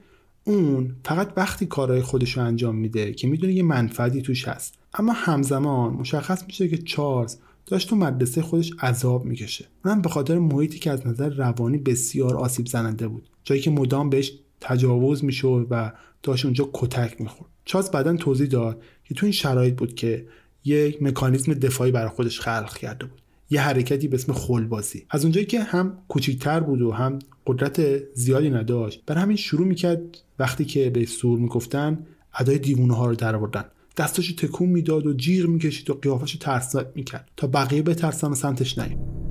اون 0.47 0.95
فقط 1.05 1.33
وقتی 1.37 1.65
کارهای 1.65 2.01
خودش 2.01 2.37
رو 2.37 2.43
انجام 2.43 2.75
میده 2.75 3.13
که 3.13 3.27
می‌دونه 3.27 3.53
یه 3.53 3.63
منفعتی 3.63 4.21
توش 4.21 4.47
هست. 4.47 4.73
اما 4.93 5.13
همزمان 5.13 5.93
مشخص 5.93 6.43
میشه 6.47 6.67
که 6.67 6.77
چارلز 6.77 7.37
داشت 7.65 7.89
تو 7.89 7.95
مدرسه 7.95 8.41
خودش 8.41 8.73
عذاب 8.79 9.25
می‌کشه. 9.25 9.65
اونم 9.85 10.01
به 10.01 10.09
خاطر 10.09 10.37
محیطی 10.37 10.79
که 10.79 10.91
از 10.91 11.07
نظر 11.07 11.29
روانی 11.29 11.77
بسیار 11.77 12.37
آسیب 12.37 12.67
زننده 12.67 13.07
بود. 13.07 13.29
جایی 13.43 13.61
که 13.61 13.71
مدام 13.71 14.09
بهش 14.09 14.31
تجاوز 14.61 15.23
می‌شد 15.23 15.67
و 15.69 15.91
داشت 16.23 16.45
اونجا 16.45 16.69
کتک 16.73 17.21
می‌خورد. 17.21 17.49
چارلز 17.65 17.89
بعدا 17.89 18.15
توضیح 18.15 18.47
داد 18.47 18.81
که 19.03 19.13
تو 19.13 19.25
این 19.25 19.33
شرایط 19.33 19.75
بود 19.75 19.95
که 19.95 20.27
یک 20.65 21.03
مکانیزم 21.03 21.53
دفاعی 21.53 21.91
برای 21.91 22.09
خودش 22.09 22.39
خلق 22.39 22.77
کرده 22.77 23.05
بود. 23.05 23.21
یه 23.49 23.61
حرکتی 23.61 24.07
به 24.07 24.15
اسم 24.15 24.33
خلبازی. 24.33 25.05
از 25.09 25.23
اونجایی 25.23 25.45
که 25.45 25.63
هم 25.63 25.97
کوچیکتر 26.07 26.59
بود 26.59 26.81
و 26.81 26.91
هم 26.91 27.19
قدرت 27.47 27.97
زیادی 28.13 28.49
نداشت 28.49 29.03
برای 29.05 29.21
همین 29.21 29.37
شروع 29.37 29.67
می‌کرد 29.67 29.99
وقتی 30.39 30.65
که 30.65 30.89
به 30.89 31.05
سور 31.05 31.39
می‌گفتن 31.39 32.05
ادای 32.39 32.59
دیوونه 32.59 32.95
ها 32.95 33.05
رو 33.05 33.15
در 33.15 33.37
بردن 33.37 33.65
دستاشو 33.97 34.35
تکون 34.35 34.69
می‌داد 34.69 35.07
و 35.07 35.13
جیغ 35.13 35.45
می‌کشید 35.47 35.89
و 35.89 35.93
قیافش 35.93 36.31
رو 36.31 36.39
ترسناک 36.39 36.87
می‌کرد 36.95 37.31
تا 37.37 37.47
بقیه 37.47 37.81
بترسن 37.81 38.27
و 38.27 38.35
سمتش 38.35 38.77
نیم 38.77 39.26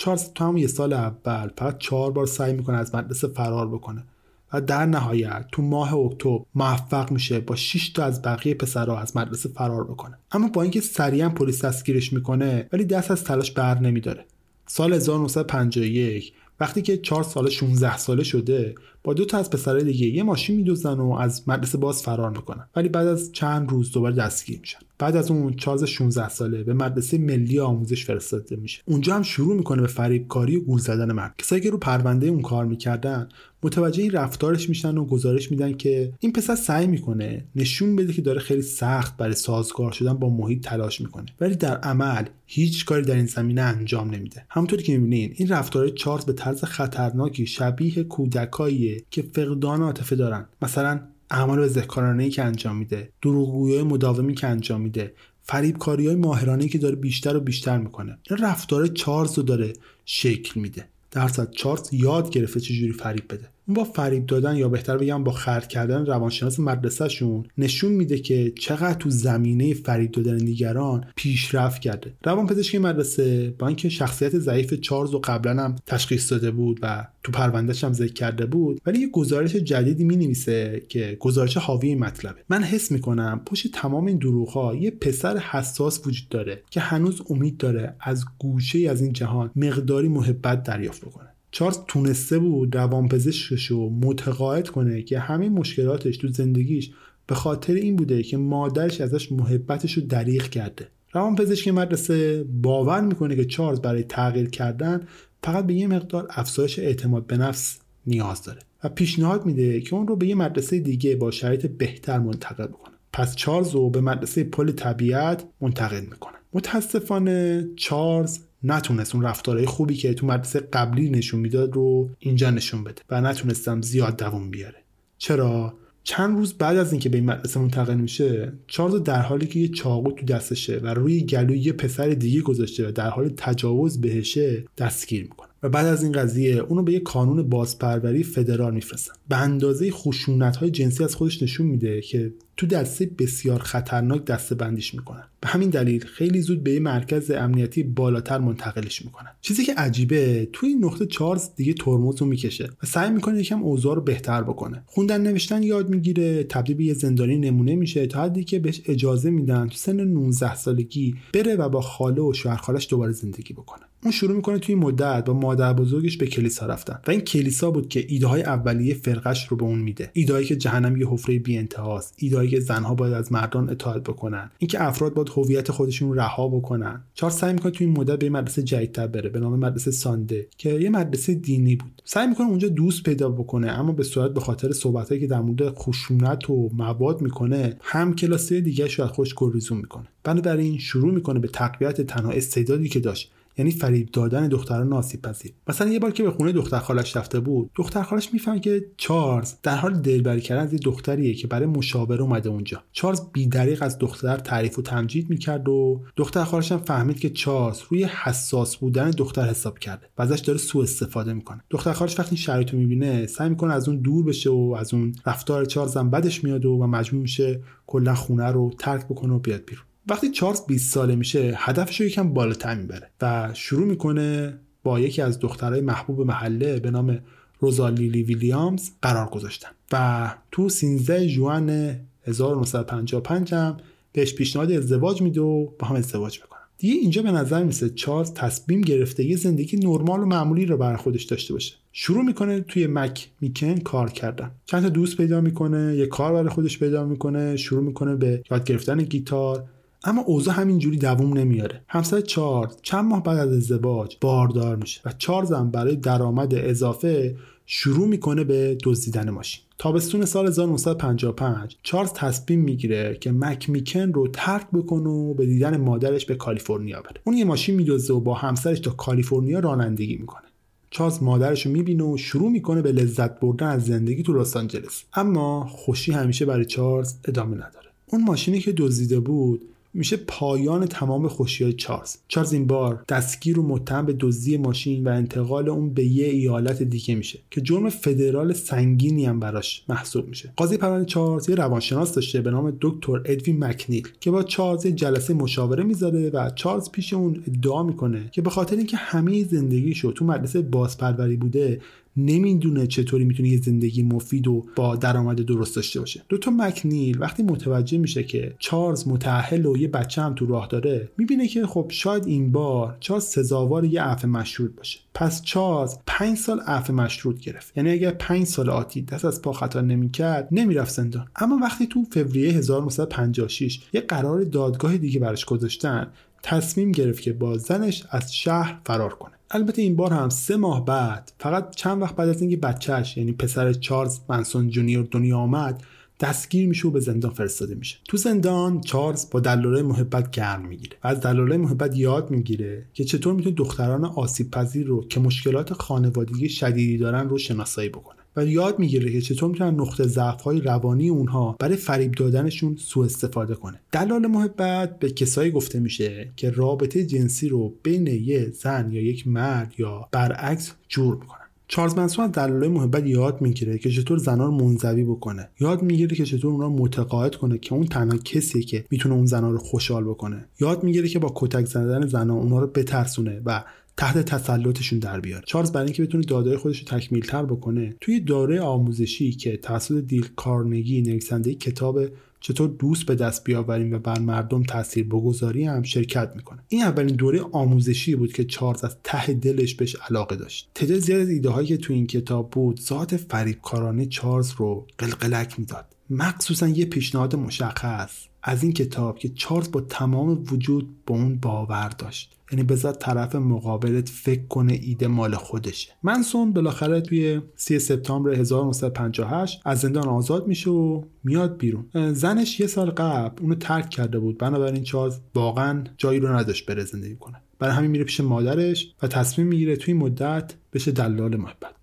چارلز 0.00 0.32
تو 0.34 0.44
هم 0.44 0.56
یه 0.56 0.66
سال 0.66 0.92
اول 0.92 1.50
فقط 1.56 1.78
چهار 1.78 2.12
بار 2.12 2.26
سعی 2.26 2.52
می‌کنه 2.52 2.76
از 2.76 2.94
مدرسه 2.94 3.28
فرار 3.28 3.68
بکنه 3.68 4.04
و 4.52 4.60
در 4.60 4.86
نهایت 4.86 5.44
تو 5.52 5.62
ماه 5.62 5.94
اکتبر 5.94 6.40
موفق 6.54 7.10
میشه 7.10 7.40
با 7.40 7.56
6 7.56 7.88
تا 7.88 8.04
از 8.04 8.22
بقیه 8.22 8.54
پسرها 8.54 8.98
از 8.98 9.16
مدرسه 9.16 9.48
فرار 9.48 9.84
بکنه. 9.84 10.18
اما 10.32 10.48
با 10.48 10.62
اینکه 10.62 10.80
سریعا 10.80 11.28
پلیس 11.28 11.64
دستگیرش 11.64 12.12
می‌کنه 12.12 12.68
ولی 12.72 12.84
دست 12.84 13.10
از 13.10 13.24
تلاش 13.24 13.50
بر 13.50 13.78
نمیداره. 13.78 14.24
سال 14.66 14.92
1951 14.92 16.32
وقتی 16.60 16.82
که 16.82 16.96
4 16.96 17.22
سال 17.22 17.50
16 17.50 17.96
ساله 17.96 18.24
شده 18.24 18.74
با 19.04 19.14
دو 19.14 19.24
تا 19.24 19.38
از 19.38 19.50
پسرهای 19.50 19.84
دیگه 19.84 20.06
یه 20.06 20.22
ماشین 20.22 20.56
میدوزن 20.56 20.98
و 21.00 21.12
از 21.12 21.48
مدرسه 21.48 21.78
باز 21.78 22.02
فرار 22.02 22.30
می‌کنن. 22.30 22.68
ولی 22.76 22.88
بعد 22.88 23.06
از 23.06 23.32
چند 23.32 23.70
روز 23.70 23.92
دوباره 23.92 24.14
دستگیر 24.14 24.60
میشن. 24.60 24.80
بعد 25.00 25.16
از 25.16 25.30
اون 25.30 25.52
چارلز 25.52 25.84
16 25.84 26.28
ساله 26.28 26.64
به 26.64 26.74
مدرسه 26.74 27.18
ملی 27.18 27.58
آموزش 27.58 28.04
فرستاده 28.04 28.56
میشه. 28.56 28.82
اونجا 28.84 29.14
هم 29.14 29.22
شروع 29.22 29.56
می‌کنه 29.56 29.80
به 29.80 29.86
فریبکاری 29.88 30.56
و 30.56 30.60
گول 30.60 30.78
زدن 30.78 31.12
مرد. 31.12 31.34
کسایی 31.38 31.62
که 31.62 31.70
رو 31.70 31.78
پرونده 31.78 32.26
اون 32.26 32.42
کار 32.42 32.64
می‌کردن 32.64 33.28
متوجه 33.62 34.02
این 34.02 34.12
رفتارش 34.12 34.68
میشن 34.68 34.98
و 34.98 35.04
گزارش 35.04 35.50
میدن 35.50 35.72
که 35.72 36.12
این 36.20 36.32
پسر 36.32 36.54
سعی 36.54 36.86
می‌کنه 36.86 37.44
نشون 37.56 37.96
بده 37.96 38.12
که 38.12 38.22
داره 38.22 38.40
خیلی 38.40 38.62
سخت 38.62 39.16
برای 39.16 39.34
سازگار 39.34 39.92
شدن 39.92 40.14
با 40.14 40.30
محیط 40.30 40.64
تلاش 40.64 41.00
می‌کنه. 41.00 41.26
ولی 41.40 41.54
در 41.54 41.76
عمل 41.76 42.24
هیچ 42.46 42.84
کاری 42.84 43.02
در 43.02 43.14
این 43.14 43.26
زمینه 43.26 43.62
انجام 43.62 44.10
نمیده. 44.10 44.44
همونطوری 44.48 44.82
که 44.82 44.98
می‌بینین 44.98 45.32
این 45.36 45.48
رفتار 45.48 45.88
چارلز 45.88 46.24
به 46.24 46.32
طرز 46.32 46.64
خطرناکی 46.64 47.46
شبیه 47.46 48.02
کودکاییه 48.02 49.02
که 49.10 49.22
فقدان 49.22 49.82
عاطفه 49.82 50.16
دارن. 50.16 50.46
مثلا 50.62 51.00
اعمال 51.30 51.60
بزهکارانه 51.60 52.30
که 52.30 52.44
انجام 52.44 52.76
میده 52.76 53.12
دروغگویی 53.22 53.82
مداومی 53.82 54.34
که 54.34 54.46
انجام 54.46 54.80
میده 54.80 55.14
فریبکاری 55.42 56.06
های 56.06 56.16
ماهرانه 56.16 56.68
که 56.68 56.78
داره 56.78 56.96
بیشتر 56.96 57.36
و 57.36 57.40
بیشتر 57.40 57.78
می‌کنه. 57.78 58.18
این 58.30 58.38
رفتار 58.38 58.86
چارلز 58.86 59.38
رو 59.38 59.42
داره 59.42 59.72
شکل 60.04 60.60
میده. 60.60 60.88
در 61.10 61.28
صد 61.28 61.50
چارلز 61.50 61.88
یاد 61.92 62.30
گرفته 62.30 62.60
چجوری 62.60 62.92
فریب 62.92 63.24
بده. 63.32 63.48
با 63.74 63.84
فریب 63.84 64.26
دادن 64.26 64.56
یا 64.56 64.68
بهتر 64.68 64.98
بگم 64.98 65.24
با 65.24 65.32
خرد 65.32 65.68
کردن 65.68 66.06
روانشناس 66.06 66.60
مدرسهشون 66.60 67.44
نشون 67.58 67.92
میده 67.92 68.18
که 68.18 68.52
چقدر 68.58 68.94
تو 68.94 69.10
زمینه 69.10 69.74
فریب 69.74 70.10
دادن 70.10 70.36
دیگران 70.36 71.04
پیشرفت 71.16 71.80
کرده. 71.80 72.12
روانپزشکی 72.24 72.78
مدرسه 72.78 73.54
با 73.58 73.66
اینکه 73.66 73.88
شخصیت 73.88 74.38
ضعیف 74.38 74.74
چارلز 74.74 75.10
رو 75.10 75.20
قبلا 75.24 75.62
هم 75.62 75.76
تشخیص 75.86 76.32
داده 76.32 76.50
بود 76.50 76.78
و 76.82 77.06
تو 77.22 77.32
پروندهش 77.32 77.84
هم 77.84 77.92
ذکر 77.92 78.12
کرده 78.12 78.46
بود 78.46 78.80
ولی 78.86 78.98
یه 78.98 79.08
گزارش 79.08 79.56
جدیدی 79.56 80.04
می 80.04 80.16
نویسه 80.16 80.82
که 80.88 81.16
گزارش 81.20 81.56
حاوی 81.56 81.88
این 81.88 81.98
مطلبه. 81.98 82.44
من 82.48 82.62
حس 82.62 82.92
می‌کنم 82.92 83.40
پشت 83.46 83.72
تمام 83.72 84.06
این 84.06 84.18
دروغ 84.18 84.48
ها 84.48 84.74
یه 84.74 84.90
پسر 84.90 85.36
حساس 85.36 86.06
وجود 86.06 86.28
داره 86.28 86.62
که 86.70 86.80
هنوز 86.80 87.22
امید 87.30 87.56
داره 87.56 87.94
از 88.00 88.24
گوشه 88.38 88.90
از 88.90 89.02
این 89.02 89.12
جهان 89.12 89.50
مقداری 89.56 90.08
محبت 90.08 90.62
دریافت 90.62 91.04
بکنه. 91.04 91.28
چارلز 91.50 91.78
تونسته 91.88 92.38
بود 92.38 92.76
روانپزشکش 92.76 93.66
رو 93.66 93.90
متقاعد 93.90 94.68
کنه 94.68 95.02
که 95.02 95.18
همه 95.18 95.48
مشکلاتش 95.48 96.16
تو 96.16 96.28
زندگیش 96.28 96.90
به 97.26 97.34
خاطر 97.34 97.74
این 97.74 97.96
بوده 97.96 98.22
که 98.22 98.36
مادرش 98.36 99.00
ازش 99.00 99.32
محبتش 99.32 99.92
رو 99.92 100.02
دریغ 100.02 100.42
کرده. 100.42 100.88
روانپزشک 101.12 101.68
مدرسه 101.68 102.44
باور 102.62 103.00
می‌کنه 103.00 103.36
که 103.36 103.44
چارلز 103.44 103.80
برای 103.80 104.02
تغییر 104.02 104.50
کردن 104.50 105.06
فقط 105.44 105.66
به 105.66 105.74
یه 105.74 105.86
مقدار 105.86 106.26
افزایش 106.30 106.78
اعتماد 106.78 107.26
به 107.26 107.36
نفس 107.36 107.78
نیاز 108.06 108.42
داره 108.42 108.58
و 108.84 108.88
پیشنهاد 108.88 109.46
میده 109.46 109.80
که 109.80 109.94
اون 109.94 110.06
رو 110.06 110.16
به 110.16 110.26
یه 110.26 110.34
مدرسه 110.34 110.78
دیگه 110.78 111.16
با 111.16 111.30
شرایط 111.30 111.66
بهتر 111.66 112.18
منتقل 112.18 112.66
بکنه. 112.66 112.94
پس 113.12 113.36
چارلز 113.36 113.70
رو 113.70 113.90
به 113.90 114.00
مدرسه 114.00 114.44
پل 114.44 114.72
طبیعت 114.72 115.44
منتقل 115.60 116.00
می‌کنه. 116.00 116.34
متاسفانه 116.52 117.68
چارلز 117.76 118.38
نتونست 118.64 119.14
اون 119.14 119.24
رفتارهای 119.24 119.66
خوبی 119.66 119.94
که 119.94 120.14
تو 120.14 120.26
مدرسه 120.26 120.60
قبلی 120.60 121.10
نشون 121.10 121.40
می‌داد 121.40 121.74
رو 121.74 122.10
اینجا 122.18 122.50
نشون 122.50 122.84
بده 122.84 123.02
و 123.10 123.20
نتونستم 123.20 123.82
زیاد 123.82 124.16
دوام 124.16 124.50
بیاره. 124.50 124.78
چرا؟ 125.18 125.74
چند 126.02 126.36
روز 126.36 126.54
بعد 126.54 126.76
از 126.76 126.92
اینکه 126.92 127.08
به 127.08 127.18
این 127.18 127.26
مدرسه 127.26 127.60
منتقل 127.60 127.94
میشه 127.94 128.52
چارلز 128.66 129.02
در 129.02 129.22
حالی 129.22 129.46
که 129.46 129.60
یه 129.60 129.68
چاقو 129.68 130.12
تو 130.12 130.26
دستشه 130.26 130.78
و 130.78 130.86
روی 130.86 131.20
گلوی 131.20 131.58
یه 131.58 131.72
پسر 131.72 132.08
دیگه 132.08 132.40
گذاشته 132.40 132.88
و 132.88 132.92
در 132.92 133.10
حال 133.10 133.28
تجاوز 133.36 134.00
بهشه 134.00 134.64
دستگیر 134.78 135.22
می‌کنه. 135.22 135.48
و 135.62 135.68
بعد 135.68 135.86
از 135.86 136.02
این 136.02 136.12
قضیه 136.12 136.56
اونو 136.56 136.82
به 136.82 136.92
یه 136.92 137.00
کانون 137.00 137.42
بازپروری 137.42 138.22
فدرال 138.22 138.74
میفرستن. 138.74 139.12
به 139.28 139.36
اندازه 139.36 139.90
خشونت 139.90 140.56
های 140.56 140.70
جنسی 140.70 141.04
از 141.04 141.14
خودش 141.14 141.42
نشون 141.42 141.66
میده 141.66 142.00
که 142.00 142.32
تو 142.60 142.66
دسته 142.66 143.10
بسیار 143.18 143.58
خطرناک 143.58 144.24
دسته 144.24 144.54
بندیش 144.54 144.94
می‌کنن. 144.94 145.24
به 145.40 145.48
همین 145.48 145.70
دلیل 145.70 146.04
خیلی 146.04 146.40
زود 146.40 146.62
به 146.62 146.72
یه 146.72 146.80
مرکز 146.80 147.30
امنیتی 147.30 147.82
بالاتر 147.82 148.38
منتقلش 148.38 149.04
می‌کنن. 149.04 149.30
چیزی 149.40 149.64
که 149.64 149.74
عجیبه 149.74 150.48
تو 150.52 150.66
این 150.66 150.84
نقطه 150.84 151.06
چارلز 151.06 151.48
دیگه 151.56 151.72
ترمز 151.72 152.20
رو 152.20 152.26
می‌کشه 152.26 152.70
و 152.82 152.86
سعی 152.86 153.10
می‌کنه 153.10 153.40
یکم 153.40 153.62
اوضاع 153.62 153.94
رو 153.94 154.00
بهتر 154.00 154.42
بکنه. 154.42 154.82
خوندن 154.86 155.20
نوشتن 155.20 155.62
یاد 155.62 155.88
می‌گیره 155.88 156.44
تبدیل 156.44 156.76
به 156.76 156.84
یه 156.84 156.94
زندانی 156.94 157.38
نمونه 157.38 157.76
میشه 157.76 158.06
تا 158.06 158.22
حدی 158.22 158.44
که 158.44 158.58
بهش 158.58 158.80
اجازه 158.86 159.30
میدن 159.30 159.68
تو 159.68 159.76
سن 159.76 160.00
19 160.00 160.54
سالگی 160.54 161.14
بره 161.32 161.56
و 161.56 161.68
با 161.68 161.80
خاله 161.80 162.22
و 162.22 162.32
شوهرخالش 162.32 162.86
دوباره 162.90 163.12
زندگی 163.12 163.54
بکنه. 163.54 163.82
اون 164.02 164.12
شروع 164.12 164.36
می‌کنه 164.36 164.58
توی 164.58 164.74
مدت 164.74 165.24
با 165.24 165.32
مادر 165.32 165.72
بزرگش 165.72 166.16
به 166.16 166.26
کلیسا 166.26 166.66
رفتن 166.66 166.98
و 167.06 167.10
این 167.10 167.20
کلیسا 167.20 167.70
بود 167.70 167.88
که 167.88 168.06
ایده 168.08 168.26
های 168.26 168.42
اولیه 168.42 168.94
فرقش 168.94 169.48
رو 169.48 169.56
به 169.56 169.64
اون 169.64 169.78
میده. 169.78 170.10
ایده 170.12 170.44
که 170.44 170.56
جهنم 170.56 170.96
یه 170.96 171.08
حفره 171.08 171.38
بی 171.38 171.56
انتهاست 171.58 172.14
ایده 172.18 172.46
که 172.50 172.60
زنها 172.60 172.94
باید 172.94 173.12
از 173.12 173.32
مردان 173.32 173.70
اطاعت 173.70 174.02
بکنن. 174.02 174.50
اینکه 174.58 174.84
افراد 174.84 175.14
باید 175.14 175.28
هویت 175.28 175.70
خودشون 175.70 176.16
رها 176.16 176.48
بکنن. 176.48 177.04
چارلز 177.14 177.36
سعی 177.36 177.52
می‌کنه 177.52 177.72
توی 177.72 177.86
این 177.86 177.98
مدت 177.98 178.18
به 178.18 178.30
مدرسه 178.30 178.62
جدیدتر 178.62 179.06
بره 179.06 179.28
به 179.28 179.40
نام 179.40 179.58
مدرسه 179.58 179.90
سانده 179.90 180.48
که 180.58 180.70
یه 180.70 180.90
مدرسه 180.90 181.34
دینی 181.34 181.76
بود. 181.76 182.02
سعی 182.04 182.26
می‌کنه 182.26 182.46
اونجا 182.46 182.68
دوست 182.68 183.02
پیدا 183.02 183.28
بکنه 183.28 183.68
اما 183.68 183.92
به 183.92 184.02
صورت 184.02 184.34
به 184.34 184.40
خاطر 184.40 184.72
صحبتهایی 184.72 185.20
که 185.20 185.26
در 185.26 185.40
مورد 185.40 185.74
خشونت 185.74 186.50
و 186.50 186.70
مواد 186.72 187.20
می‌کنه 187.20 187.76
هم 187.80 188.14
کلاسی 188.14 188.60
دیگه 188.60 188.86
رو 188.96 189.04
از 189.04 189.10
خودش 189.10 189.34
گریزون 189.36 189.78
می‌کنه. 189.78 190.06
بنابراین 190.24 190.78
شروع 190.78 191.14
می‌کنه 191.14 191.40
به 191.40 191.48
تقویت 191.48 192.00
تنها 192.00 192.30
استعدادی 192.30 192.88
که 192.88 193.00
داشت. 193.00 193.32
یعنی 193.60 193.70
فریب 193.70 194.08
دادن 194.12 194.48
دختران 194.48 194.92
آسیب 194.92 195.22
پذیر 195.22 195.52
مثلا 195.68 195.88
یه 195.88 195.98
بار 195.98 196.10
که 196.10 196.22
به 196.22 196.30
خونه 196.30 196.52
دختر 196.52 196.78
خالش 196.78 197.16
رفته 197.16 197.40
بود 197.40 197.70
دختر 197.74 198.02
خالش 198.02 198.32
می‌فهمه 198.32 198.60
که 198.60 198.84
چارلز 198.96 199.54
در 199.62 199.76
حال 199.76 199.94
دلبری 199.94 200.40
کردن 200.40 200.62
از 200.62 200.72
یه 200.72 200.78
دختریه 200.78 201.34
که 201.34 201.46
برای 201.46 201.66
مشاوره 201.66 202.22
اومده 202.22 202.48
اونجا. 202.48 202.82
چارلز 202.92 203.20
بیدریق 203.32 203.82
از 203.82 203.98
دختر 203.98 204.36
تعریف 204.36 204.78
و 204.78 204.82
تمجید 204.82 205.30
می‌کرد 205.30 205.68
و 205.68 206.00
دختر 206.16 206.44
خالش 206.44 206.72
هم 206.72 206.78
فهمید 206.78 207.20
که 207.20 207.30
چارلز 207.30 207.80
روی 207.90 208.04
حساس 208.04 208.76
بودن 208.76 209.10
دختر 209.10 209.48
حساب 209.48 209.78
کرده 209.78 210.06
و 210.18 210.22
ازش 210.22 210.38
داره 210.38 210.58
سوء 210.58 210.82
استفاده 210.82 211.32
می‌کنه. 211.32 211.60
دختر 211.70 211.92
خالش 211.92 212.18
وقتی 212.18 212.36
شرایطو 212.36 212.76
می‌بینه 212.76 213.26
سعی 213.26 213.48
می‌کنه 213.48 213.74
از 213.74 213.88
اون 213.88 213.98
دور 213.98 214.24
بشه 214.24 214.50
و 214.50 214.76
از 214.78 214.94
اون 214.94 215.14
رفتار 215.26 215.64
چارلز 215.64 215.96
هم 215.96 216.10
بدش 216.10 216.44
میاد 216.44 216.64
و, 216.64 216.70
و 216.70 216.86
مجبور 216.86 217.20
میشه 217.20 217.60
کلا 217.86 218.14
خونه 218.14 218.46
رو 218.46 218.70
ترک 218.78 219.04
بکنه 219.04 219.34
و 219.34 219.38
بیاد 219.38 219.64
بیرون. 219.66 219.84
وقتی 220.10 220.30
چارلز 220.30 220.60
20 220.66 220.94
ساله 220.94 221.16
میشه 221.16 221.54
هدفش 221.56 222.00
رو 222.00 222.06
یکم 222.06 222.28
بالاتر 222.32 222.74
می‌بره 222.74 223.10
و 223.20 223.50
شروع 223.54 223.86
می‌کنه 223.86 224.58
با 224.82 225.00
یکی 225.00 225.22
از 225.22 225.38
دخترای 225.38 225.80
محبوب 225.80 226.20
محله 226.20 226.80
به 226.80 226.90
نام 226.90 227.18
روزالیلی 227.58 228.22
ویلیامز 228.22 228.90
قرار 229.02 229.26
گذاشتن. 229.26 229.68
و 229.92 230.34
تو 230.52 230.68
13 230.68 231.28
جوان 231.28 231.96
1955 232.24 233.54
هم 233.54 233.76
بهش 234.12 234.34
پیشنهاد 234.34 234.72
ازدواج 234.72 235.22
میده 235.22 235.40
و 235.40 235.66
با 235.78 235.86
هم 235.86 235.96
ازدواج 235.96 236.40
می‌کنن. 236.42 236.60
دیگه 236.78 236.94
اینجا 236.94 237.22
به 237.22 237.30
نظر 237.30 237.62
میسه 237.62 237.90
چارلز 237.90 238.34
تصمیم 238.34 238.80
گرفته 238.80 239.24
یه 239.24 239.36
زندگی 239.36 239.76
نرمال 239.76 240.20
و 240.20 240.26
معمولی 240.26 240.66
رو 240.66 240.76
برای 240.76 240.96
خودش 240.96 241.24
داشته 241.24 241.52
باشه. 241.52 241.74
شروع 241.92 242.24
می‌کنه 242.24 242.60
توی 242.60 242.86
مک 242.86 243.28
میکن 243.40 243.76
کار 243.76 244.10
کردن. 244.10 244.50
چند 244.66 244.82
تا 244.82 244.88
دوست 244.88 245.16
پیدا 245.16 245.40
می‌کنه 245.40 245.96
یه 245.96 246.06
کار 246.06 246.32
برای 246.32 246.48
خودش 246.48 246.78
پیدا 246.78 247.04
می‌کنه 247.04 247.56
شروع 247.56 247.82
می‌کنه 247.82 248.16
به 248.16 248.42
یاد 248.50 248.64
گرفتن 248.64 249.02
گیتار 249.02 249.64
اما 250.04 250.22
اوضاع 250.22 250.54
همینجوری 250.54 250.98
دووم 250.98 251.38
نمیاره. 251.38 251.82
همسر 251.88 252.20
چارلز 252.20 252.76
چند 252.82 253.04
ماه 253.04 253.22
بعد 253.22 253.38
از 253.38 253.52
ازدواج 253.52 254.16
باردار 254.20 254.76
میشه 254.76 255.00
و 255.04 255.12
چارلز 255.18 255.52
هم 255.52 255.70
برای 255.70 255.96
درآمد 255.96 256.54
اضافه 256.54 257.36
شروع 257.66 258.08
می‌کنه 258.08 258.44
به 258.44 258.78
دزدیدن 258.84 259.30
ماشین. 259.30 259.62
تابستون 259.78 260.24
سال 260.24 260.46
1955 260.46 261.76
چارلز 261.82 262.12
تصمیم 262.12 262.60
می‌گیره 262.60 263.18
که 263.20 263.32
مک 263.32 263.70
میکن 263.70 264.12
رو 264.12 264.28
ترک 264.28 264.66
بکنه 264.72 265.08
و 265.08 265.34
به 265.34 265.46
دیدن 265.46 265.76
مادرش 265.76 266.26
به 266.26 266.34
کالیفرنیا 266.34 267.02
بره. 267.02 267.20
اون 267.24 267.36
یه 267.36 267.44
ماشین 267.44 267.74
میدزده 267.74 268.14
و 268.14 268.20
با 268.20 268.34
همسرش 268.34 268.80
تا 268.80 268.90
کالیفرنیا 268.90 269.58
رانندگی 269.58 270.16
می‌کنه. 270.16 270.44
چارلز 270.90 271.22
مادرش 271.22 271.66
رو 271.66 271.72
می‌بینه 271.72 272.04
و 272.04 272.16
شروع 272.16 272.50
می‌کنه 272.50 272.82
به 272.82 272.92
لذت 272.92 273.40
بردن 273.40 273.66
از 273.66 273.86
زندگی 273.86 274.22
تو 274.22 274.32
لس 274.32 274.56
آنجلس. 274.56 275.04
اما 275.14 275.66
خوشی 275.66 276.12
همیشه 276.12 276.44
برای 276.44 276.64
چارلز 276.64 277.14
ادامه 277.24 277.54
نداره. 277.56 277.88
اون 278.06 278.24
ماشینی 278.24 278.60
که 278.60 278.72
دزدیده 278.72 279.20
بود 279.20 279.62
میشه 279.94 280.16
پایان 280.16 280.86
تمام 280.86 281.28
خوشی 281.28 281.72
چارلز. 281.72 282.16
چارلز 282.28 282.52
این 282.52 282.66
بار 282.66 283.04
دستگیر 283.08 283.58
و 283.58 283.62
متهم 283.62 284.06
به 284.06 284.12
دزدی 284.20 284.56
ماشین 284.56 285.08
و 285.08 285.10
انتقال 285.10 285.68
اون 285.68 285.94
به 285.94 286.04
یه 286.04 286.26
ایالت 286.26 286.82
دیگه 286.82 287.14
میشه 287.14 287.38
که 287.50 287.60
جرم 287.60 287.88
فدرال 287.88 288.52
سنگینی 288.52 289.26
هم 289.26 289.40
براش 289.40 289.84
محسوب 289.88 290.28
میشه. 290.28 290.52
قاضی 290.56 290.76
پرونده 290.76 291.04
چارلز 291.04 291.48
یه 291.48 291.54
روانشناس 291.54 292.14
داشته 292.14 292.40
به 292.40 292.50
نام 292.50 292.78
دکتر 292.80 293.22
ادوین 293.24 293.64
مکنیل 293.64 294.08
که 294.20 294.30
با 294.30 294.42
چارلز 294.42 294.86
جلسه 294.86 295.34
مشاوره 295.34 295.84
می‌ذاره 295.84 296.30
و 296.30 296.50
چارلز 296.54 296.90
پیش 296.90 297.12
اون 297.12 297.42
ادعا 297.46 297.82
می‌کنه 297.82 298.28
که 298.32 298.42
به 298.42 298.50
خاطر 298.50 298.76
اینکه 298.76 298.96
همه 298.96 299.44
زندگیشو 299.44 300.12
تو 300.12 300.24
مدرسه 300.24 300.62
بازپروری 300.62 301.36
بوده 301.36 301.80
نمی‌دونه 302.16 302.86
چطوری 302.86 303.24
می‌تونه 303.24 303.48
یه 303.48 303.60
زندگی 303.60 304.02
مفید 304.02 304.48
و 304.48 304.66
با 304.76 304.96
درآمد 304.96 305.40
درست 305.40 305.76
داشته 305.76 306.00
باشه. 306.00 306.22
دوتا 306.28 306.50
مکنیل 306.50 307.20
وقتی 307.20 307.42
متوجه 307.42 307.98
میشه 307.98 308.22
که 308.22 308.54
چارلز 308.58 309.08
متأهل 309.08 309.66
و 309.66 309.76
یه 309.76 309.88
بچه 309.88 310.22
هم 310.22 310.34
تو 310.34 310.46
راه 310.46 310.66
داره 310.66 311.08
می‌بینه 311.16 311.48
که 311.48 311.66
خب 311.66 311.86
شاید 311.88 312.26
این 312.26 312.52
بار 312.52 312.96
چارلز 313.00 313.24
سزاوار 313.24 313.84
یه 313.84 314.02
عفو 314.02 314.28
مشروط 314.28 314.70
باشه. 314.76 314.98
پس 315.14 315.42
چارلز 315.42 315.94
پنج 316.06 316.38
سال 316.38 316.60
عفو 316.60 316.92
مشروط 316.92 317.40
گرفت. 317.40 317.76
یعنی 317.76 317.90
اگر 317.90 318.10
پنج 318.10 318.46
سال 318.46 318.70
آتی 318.70 319.02
دست 319.02 319.24
از 319.24 319.42
پا 319.42 319.52
خطا 319.52 319.80
نمی‌کرد 319.80 320.48
نمی‌رفت 320.52 320.94
زندان. 320.94 321.26
اما 321.36 321.58
وقتی 321.62 321.86
تو 321.86 322.04
فوریه 322.12 322.52
1956 322.52 323.80
یه 323.92 324.00
قرار 324.00 324.44
دادگاه 324.44 324.96
دیگه 324.96 325.20
براش 325.20 325.44
گذاشتن 325.44 326.06
تصمیم 326.42 326.92
گرفت 326.92 327.22
که 327.22 327.32
با 327.32 327.56
زنش 327.56 328.04
از 328.10 328.34
شهر 328.34 328.80
فرار 328.84 329.14
کنه. 329.14 329.32
البته 329.52 329.82
این 329.82 329.96
بار 329.96 330.12
هم 330.12 330.28
سه 330.28 330.56
ماه 330.56 330.84
بعد 330.84 331.32
فقط 331.38 331.74
چند 331.74 332.02
وقت 332.02 332.16
بعد 332.16 332.28
از 332.28 332.40
اینکه 332.40 332.56
بچهش 332.56 333.16
یعنی 333.16 333.32
پسر 333.32 333.72
چارلز 333.72 334.18
منسون 334.28 334.70
جونیور 334.70 335.08
دنیا 335.10 335.38
آمد 335.38 335.82
دستگیر 336.20 336.68
میشه 336.68 336.88
و 336.88 336.90
به 336.90 337.00
زندان 337.00 337.30
فرستاده 337.30 337.74
میشه. 337.74 337.98
تو 338.08 338.16
زندان 338.16 338.80
چارلز 338.80 339.30
با 339.30 339.40
دلاله 339.40 339.82
محبت 339.82 340.30
گرم 340.30 340.66
می‌گیره 340.66 340.96
و 341.04 341.08
از 341.08 341.20
دلاله 341.20 341.56
محبت 341.56 341.96
یاد 341.96 342.30
می‌گیره 342.30 342.86
که 342.94 343.04
چطور 343.04 343.34
می‌تونه 343.34 343.54
دختران 343.54 344.04
آسیب 344.04 344.50
پذیر 344.50 344.86
رو 344.86 345.08
که 345.08 345.20
مشکلات 345.20 345.72
خانوادگی 345.72 346.48
شدیدی 346.48 346.98
دارن 346.98 347.28
رو 347.28 347.38
شناسایی 347.38 347.88
بکنه. 347.88 348.19
و 348.36 348.46
یاد 348.46 348.78
می‌گیره 348.78 349.12
که 349.12 349.20
چطور 349.20 349.50
می‌تونن 349.50 349.80
نقطه 349.80 350.04
ضعف 350.04 350.42
های 350.42 350.60
روانی 350.60 351.08
اونها 351.08 351.56
برای 351.58 351.76
فریب 351.76 352.12
دادنشون 352.12 352.76
سوء 352.76 353.04
استفاده 353.04 353.54
کنه. 353.54 353.80
دلال 353.92 354.26
محبت 354.26 354.98
به 354.98 355.10
کسایی 355.10 355.50
گفته 355.50 355.80
میشه 355.80 356.30
که 356.36 356.50
رابطه 356.50 357.06
جنسی 357.06 357.48
رو 357.48 357.74
بین 357.82 358.06
یه 358.06 358.50
زن 358.50 358.90
یا 358.92 359.02
یک 359.02 359.26
مرد 359.28 359.74
یا 359.78 360.08
برعکس 360.12 360.72
جور 360.88 361.14
می‌کنن. 361.14 361.40
چارلز 361.68 361.94
منسون 361.94 362.24
از 362.24 362.32
دلایل 362.32 362.70
محبت 362.70 363.06
یاد 363.06 363.40
می‌گیره 363.40 363.78
که 363.78 363.90
چطور 363.90 364.18
زنها 364.18 364.46
رو 364.46 364.52
منزوی 364.52 365.04
بکنه. 365.04 365.48
یاد 365.60 365.82
می‌گیره 365.82 366.16
که 366.16 366.24
چطور 366.24 366.52
اونا 366.52 366.68
متقاعد 366.68 367.36
کنه 367.36 367.58
که 367.58 367.74
اون 367.74 367.86
تنها 367.86 368.18
کسیه 368.18 368.62
که 368.62 368.84
می‌تونه 368.90 369.14
اون 369.14 369.26
زنها 369.26 369.50
رو 369.50 369.58
خوشحال 369.58 370.04
بکنه. 370.04 370.44
یاد 370.60 370.84
می‌گیره 370.84 371.08
که 371.08 371.18
با 371.18 371.32
کتک 371.34 371.64
زدن 371.66 372.06
زنها 372.06 372.36
اونا 372.36 372.58
رو 372.58 372.66
بترسونه 372.66 373.42
و 373.44 373.64
تحت 374.00 374.18
تسلطشون 374.18 374.98
در 374.98 375.20
بیاره. 375.20 375.44
چارلز 375.46 375.72
برای 375.72 375.86
اینکه 375.86 376.02
بتونه 376.02 376.24
دادای 376.24 376.56
خودش 376.56 376.78
رو 376.78 376.84
تکمیل 376.84 377.26
تر 377.26 377.44
بکنه 377.44 377.96
توی 378.00 378.20
دوره 378.20 378.60
آموزشی 378.60 379.32
که 379.32 379.56
توسط 379.56 380.04
دیل 380.04 380.28
کارنگی 380.36 381.02
نویسنده 381.02 381.54
کتاب 381.54 382.00
چطور 382.40 382.68
دوست 382.68 383.06
به 383.06 383.14
دست 383.14 383.44
بیاوریم 383.44 383.92
و 383.92 383.98
بر 383.98 384.18
مردم 384.18 384.62
تاثیر 384.62 385.04
بگذاری 385.04 385.64
هم 385.64 385.82
شرکت 385.82 386.32
می‌کنه. 386.36 386.58
این 386.68 386.82
اولین 386.82 387.16
دوره 387.16 387.40
آموزشی 387.52 388.14
بود 388.14 388.32
که 388.32 388.44
چارلز 388.44 388.84
از 388.84 388.96
ته 389.04 389.34
دلش 389.34 389.74
بهش 389.74 389.96
علاقه 390.08 390.36
داشت. 390.36 390.70
تعداد 390.74 390.98
زیاد 390.98 391.20
از 391.20 391.28
ایده 391.28 391.48
هایی 391.48 391.68
که 391.68 391.76
تو 391.76 391.92
این 391.92 392.06
کتاب 392.06 392.50
بود 392.50 392.80
ذات 392.80 393.16
فریبکارانه 393.16 394.06
چارلز 394.06 394.52
رو 394.56 394.86
قلقلک 394.98 395.58
می‌داد. 395.58 395.86
مخصوصا 396.10 396.68
یه 396.68 396.84
پیشنهاد 396.84 397.36
مشخص 397.36 398.10
از 398.42 398.62
این 398.62 398.72
کتاب 398.72 399.18
که 399.18 399.28
چارلز 399.28 399.70
با 399.70 399.80
تمام 399.80 400.44
وجود 400.50 400.88
به 401.06 401.12
اون 401.12 401.36
باور 401.36 401.88
داشت. 401.88 402.36
یعنی 402.52 402.62
بذار 402.62 402.92
طرف 402.92 403.34
مقابلت 403.34 404.08
فکر 404.08 404.46
کنه 404.46 404.72
ایده 404.72 405.06
مال 405.06 405.34
خودشه. 405.34 405.92
منسون 406.02 406.52
بالاخره 406.52 407.00
توی 407.00 407.40
3 407.56 407.78
سپتامبر 407.78 408.30
1958 408.30 409.60
از 409.64 409.80
زندان 409.80 410.08
آزاد 410.08 410.46
میشه 410.46 410.70
و 410.70 411.02
میاد 411.24 411.56
بیرون. 411.56 412.12
زنش 412.12 412.60
یه 412.60 412.66
سال 412.66 412.90
قبل 412.90 413.42
اونو 413.42 413.54
ترک 413.54 413.90
کرده 413.90 414.18
بود. 414.18 414.38
بنابراین 414.38 414.82
چارلز 414.82 415.18
واقعا 415.34 415.84
جایی 415.96 416.20
رو 416.20 416.36
نداشت 416.36 416.66
بره 416.66 416.84
زندگی 416.84 417.16
کنه. 417.16 417.42
برای 417.58 417.74
همین 417.74 417.90
میره 417.90 418.04
پیش 418.04 418.20
مادرش 418.20 418.94
و 419.02 419.06
تصمیم 419.06 419.46
می‌گیره 419.46 419.76
توی 419.76 419.94
مدت 419.94 420.54
بشه 420.72 420.90
دلال 420.90 421.36
محبت. 421.36 421.74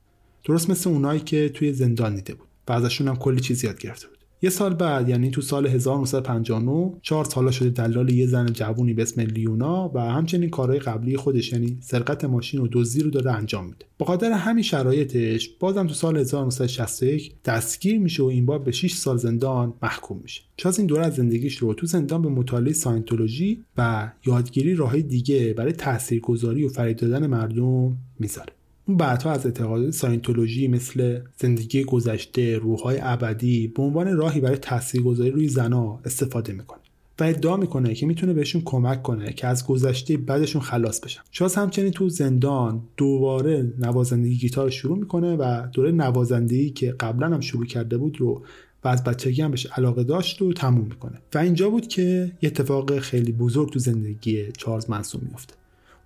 درست 0.43 0.69
مثل 0.69 0.89
اونایی 0.89 1.19
که 1.19 1.49
توی 1.49 1.73
زندان 1.73 2.15
دیده 2.15 2.33
بود. 2.33 2.47
و 2.67 2.71
ازشون 2.71 3.07
هم 3.07 3.15
کلی 3.15 3.39
چیز 3.39 3.63
یاد 3.63 3.79
گرفته 3.79 4.07
بود. 4.07 4.16
یه 4.41 4.49
سال 4.49 4.73
بعد 4.73 5.09
یعنی 5.09 5.31
تو 5.31 5.41
سال 5.41 5.67
1959 5.67 6.93
چهار 7.01 7.25
سالا 7.25 7.51
شده 7.51 7.69
دلال 7.69 8.09
یه 8.09 8.27
زن 8.27 8.45
جوونی 8.45 8.93
به 8.93 9.01
اسم 9.01 9.21
لیونا 9.21 9.91
و 9.93 9.99
همچنین 9.99 10.49
کارهای 10.49 10.79
قبلی 10.79 11.17
خودش 11.17 11.53
یعنی 11.53 11.77
سرقت 11.81 12.25
ماشین 12.25 12.61
و 12.61 12.67
دزدی 12.71 13.03
رو 13.03 13.09
داره 13.09 13.31
انجام 13.31 13.65
میده. 13.65 13.85
با 13.97 14.05
خاطر 14.05 14.31
همین 14.31 14.63
شرایطش 14.63 15.49
بازم 15.59 15.87
تو 15.87 15.93
سال 15.93 16.17
1961 16.17 17.33
دستگیر 17.45 17.99
میشه 17.99 18.23
و 18.23 18.25
این 18.25 18.45
بار 18.45 18.59
به 18.59 18.71
6 18.71 18.93
سال 18.93 19.17
زندان 19.17 19.73
محکوم 19.81 20.19
میشه. 20.23 20.41
چاز 20.57 20.77
این 20.77 20.87
دوره 20.87 21.05
از 21.05 21.15
زندگیش 21.15 21.57
رو 21.57 21.73
تو 21.73 21.85
زندان 21.85 22.21
به 22.21 22.29
مطالعه 22.29 22.73
ساینتولوژی 22.73 23.63
و 23.77 24.11
یادگیری 24.25 24.75
راههای 24.75 25.01
دیگه 25.01 25.53
برای 25.53 25.71
تاثیرگذاری 25.71 26.65
و 26.65 26.69
فریب 26.69 26.97
دادن 26.97 27.27
مردم 27.27 27.97
می‌ذاره. 28.19 28.56
اون 28.87 28.97
بعدها 28.97 29.31
از 29.31 29.45
اعتقادات 29.45 29.91
ساینتولوژی 29.91 30.67
مثل 30.67 31.19
زندگی 31.37 31.83
گذشته 31.83 32.57
روحهای 32.57 32.97
ابدی 33.01 33.67
به 33.67 33.81
عنوان 33.83 34.17
راهی 34.17 34.41
برای 34.41 34.57
تاثیرگذاری 34.57 35.31
روی 35.31 35.47
زنا 35.47 35.99
استفاده 36.05 36.53
می‌کنه 36.53 36.79
و 37.19 37.23
ادعا 37.23 37.57
می‌کنه 37.57 37.93
که 37.93 38.05
می‌تونه 38.05 38.33
بهشون 38.33 38.61
کمک 38.65 39.03
کنه 39.03 39.33
که 39.33 39.47
از 39.47 39.67
گذشته 39.67 40.17
بعدشون 40.17 40.61
خلاص 40.61 40.99
بشن. 40.99 41.21
شاز 41.31 41.55
همچنین 41.55 41.91
تو 41.91 42.09
زندان 42.09 42.81
دوباره 42.97 43.73
نوازندگی 43.79 44.35
گیتار 44.35 44.69
شروع 44.69 44.97
می‌کنه 44.97 45.35
و 45.35 45.67
دوره 45.73 45.91
نوازندگی 45.91 46.69
که 46.69 46.91
قبلا 46.91 47.27
هم 47.27 47.39
شروع 47.39 47.65
کرده 47.65 47.97
بود 47.97 48.21
رو 48.21 48.41
و 48.83 48.87
از 48.87 49.03
بچگی 49.03 49.41
هم 49.41 49.51
بهش 49.51 49.65
علاقه 49.65 50.03
داشت 50.03 50.41
و 50.41 50.53
تموم 50.53 50.85
می‌کنه. 50.85 51.17
و 51.33 51.37
اینجا 51.37 51.69
بود 51.69 51.87
که 51.87 52.01
یه 52.41 52.49
اتفاق 52.49 52.99
خیلی 52.99 53.31
بزرگ 53.31 53.71
تو 53.71 53.79
زندگی 53.79 54.51
چارلز 54.57 54.89
منسون 54.89 55.21
میفته 55.29 55.53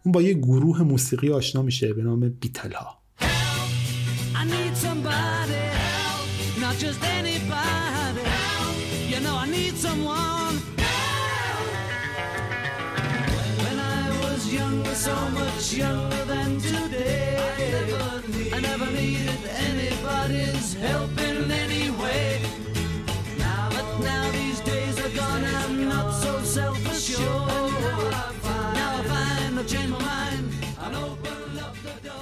اون 0.03 0.11
با 0.11 0.21
یه 0.21 0.33
گروه 0.33 0.81
موسیقی 0.81 1.29
آشنا 1.29 1.61
میشه 1.61 1.93
به 1.93 2.03
نام 2.03 2.29
بیتل 2.29 2.71
ها 2.71 3.01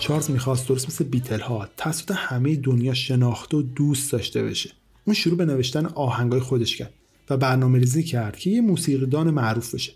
چارلز 0.09 0.31
می‌خواست 0.31 0.67
درست 0.67 0.87
مثل 0.87 1.03
بیتل 1.03 1.39
ها 1.39 1.67
توسط 1.77 2.11
همه 2.15 2.55
دنیا 2.55 2.93
شناخته 2.93 3.57
و 3.57 3.61
دوست 3.61 4.11
داشته 4.11 4.43
بشه. 4.43 4.71
اون 5.05 5.13
شروع 5.13 5.37
به 5.37 5.45
نوشتن 5.45 5.85
آهنگای 5.85 6.39
خودش 6.39 6.75
کرد 6.75 6.93
و 7.29 7.37
برنامه 7.37 7.79
ریزی 7.79 8.03
کرد 8.03 8.37
که 8.37 8.49
یه 8.49 8.61
موسیقیدان 8.61 9.31
معروف 9.31 9.75
بشه. 9.75 9.91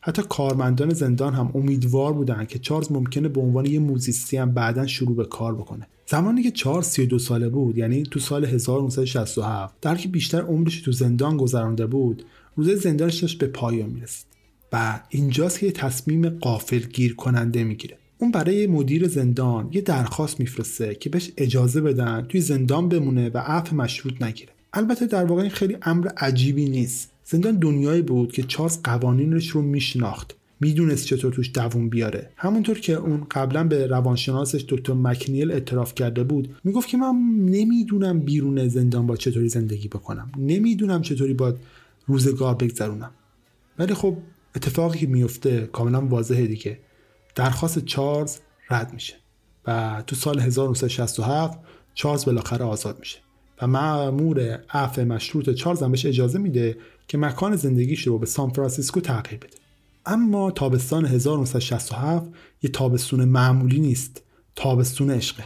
حتی 0.00 0.22
کارمندان 0.28 0.94
زندان 0.94 1.34
هم 1.34 1.50
امیدوار 1.54 2.12
بودن 2.12 2.44
که 2.44 2.58
چارلز 2.58 2.92
ممکنه 2.92 3.28
به 3.28 3.40
عنوان 3.40 3.66
یه 3.66 3.78
موزیستی 3.78 4.36
هم 4.36 4.50
بعدا 4.50 4.86
شروع 4.86 5.16
به 5.16 5.24
کار 5.24 5.54
بکنه. 5.54 5.86
زمانی 6.06 6.42
که 6.42 6.50
چارلز 6.50 6.86
32 6.86 7.18
ساله 7.18 7.48
بود 7.48 7.78
یعنی 7.78 8.02
تو 8.02 8.20
سال 8.20 8.44
1967 8.44 9.74
در 9.80 9.96
که 9.96 10.08
بیشتر 10.08 10.40
عمرش 10.40 10.80
تو 10.80 10.92
زندان 10.92 11.36
گذرانده 11.36 11.86
بود 11.86 12.24
روزه 12.56 12.74
زندانش 12.74 13.18
داشت 13.18 13.38
به 13.38 13.46
پایان 13.46 13.90
می‌رسید. 13.90 14.26
و 14.72 15.00
اینجاست 15.08 15.58
که 15.58 15.66
یه 15.66 15.72
تصمیم 15.72 16.28
قافل 16.28 16.78
گیر 16.78 17.14
کننده 17.14 17.64
می‌گیره. 17.64 17.97
اون 18.18 18.30
برای 18.30 18.66
مدیر 18.66 19.08
زندان 19.08 19.68
یه 19.72 19.80
درخواست 19.80 20.40
میفرسته 20.40 20.94
که 20.94 21.10
بهش 21.10 21.32
اجازه 21.36 21.80
بدن 21.80 22.26
توی 22.28 22.40
زندان 22.40 22.88
بمونه 22.88 23.28
و 23.28 23.38
عفو 23.38 23.76
مشروط 23.76 24.22
نگیره. 24.22 24.52
البته 24.72 25.06
در 25.06 25.24
واقع 25.24 25.42
این 25.42 25.50
خیلی 25.50 25.76
امر 25.82 26.08
عجیبی 26.16 26.68
نیست. 26.68 27.12
زندان 27.24 27.56
دنیایی 27.56 28.02
بود 28.02 28.32
که 28.32 28.42
چارلز 28.42 28.78
قوانینش 28.82 29.48
رو 29.48 29.62
میشناخت. 29.62 30.34
می‌دونست 30.60 31.06
چطور 31.06 31.32
توش 31.32 31.50
دووم 31.54 31.88
بیاره. 31.88 32.30
همونطور 32.36 32.78
که 32.78 32.92
اون 32.92 33.26
قبلا 33.30 33.64
به 33.64 33.86
روانشناسش 33.86 34.64
دکتر 34.68 34.92
مکنیل 34.92 35.50
اعتراف 35.50 35.94
کرده 35.94 36.24
بود 36.24 36.56
می‌گفت 36.64 36.88
که 36.88 36.96
من 36.96 37.14
نمی‌دونم 37.38 38.20
بیرون 38.20 38.68
زندان 38.68 39.06
با 39.06 39.16
چطوری 39.16 39.48
زندگی 39.48 39.88
بکنم. 39.88 40.32
نمی‌دونم 40.38 41.02
چطوری 41.02 41.34
با 41.34 41.54
روزگار 42.06 42.54
بگذرونم. 42.54 43.10
ولی 43.78 43.94
خب 43.94 44.16
اتفاقی 44.56 44.98
که 44.98 45.06
میفته 45.06 45.68
کاملا 45.72 46.06
واضحه 46.06 46.46
دیگه. 46.46 46.78
درخواست 47.38 47.78
چارلز 47.78 48.38
رد 48.70 48.92
میشه 48.92 49.14
و 49.66 50.02
تو 50.06 50.16
سال 50.16 50.40
1967 50.40 51.58
چارلز 51.94 52.24
بالاخره 52.24 52.64
آزاد 52.64 52.98
میشه 52.98 53.18
و 53.62 53.66
مأمور 53.66 54.60
عفو 54.70 55.00
مشروط 55.00 55.50
چارلز 55.50 55.82
هم 55.82 55.90
بهش 55.90 56.06
اجازه 56.06 56.38
میده 56.38 56.78
که 57.08 57.18
مکان 57.18 57.56
زندگیش 57.56 58.06
رو 58.06 58.18
به 58.18 58.26
سان 58.26 58.50
فرانسیسکو 58.50 59.00
تغییر 59.00 59.40
بده. 59.40 59.56
اما 60.06 60.50
تابستان 60.50 61.06
1967 61.06 62.26
یه 62.62 62.70
تابستون 62.70 63.24
معمولی 63.24 63.80
نیست 63.80 64.22
تابستون 64.56 65.10
عشقه. 65.10 65.44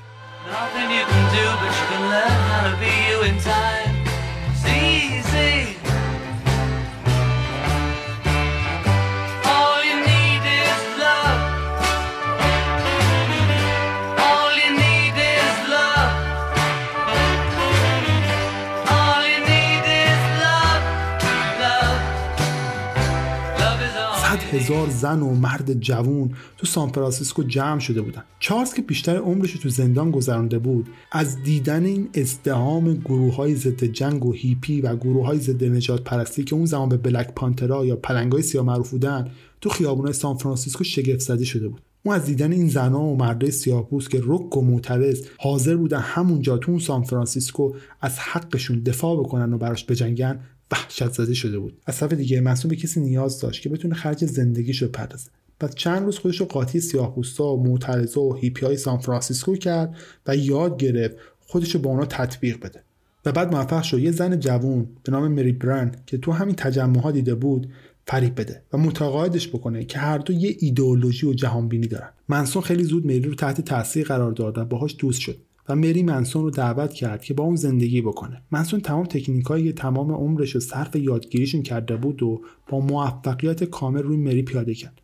هزار 24.52 24.90
زن 24.90 25.20
و 25.20 25.34
مرد 25.34 25.80
جوون 25.80 26.30
تو 26.56 26.66
سان 26.66 26.88
فرانسیسکو 26.88 27.42
جمع 27.42 27.78
شده 27.78 28.02
بودن. 28.02 28.22
چارلز 28.38 28.74
که 28.74 28.82
بیشتر 28.82 29.16
عمرش 29.16 29.52
تو 29.52 29.68
زندان 29.68 30.10
گذرانده 30.10 30.58
بود 30.58 30.88
از 31.12 31.42
دیدن 31.42 31.84
این 31.84 32.08
ازدحام 32.14 32.94
گروه 32.94 33.34
های 33.34 33.54
ضد 33.54 33.84
جنگ 33.84 34.24
و 34.26 34.32
هیپی 34.32 34.80
و 34.80 34.96
گروه 34.96 35.26
های 35.26 35.38
ضد 35.38 35.64
نژاد 35.64 36.04
پرستی 36.04 36.44
که 36.44 36.54
اون 36.54 36.66
زمان 36.66 36.88
به 36.88 36.96
Black 36.96 37.34
Panther 37.34 37.80
ا 37.80 37.86
یا 37.86 37.96
پلنگای 37.96 38.42
سیاه 38.42 38.64
معروف 38.64 38.90
بودن 38.90 39.30
تو 39.60 39.70
خیابونای 39.70 40.12
سان 40.12 40.36
فرانسیسکو 40.36 40.84
شگفت 40.84 41.20
زده 41.20 41.44
شده 41.44 41.68
بود. 41.68 41.80
اون 42.04 42.14
از 42.14 42.24
دیدن 42.24 42.52
این 42.52 42.68
زنها 42.68 43.00
و 43.00 43.16
مردای 43.16 43.50
سیاهپوست 43.50 44.10
که 44.10 44.20
رک 44.24 44.56
و 44.56 44.62
معترض 44.62 45.26
حاضر 45.38 45.76
بودن 45.76 46.00
همونجا 46.00 46.58
تو 46.58 46.70
اون 46.70 46.80
سان 46.80 47.02
فرانسیسکو 47.02 47.72
از 48.00 48.18
حقشون 48.18 48.80
دفاع 48.80 49.16
بکنن 49.16 49.52
و 49.52 49.58
براش 49.58 49.84
بجنگن 49.84 50.40
وحشت 50.72 51.12
زده 51.12 51.34
شده 51.34 51.58
بود. 51.58 51.78
از 51.86 51.98
طرف 51.98 52.12
دیگه 52.12 52.40
منسون 52.40 52.70
به 52.70 52.76
کسی 52.76 53.00
نیاز 53.00 53.40
داشت 53.40 53.62
که 53.62 53.68
بتونه 53.68 53.94
خرج 53.94 54.24
زندگیشو 54.24 54.88
بپردازه. 54.88 55.30
پس 55.60 55.74
چند 55.74 56.04
روز 56.04 56.18
خودش 56.18 56.40
رو 56.40 56.46
قاطی 56.46 56.80
سیاهپوستا 56.80 57.44
و 57.44 57.62
معترضا 57.62 58.20
و 58.20 58.36
هیپی 58.36 58.66
های 58.66 58.76
سان 58.76 58.98
فرانسیسکو 58.98 59.56
کرد 59.56 59.96
و 60.26 60.36
یاد 60.36 60.76
گرفت 60.76 61.16
خودش 61.40 61.74
رو 61.74 61.80
با 61.80 61.90
اونا 61.90 62.04
تطبیق 62.04 62.60
بده. 62.60 62.82
و 63.24 63.32
بعد 63.32 63.54
موفق 63.54 63.82
شد. 63.82 63.98
یه 63.98 64.10
زن 64.10 64.40
جوون 64.40 64.86
به 65.04 65.12
نام 65.12 65.32
مری 65.32 65.52
برن 65.52 65.92
که 66.06 66.18
تو 66.18 66.32
همین 66.32 66.54
تجمع 66.54 67.12
دیده 67.12 67.34
بود 67.34 67.68
فریب 68.06 68.40
بده 68.40 68.62
و 68.72 68.78
متقاعدش 68.78 69.48
بکنه 69.48 69.84
که 69.84 69.98
هر 69.98 70.18
دو 70.18 70.32
یه 70.32 70.56
ایدئولوژی 70.58 71.26
و 71.26 71.32
جهانبینی 71.32 71.86
دارن. 71.86 72.08
منسون 72.28 72.62
خیلی 72.62 72.84
زود 72.84 73.06
مری 73.06 73.20
رو 73.20 73.34
تحت 73.34 73.60
تاثیر 73.60 74.06
قرار 74.06 74.32
داد 74.32 74.58
و 74.58 74.64
باهاش 74.64 74.96
دوست 74.98 75.20
شد. 75.20 75.36
و 75.68 75.76
مری 75.76 76.02
منسون 76.02 76.42
رو 76.42 76.50
دعوت 76.50 76.92
کرد 76.92 77.24
که 77.24 77.34
با 77.34 77.44
اون 77.44 77.56
زندگی 77.56 78.00
بکنه. 78.00 78.42
منسون 78.50 78.80
تمام 78.80 79.06
تکنیکایی 79.06 79.64
که 79.64 79.72
تمام 79.72 80.12
عمرش 80.12 80.50
رو 80.50 80.60
صرف 80.60 80.96
یادگیریشون 80.96 81.62
کرده 81.62 81.96
بود 81.96 82.22
و 82.22 82.42
با 82.68 82.80
موفقیت 82.80 83.64
کامل 83.64 84.02
روی 84.02 84.16
مری 84.16 84.42
پیاده 84.42 84.74
کرد. 84.74 85.00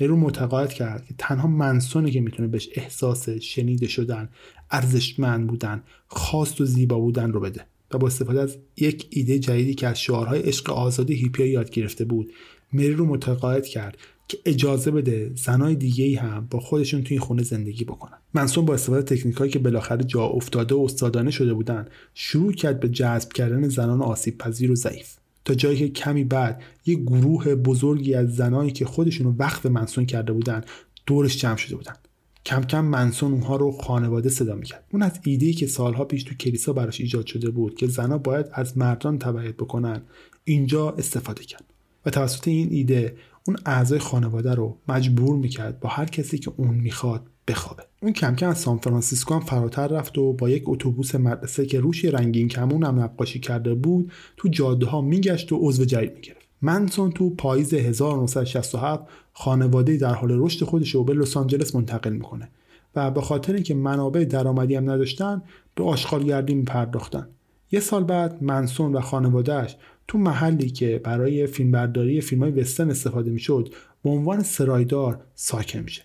مری 0.00 0.08
رو 0.08 0.16
متقاعد 0.16 0.72
کرد 0.72 1.04
که 1.04 1.14
تنها 1.18 1.48
منسونه 1.48 2.10
که 2.10 2.20
می‌تونه 2.20 2.48
بهش 2.48 2.68
احساس 2.74 3.28
شنیده 3.28 3.88
شدن 3.88 4.28
ارزشمند 4.70 5.46
بودن 5.46 5.82
خاص 6.06 6.60
و 6.60 6.64
زیبا 6.64 6.98
بودن 6.98 7.32
رو 7.32 7.40
بده. 7.40 7.66
و 7.94 7.98
با 7.98 8.06
استفاده 8.06 8.40
از 8.40 8.56
یک 8.76 9.06
ایده 9.10 9.38
جدیدی 9.38 9.74
که 9.74 9.86
از 9.86 10.00
شعارهای 10.00 10.40
عشق 10.40 10.70
آزادی 10.70 11.14
هیپیا 11.14 11.46
یاد 11.46 11.70
گرفته 11.70 12.04
بود 12.04 12.32
مری 12.72 12.92
رو 12.92 13.06
متقاعد 13.06 13.66
کرد 13.66 13.98
که 14.28 14.38
اجازه 14.44 14.90
بده 14.90 15.32
زنای 15.34 15.74
دیگه 15.74 16.04
ای 16.04 16.14
هم 16.14 16.46
با 16.50 16.60
خودشون 16.60 17.02
توی 17.02 17.18
خونه 17.18 17.42
زندگی 17.42 17.84
بکنن. 17.84 18.18
منسون 18.34 18.64
با 18.64 18.74
استفاده 18.74 19.16
تکنیکایی 19.16 19.50
که 19.50 19.58
بالاخره 19.58 20.04
جا 20.04 20.22
افتاده 20.22 20.74
و 20.74 20.78
استادانه 20.78 21.30
شده 21.30 21.54
بودن 21.54 21.86
شروع 22.14 22.52
کرد 22.52 22.80
به 22.80 22.88
جذب 22.88 23.32
کردن 23.32 23.68
زنان 23.68 24.02
آسیب 24.02 24.38
پذیر 24.38 24.70
و 24.70 24.74
ضعیف. 24.74 25.14
تا 25.44 25.54
جایی 25.54 25.78
که 25.78 25.88
کمی 25.88 26.24
بعد 26.24 26.62
یه 26.86 26.94
گروه 26.94 27.54
بزرگی 27.54 28.14
از 28.14 28.36
زنایی 28.36 28.70
که 28.70 28.84
خودشون 28.84 29.26
رو 29.26 29.34
وقف 29.38 29.66
منسون 29.66 30.06
کرده 30.06 30.32
بودن 30.32 30.64
دورش 31.06 31.38
جمع 31.38 31.56
شده 31.56 31.76
بودن. 31.76 31.94
کم 32.46 32.62
کم 32.62 32.84
منسون 32.84 33.32
اونها 33.32 33.56
رو 33.56 33.72
خانواده 33.72 34.28
صدا 34.28 34.54
می‌کرد. 34.54 34.84
اون 34.92 35.02
از 35.02 35.20
ایده‌ای 35.24 35.52
که 35.52 35.66
سالها 35.66 36.04
پیش 36.04 36.22
تو 36.22 36.34
کلیسا 36.34 36.72
براش 36.72 37.00
ایجاد 37.00 37.26
شده 37.26 37.50
بود 37.50 37.74
که 37.74 37.86
زنها 37.86 38.18
باید 38.18 38.46
از 38.52 38.78
مردان 38.78 39.18
تبعیت 39.18 39.54
بکنن 39.54 40.02
اینجا 40.44 40.90
استفاده 40.90 41.44
کرد. 41.44 41.64
و 42.06 42.10
توسط 42.10 42.48
این 42.48 42.68
ایده 42.70 43.16
اون 43.48 43.56
اعضای 43.66 43.98
خانواده 43.98 44.54
رو 44.54 44.76
مجبور 44.88 45.36
می‌کرد 45.36 45.80
با 45.80 45.88
هر 45.88 46.04
کسی 46.04 46.38
که 46.38 46.52
اون 46.56 46.74
می‌خواد 46.74 47.22
بخوابه. 47.48 47.82
اون 48.02 48.12
کم 48.12 48.34
کم 48.34 48.48
از 48.48 48.58
سان 48.58 48.78
فرانسیسکو 48.78 49.34
هم 49.34 49.40
فراتر 49.40 49.86
رفت 49.86 50.18
و 50.18 50.32
با 50.32 50.50
یک 50.50 50.62
اتوبوس 50.66 51.14
مدرسه 51.14 51.66
که 51.66 51.80
روش 51.80 52.04
رنگین 52.04 52.48
کمون 52.48 52.84
هم 52.84 53.00
نقاشی 53.00 53.40
کرده 53.40 53.74
بود 53.74 54.12
تو 54.36 54.48
جاده 54.48 54.86
ها 54.86 55.00
میگشت 55.00 55.52
و 55.52 55.58
عضو 55.60 55.84
جدید 55.84 56.14
می‌گرفت. 56.14 56.46
منسون 56.62 57.12
تو 57.12 57.30
پاییز 57.30 57.74
1967 57.74 59.04
خانواده 59.32 59.96
در 59.96 60.14
حال 60.14 60.30
رشد 60.32 60.64
خودش 60.64 60.94
رو 60.94 61.04
به 61.04 61.14
لس 61.14 61.36
آنجلس 61.36 61.74
منتقل 61.74 62.12
می‌کنه 62.12 62.48
و 62.96 63.10
به 63.10 63.20
خاطر 63.20 63.52
اینکه 63.52 63.74
منابع 63.74 64.24
درآمدی 64.24 64.74
هم 64.74 64.90
نداشتن 64.90 65.42
به 65.74 65.84
آشغالگردی 65.84 66.54
میپرداختن. 66.54 67.28
یه 67.70 67.80
سال 67.80 68.04
بعد 68.04 68.42
منسون 68.42 68.94
و 68.94 69.00
خانوادهش 69.00 69.76
تو 70.08 70.18
محلی 70.18 70.70
که 70.70 71.00
برای 71.04 71.46
فیلمبرداری 71.46 72.20
فیلم 72.20 72.42
های 72.42 72.52
وستن 72.52 72.90
استفاده 72.90 73.30
می‌شد 73.30 73.74
به 74.02 74.10
عنوان 74.10 74.42
سرایدار 74.42 75.20
ساکن 75.34 75.78
میشه. 75.78 76.02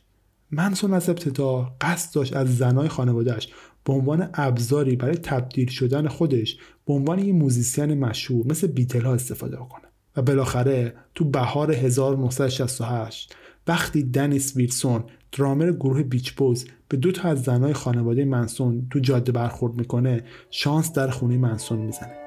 منسون 0.51 0.93
از 0.93 1.09
ابتدا 1.09 1.75
قصد 1.81 2.15
داشت 2.15 2.35
از 2.35 2.57
زنای 2.57 2.87
خانوادهش 2.87 3.49
به 3.85 3.93
عنوان 3.93 4.29
ابزاری 4.33 4.95
برای 4.95 5.15
تبدیل 5.15 5.69
شدن 5.69 6.07
خودش 6.07 6.57
به 6.85 6.93
عنوان 6.93 7.19
یه 7.19 7.33
موزیسین 7.33 7.93
مشهور 7.93 8.47
مثل 8.47 8.67
بیتل 8.67 9.01
ها 9.01 9.13
استفاده 9.13 9.55
کنه 9.57 9.87
و 10.15 10.21
بالاخره 10.21 10.93
تو 11.15 11.25
بهار 11.25 11.71
1968 11.71 13.35
وقتی 13.67 14.03
دنیس 14.03 14.55
ویلسون 14.55 15.03
درامر 15.31 15.71
گروه 15.71 16.03
بیچ 16.03 16.31
بوز 16.31 16.65
به 16.89 16.97
دو 16.97 17.11
تا 17.11 17.29
از 17.29 17.43
زنای 17.43 17.73
خانواده 17.73 18.25
منسون 18.25 18.87
تو 18.89 18.99
جاده 18.99 19.31
برخورد 19.31 19.73
می‌کنه 19.73 20.23
شانس 20.49 20.93
در 20.93 21.09
خونه 21.09 21.37
منسون 21.37 21.79
می‌زنه. 21.79 22.22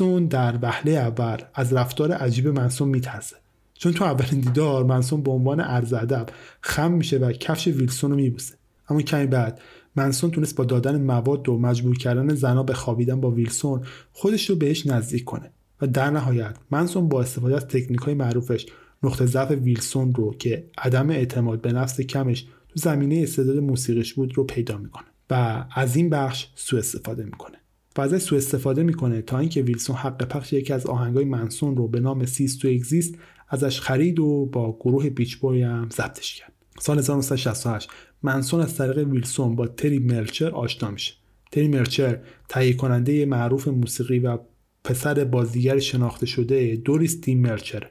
ویلسون 0.00 0.26
در 0.26 0.58
وهله 0.62 0.90
اول. 0.92 1.36
از 1.54 1.72
رفتار 1.72 2.12
عجیب 2.12 2.48
منسون 2.48 2.88
میترسه. 2.88 3.36
چون 3.74 3.92
تو 3.92 4.04
اولین 4.04 4.40
دیدار 4.40 4.84
منسون 4.84 5.22
به 5.22 5.30
عنوان 5.30 5.60
ارز 5.60 5.92
ادب 5.92 6.26
خم 6.60 6.92
میشه 6.92 7.18
و 7.18 7.32
کفش 7.32 7.66
ویلسون 7.66 8.10
رو 8.10 8.16
میبوسه. 8.16 8.54
اما 8.88 9.02
کمی 9.02 9.26
بعد 9.26 9.60
منسون 9.96 10.30
تونست 10.30 10.56
با 10.56 10.64
دادن 10.64 11.02
مواد 11.02 11.48
و 11.48 11.58
مجبور 11.58 11.98
کردن 11.98 12.34
زنا 12.34 12.62
به 12.62 12.74
خوابیدن 12.74 13.20
با 13.20 13.30
ویلسون 13.30 13.82
خودش 14.12 14.50
رو 14.50 14.56
بهش 14.56 14.86
نزدیک 14.86 15.24
کنه. 15.24 15.50
و 15.80 15.86
در 15.86 16.10
نهایت 16.10 16.56
منسون 16.70 17.08
با 17.08 17.20
استفاده 17.20 17.56
از 17.56 17.68
تکنیک 17.68 18.00
های 18.00 18.14
معروفش 18.14 18.66
نقطه 19.02 19.26
ضعف 19.26 19.50
ویلسون 19.50 20.14
رو 20.14 20.34
که 20.34 20.64
عدم 20.78 21.10
اعتماد 21.10 21.60
به 21.60 21.72
نفس 21.72 22.00
کمش 22.00 22.42
تو 22.42 22.74
زمینه 22.74 23.22
استعداد 23.22 23.56
موسیقیش 23.56 24.14
بود 24.14 24.36
رو 24.36 24.44
پیدا 24.44 24.78
می‌کنه 24.78 25.06
و 25.30 25.64
از 25.74 25.96
این 25.96 26.10
بخش 26.10 26.46
سوء 26.54 26.78
استفاده 26.78 27.24
می‌کنه. 27.24 27.56
و 27.98 28.00
ازش 28.00 28.18
سوء 28.18 28.38
استفاده 28.38 28.82
می‌کنه 28.82 29.22
تا 29.22 29.38
اینکه 29.38 29.62
ویلسون 29.62 29.96
حق 29.96 30.28
پخش 30.28 30.52
یکی 30.52 30.72
از 30.72 30.86
آهنگای 30.86 31.24
منسون 31.24 31.76
رو 31.76 31.88
به 31.88 32.00
نام 32.00 32.26
Cease 32.26 32.58
to 32.58 32.68
Exist 32.68 33.14
ازش 33.48 33.80
خرید 33.80 34.18
و 34.20 34.46
با 34.46 34.76
گروه 34.80 35.10
بیچ 35.10 35.36
بویز 35.36 35.62
هم 35.62 35.88
ضبطش 35.92 36.34
کرد. 36.34 36.52
سال 36.80 36.98
1968 36.98 37.88
منسون 38.22 38.60
از 38.60 38.76
طریق 38.76 39.08
ویلسون 39.08 39.56
با 39.56 39.66
تری 39.66 39.98
ملچر 39.98 40.50
آشنا 40.50 40.90
میشه. 40.90 41.14
تری 41.52 41.68
ملچر 41.68 42.18
تهیه 42.48 42.72
کننده 42.72 43.26
معروف 43.26 43.68
موسیقی 43.68 44.18
و 44.18 44.38
پسر 44.84 45.24
بازیگر 45.24 45.78
شناخته 45.78 46.26
شده 46.26 46.76
دوریس 46.76 47.20
دی 47.20 47.40
ملچر 47.40 47.90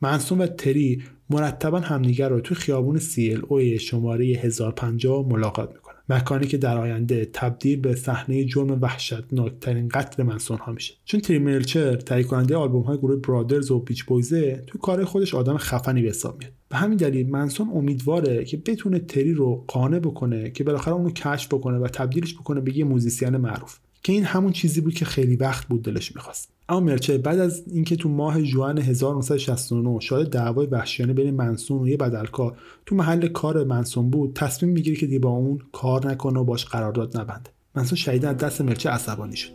منسون 0.00 0.40
و 0.40 0.46
تری 0.46 1.02
مرتبا 1.30 1.80
همدیگر 1.80 2.28
رو 2.28 2.40
توی 2.40 2.56
خیابون 2.56 2.98
سیلو 2.98 3.76
شماره 3.76 4.26
1050 4.26 5.28
ملاقات 5.28 5.72
می‌کنن. 5.72 5.83
مکانی 6.08 6.46
که 6.46 6.56
در 6.56 6.78
آینده 6.78 7.24
تبدیل 7.32 7.80
به 7.80 7.94
صحنه 7.94 8.44
جرم 8.44 8.80
وحشتناکترین 8.80 9.88
قتل 9.88 10.22
منسون 10.22 10.58
ها 10.58 10.72
میشه. 10.72 10.94
چون 11.04 11.20
تری 11.20 11.38
ملچر 11.38 11.96
تهیه 11.96 12.24
کننده 12.24 12.56
آلبوم 12.56 12.82
های 12.82 12.98
گروه 12.98 13.16
برادرز 13.16 13.70
و 13.70 13.78
بیچ 13.78 14.04
بویزه 14.04 14.64
تو 14.66 14.78
کار 14.78 15.04
خودش 15.04 15.34
آدم 15.34 15.56
خفنی 15.56 16.02
به 16.02 16.08
حساب 16.08 16.38
میاد. 16.38 16.52
به 16.68 16.76
همین 16.76 16.96
دلیل 16.96 17.30
منسون 17.30 17.68
امیدواره 17.74 18.44
که 18.44 18.56
بتونه 18.56 18.98
تری 18.98 19.32
رو 19.32 19.64
قانع 19.68 19.98
بکنه 19.98 20.50
که 20.50 20.64
بالاخره 20.64 20.94
اونو 20.94 21.10
کشف 21.10 21.54
بکنه 21.54 21.78
و 21.78 21.88
تبدیلش 21.88 22.34
بکنه 22.34 22.60
به 22.60 22.78
یه 22.78 22.84
موزیسین 22.84 23.36
معروف. 23.36 23.78
که 24.02 24.12
این 24.12 24.24
همون 24.24 24.52
چیزی 24.52 24.80
بود 24.80 24.94
که 24.94 25.04
خیلی 25.04 25.36
وقت 25.36 25.66
بود 25.66 25.82
دلش 25.82 26.14
می‌خواست. 26.14 26.53
اما 26.68 26.80
ملچر 26.80 27.18
بعد 27.18 27.38
از 27.38 27.62
اینکه 27.66 27.96
تو 27.96 28.08
ماه 28.08 28.42
جون 28.42 28.78
1969 28.78 30.00
شاهد 30.00 30.28
دعوای 30.28 30.66
وحشیانه 30.66 31.12
بین 31.12 31.30
منسون 31.30 31.82
و 31.82 31.88
یه 31.88 31.96
بدلکار 31.96 32.56
تو 32.86 32.94
محل 32.94 33.28
کار 33.28 33.64
منسون 33.64 34.10
بود 34.10 34.34
تصمیم 34.34 34.72
می‌گیره 34.72 34.96
که 34.96 35.06
دیگه 35.06 35.18
با 35.18 35.30
اون 35.30 35.58
کار 35.72 36.10
نکنه 36.10 36.40
و 36.40 36.44
باش 36.44 36.64
قرارداد 36.64 37.16
نبنده 37.16 37.50
منسون 37.74 37.96
شدیدا 37.96 38.28
از 38.28 38.36
دست 38.36 38.60
ملچر 38.60 38.90
عصبانی 38.90 39.36
شد. 39.36 39.50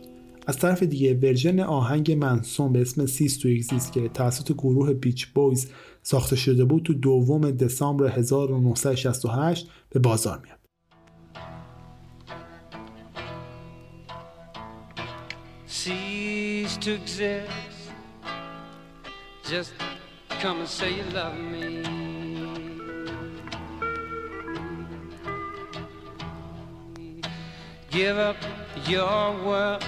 از 0.46 0.58
طرف 0.58 0.82
دیگه 0.82 1.14
version 1.14 1.60
آهنگ 1.60 2.12
منسون 2.12 2.72
به 2.72 2.80
اسم 2.80 3.06
Cease 3.06 3.36
to 3.36 3.48
Exist 3.48 3.92
که 3.92 4.08
توسط 4.08 4.52
گروه 4.52 4.92
بیچ 4.92 5.26
بویز 5.26 5.70
ساخته 6.02 6.36
شده 6.36 6.64
بود 6.64 6.82
تو 6.82 6.94
دوم 6.94 7.50
دسامبر 7.50 8.08
1968 8.08 9.68
به 9.90 10.00
بازار 10.00 10.40
میاد. 10.44 10.59
cease 16.69 16.77
to 16.77 16.91
exist. 16.93 17.49
Just 19.51 19.73
come 20.41 20.57
and 20.63 20.69
say 20.77 20.89
you 20.99 21.05
love 21.19 21.37
me. 21.53 21.69
Give 27.97 28.17
up 28.29 28.39
your 28.93 29.23
world. 29.47 29.83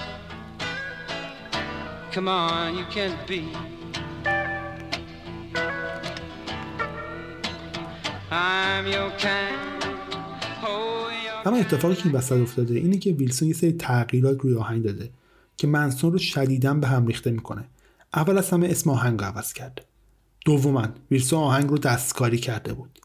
Come 2.13 2.27
on, 2.27 2.75
you 2.79 2.85
can't 2.95 3.19
be. 3.31 3.41
I'm 8.31 8.85
your 8.95 9.11
kind. 9.25 9.67
اما 11.45 11.57
اتفاقی 11.57 11.95
که 11.95 12.05
این 12.05 12.15
وسط 12.15 12.41
افتاده 12.41 12.75
اینه 12.75 12.97
که 12.97 13.11
ویلسون 13.11 13.47
یه 13.47 13.53
سری 13.53 13.71
تغییرات 13.71 14.41
روی 14.41 14.55
آهنگ 14.55 14.83
داده 14.83 15.09
که 15.56 15.66
منسون 15.66 16.12
رو 16.12 16.18
شدیدا 16.18 16.74
به 16.74 16.86
هم 16.86 17.06
ریخته 17.06 17.30
می‌کنه. 17.30 17.64
اول 18.14 18.38
از 18.38 18.50
همه 18.50 18.68
اسم 18.68 18.90
آهنگ 18.90 19.20
رو 19.20 19.24
عوض 19.24 19.52
کرده 19.52 19.82
دوما 20.44 20.88
ویلسون 21.10 21.38
آهنگ 21.38 21.70
رو 21.70 21.78
دستکاری 21.78 22.38
کرده 22.38 22.72
بود. 22.72 22.98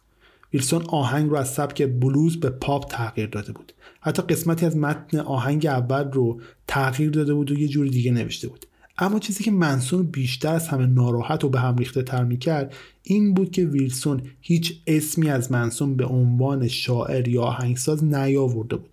ویلسون 0.53 0.85
آهنگ 0.87 1.29
رو 1.29 1.35
از 1.35 1.53
سبک 1.53 1.83
بلوز 1.83 2.39
به 2.39 2.49
پاپ 2.49 2.91
تغییر 2.91 3.27
داده 3.27 3.51
بود. 3.51 3.73
حتی 4.01 4.21
قسمتی 4.21 4.65
از 4.65 4.77
متن 4.77 5.19
آهنگ 5.19 5.65
اول 5.65 6.11
رو 6.11 6.41
تغییر 6.67 7.09
داده 7.09 7.33
بود 7.33 7.51
و 7.51 7.59
یه 7.59 7.67
جور 7.67 7.87
دیگه 7.87 8.11
نوشته 8.11 8.47
بود. 8.47 8.65
اما 8.97 9.19
چیزی 9.19 9.43
که 9.43 9.51
منسون 9.51 10.03
بیشتر 10.03 10.53
از 10.53 10.67
همه 10.67 10.85
ناراحت 10.85 11.43
و 11.43 11.49
به 11.49 11.59
هم 11.59 11.77
ریخته 11.77 12.03
تر 12.03 12.23
می‌کرد 12.23 12.73
این 13.03 13.33
بود 13.33 13.51
که 13.51 13.65
ویلسون 13.65 14.21
هیچ 14.41 14.81
اسمی 14.87 15.29
از 15.29 15.51
منسون 15.51 15.95
به 15.95 16.05
عنوان 16.05 16.67
شاعر 16.67 17.27
یا 17.27 17.41
آهنگساز 17.41 18.03
نیاورده 18.03 18.75
بود 18.75 18.89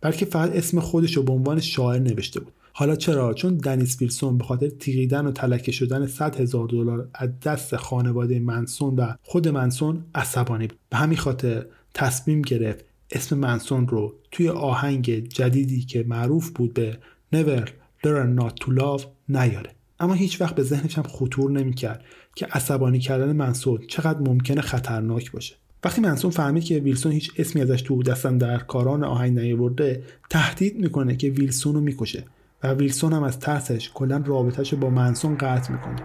بلکه 0.00 0.26
فقط 0.26 0.56
اسم 0.56 0.80
خودش 0.80 1.16
رو 1.16 1.22
به 1.22 1.32
عنوان 1.32 1.60
شاعر 1.60 2.00
نوشته 2.00 2.40
بود. 2.40 2.52
حالا 2.78 2.96
چرا؟ 2.96 3.34
چون 3.34 3.56
دنیس 3.56 4.00
ویلسون 4.00 4.38
به 4.38 4.44
خاطر 4.44 4.68
تیغیدن 4.68 5.26
و 5.26 5.32
تلکه 5.32 5.72
شدن 5.72 6.06
100 6.06 6.40
هزار 6.40 6.68
دلار 6.68 7.08
از 7.14 7.40
دست 7.40 7.76
خانواده 7.76 8.40
منسون 8.40 8.94
و 8.96 9.14
خود 9.22 9.48
منسون 9.48 10.04
عصبانی 10.14 10.66
بود. 10.66 10.78
به 10.90 10.96
همین 10.96 11.18
خاطر 11.18 11.66
تصمیم 11.94 12.42
گرفت 12.42 12.84
اسم 13.10 13.38
منسون 13.38 13.88
رو 13.88 14.14
توی 14.30 14.48
آهنگ 14.48 15.28
جدیدی 15.28 15.82
که 15.82 16.04
معروف 16.08 16.50
بود 16.50 16.74
به 16.74 16.98
Never 17.34 17.68
Learn 18.06 18.40
Not 18.40 18.52
to 18.64 18.78
Love 18.78 19.02
نیاره. 19.28 19.70
اما 20.00 20.14
هیچ 20.14 20.40
وقت 20.40 20.54
به 20.54 20.62
ذهنش 20.62 20.98
هم 20.98 21.04
خطور 21.04 21.50
نمی‌کرد 21.50 22.04
که 22.36 22.46
عصبانی 22.46 22.98
کردن 22.98 23.32
منسون 23.32 23.78
چقدر 23.88 24.18
ممکنه 24.18 24.60
خطرناک 24.60 25.32
باشه. 25.32 25.54
وقتی 25.84 26.00
منسون 26.00 26.30
فهمید 26.30 26.64
که 26.64 26.78
ویلسون 26.78 27.12
هیچ 27.12 27.30
اسمی 27.38 27.62
ازش 27.62 27.82
تو 27.82 28.02
دستن 28.02 28.38
در 28.38 28.58
کاران 28.58 29.04
آهنگ 29.04 29.38
نیاورده 29.38 30.02
تهدید 30.30 30.80
می‌کنه 30.80 31.16
که 31.16 31.28
ویلسون 31.28 31.74
رو 31.74 31.80
می‌کشه. 31.80 32.24
و 32.62 32.72
ویلسون 32.72 33.12
هم 33.12 33.22
از 33.22 33.38
ترسش 33.38 33.90
کلا 33.94 34.22
رابطهش 34.26 34.74
با 34.74 34.90
منسون 34.90 35.36
قطع 35.38 35.72
می‌کنه. 35.72 36.02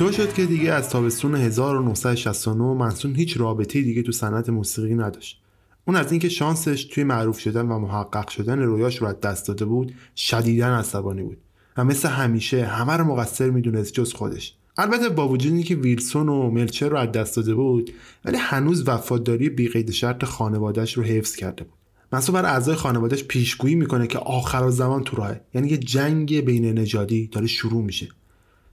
اینطور 0.00 0.26
شد 0.26 0.34
که 0.34 0.46
دیگه 0.46 0.72
از 0.72 0.88
تابستون 0.88 1.34
1969 1.34 2.64
منسون 2.64 3.14
هیچ 3.14 3.36
رابطه 3.36 3.82
دیگه 3.82 4.02
تو 4.02 4.12
صنعت 4.12 4.48
موسیقی 4.48 4.94
نداشت. 4.94 5.40
اون 5.84 5.96
از 5.96 6.10
اینکه 6.12 6.28
شانسش 6.28 6.84
توی 6.84 7.04
معروف 7.04 7.38
شدن 7.38 7.68
و 7.68 7.78
محقق 7.78 8.28
شدن 8.28 8.58
رویاش 8.58 8.96
رو 8.96 9.06
از 9.06 9.20
دست 9.20 9.48
داده 9.48 9.64
بود 9.64 9.94
شدیدا 10.16 10.66
عصبانی 10.66 11.22
بود. 11.22 11.38
و 11.76 11.84
مثل 11.84 12.08
همیشه 12.08 12.64
همه 12.64 12.92
رو 12.92 13.04
مقصر 13.04 13.50
می‌دونست 13.50 13.92
جز 13.92 14.12
خودش. 14.12 14.54
البته 14.76 15.08
با 15.08 15.28
وجود 15.28 15.52
اینکه 15.52 15.74
ویلسون 15.74 16.28
و 16.28 16.50
ملچر 16.50 16.88
رو 16.88 16.96
از 16.96 17.12
دست 17.12 17.36
داده 17.36 17.54
بود 17.54 17.90
ولی 18.24 18.36
هنوز 18.36 18.88
وفاداری 18.88 19.48
بیقید 19.48 19.90
شرط 19.90 20.24
خانوادهش 20.24 20.92
رو 20.92 21.02
حفظ 21.02 21.36
کرده 21.36 21.64
بود. 21.64 21.78
منصوب 22.12 22.34
بر 22.34 22.44
اعضای 22.44 22.74
خانوادهش 22.74 23.24
پیشگویی 23.24 23.74
می‌کنه 23.74 24.06
که 24.06 24.18
آخر 24.18 24.70
زمان 24.70 25.04
تو 25.04 25.16
راهه. 25.16 25.40
یعنی 25.54 25.68
یه 25.68 25.78
جنگ 25.78 26.40
بین 26.40 26.78
نژادی 26.78 27.26
داره 27.26 27.46
شروع 27.46 27.82
میشه. 27.82 28.08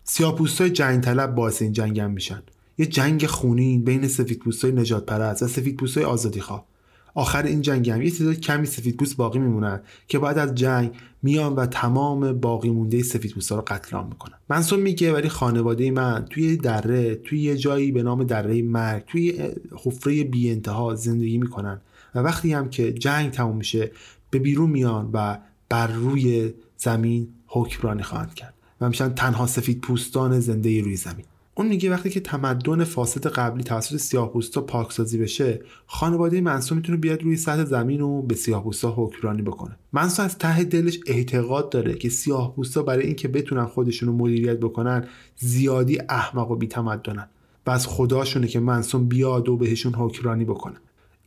سیاپوستای 0.09 0.69
جنگ 0.69 1.03
طلب 1.03 1.35
باعث 1.35 1.61
این 1.61 1.71
جنگ 1.71 1.99
هم 1.99 2.11
میشن. 2.11 2.43
یه 2.77 2.85
جنگ 2.85 3.25
خونین 3.25 3.83
بین 3.83 4.07
سفیدپوستای 4.07 4.71
نجات 4.71 5.05
پرست 5.05 5.43
و 5.43 5.47
سفیدپوستای 5.47 6.03
آزادی 6.03 6.41
خواه 6.41 6.65
آخر 7.13 7.43
این 7.43 7.61
جنگ 7.61 7.89
هم 7.89 8.01
یه 8.01 8.11
تعداد 8.11 8.39
کمی 8.39 8.65
سفیدپوست 8.65 9.17
باقی 9.17 9.39
میمونن 9.39 9.81
که 10.07 10.19
بعد 10.19 10.37
از 10.37 10.55
جنگ 10.55 10.91
میان 11.23 11.53
و 11.53 11.65
تمام 11.65 12.33
باقی 12.33 12.69
مونده 12.69 13.03
سفیدپوستا 13.03 13.55
رو 13.55 13.63
قتل 13.67 13.97
عام 13.97 14.07
می‌کنن. 14.07 14.33
منصوب 14.49 14.79
میگه 14.79 15.13
ولی 15.13 15.29
خانواده 15.29 15.91
من 15.91 16.25
توی 16.29 16.57
دره 16.57 17.15
توی 17.15 17.39
یه 17.39 17.57
جایی 17.57 17.91
به 17.91 18.03
نام 18.03 18.23
دره 18.23 18.61
مرگ 18.61 19.03
توی 19.07 19.49
حفره 19.71 20.23
بی 20.23 20.51
انتها 20.51 20.95
زندگی 20.95 21.37
می‌کنن 21.37 21.81
و 22.15 22.19
وقتی 22.19 22.53
هم 22.53 22.69
که 22.69 22.93
جنگ 22.93 23.31
تموم 23.31 23.57
میشه 23.57 23.91
به 24.29 24.39
بیرون 24.39 24.69
میان 24.69 25.09
و 25.13 25.37
بر 25.69 25.87
روی 25.87 26.53
زمین 26.77 27.27
حکمرانی 27.47 28.03
خواهند 28.03 28.33
کرد. 28.33 28.53
و 28.81 28.89
میشن 28.89 29.09
تنها 29.09 29.47
سفید 29.47 29.81
پوستان 29.81 30.39
زنده 30.39 30.81
روی 30.81 30.95
زمین. 30.95 31.25
اون 31.55 31.67
میگه 31.67 31.91
وقتی 31.91 32.09
که 32.09 32.19
تمدن 32.19 32.83
فاسد 32.83 33.27
قبلی 33.27 33.63
توسط 33.63 33.97
سیاه 33.97 34.33
پوستا 34.33 34.61
پاکسازی 34.61 35.17
بشه 35.17 35.61
خانواده 35.85 36.41
منسو 36.41 36.75
می‌تونه 36.75 36.97
بیاد 36.97 37.23
روی 37.23 37.37
سطح 37.37 37.63
زمین 37.63 38.01
و 38.01 38.21
به 38.21 38.35
سیاه 38.35 38.63
پوستا 38.63 38.93
حکمرانی 38.97 39.41
بکنه. 39.41 39.75
منسو 39.93 40.23
از 40.23 40.37
ته 40.37 40.63
دلش 40.63 40.99
اعتقاد 41.07 41.69
داره 41.69 41.93
که 41.93 42.09
سیاه 42.09 42.55
پوستا 42.55 42.83
برای 42.83 43.05
اینکه 43.05 43.27
بتونن 43.27 43.65
خودشون 43.65 44.09
رو 44.09 44.15
مدیریت 44.15 44.59
بکنن 44.59 45.07
زیادی 45.35 45.99
احمق 46.09 46.51
و 46.51 46.55
بیتمدنن 46.55 47.27
و 47.65 47.71
از 47.71 47.87
خداشونه 47.87 48.47
که 48.47 48.59
منسون 48.59 49.07
بیاد 49.07 49.49
و 49.49 49.57
بهشون 49.57 49.93
حکمرانی 49.93 50.45
بکنه. 50.45 50.77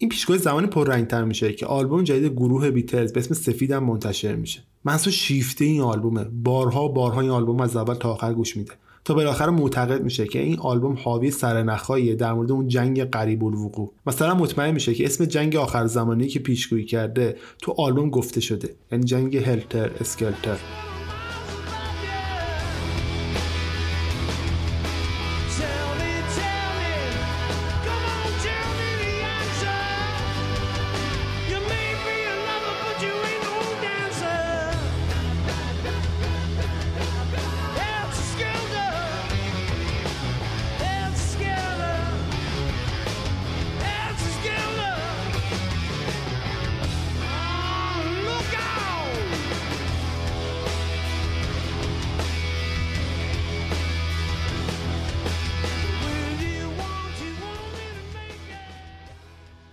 این 0.02 0.08
پیشگاه 0.08 0.36
زمانی 0.36 0.66
پررنگتر 0.66 1.24
میشه 1.24 1.52
که 1.52 1.66
آلبوم 1.66 2.02
جدید 2.02 2.32
گروه 2.32 2.70
بیتلز 2.70 3.12
به 3.12 3.20
اسم 3.20 3.34
سفید 3.34 3.72
منتشر 3.72 4.34
میشه. 4.34 4.62
منصور 4.84 5.12
شیفته 5.12 5.64
این 5.64 5.80
آلبومه. 5.80 6.24
بارها 6.24 6.88
بارها 6.88 7.20
این 7.20 7.30
آلبوم 7.30 7.60
از 7.60 7.76
اول 7.76 7.94
تا 7.94 8.12
آخر 8.12 8.34
گوش 8.34 8.56
میده. 8.56 8.72
تا 9.04 9.14
بالاخره 9.14 9.50
معتقد 9.50 10.02
میشه 10.02 10.26
که 10.26 10.38
این 10.38 10.58
آلبوم 10.58 10.98
حاوی 11.02 11.30
سرنخهاییه 11.30 12.14
در 12.14 12.32
مورد 12.32 12.52
اون 12.52 12.68
جنگ 12.68 13.02
قریب 13.02 13.44
الوقوع. 13.44 13.92
مثلا 14.06 14.34
مطمئن 14.34 14.70
میشه 14.70 14.94
که 14.94 15.04
اسم 15.04 15.24
جنگ 15.24 15.56
آخر 15.56 15.86
زمانی 15.86 16.26
که 16.26 16.38
پیشگویی 16.38 16.84
کرده 16.84 17.36
تو 17.62 17.74
آلبوم 17.78 18.10
گفته 18.10 18.40
شده. 18.40 18.74
یعنی 18.92 19.04
جنگ 19.04 19.36
هلتر 19.36 19.90
اسکلتر. 20.00 20.56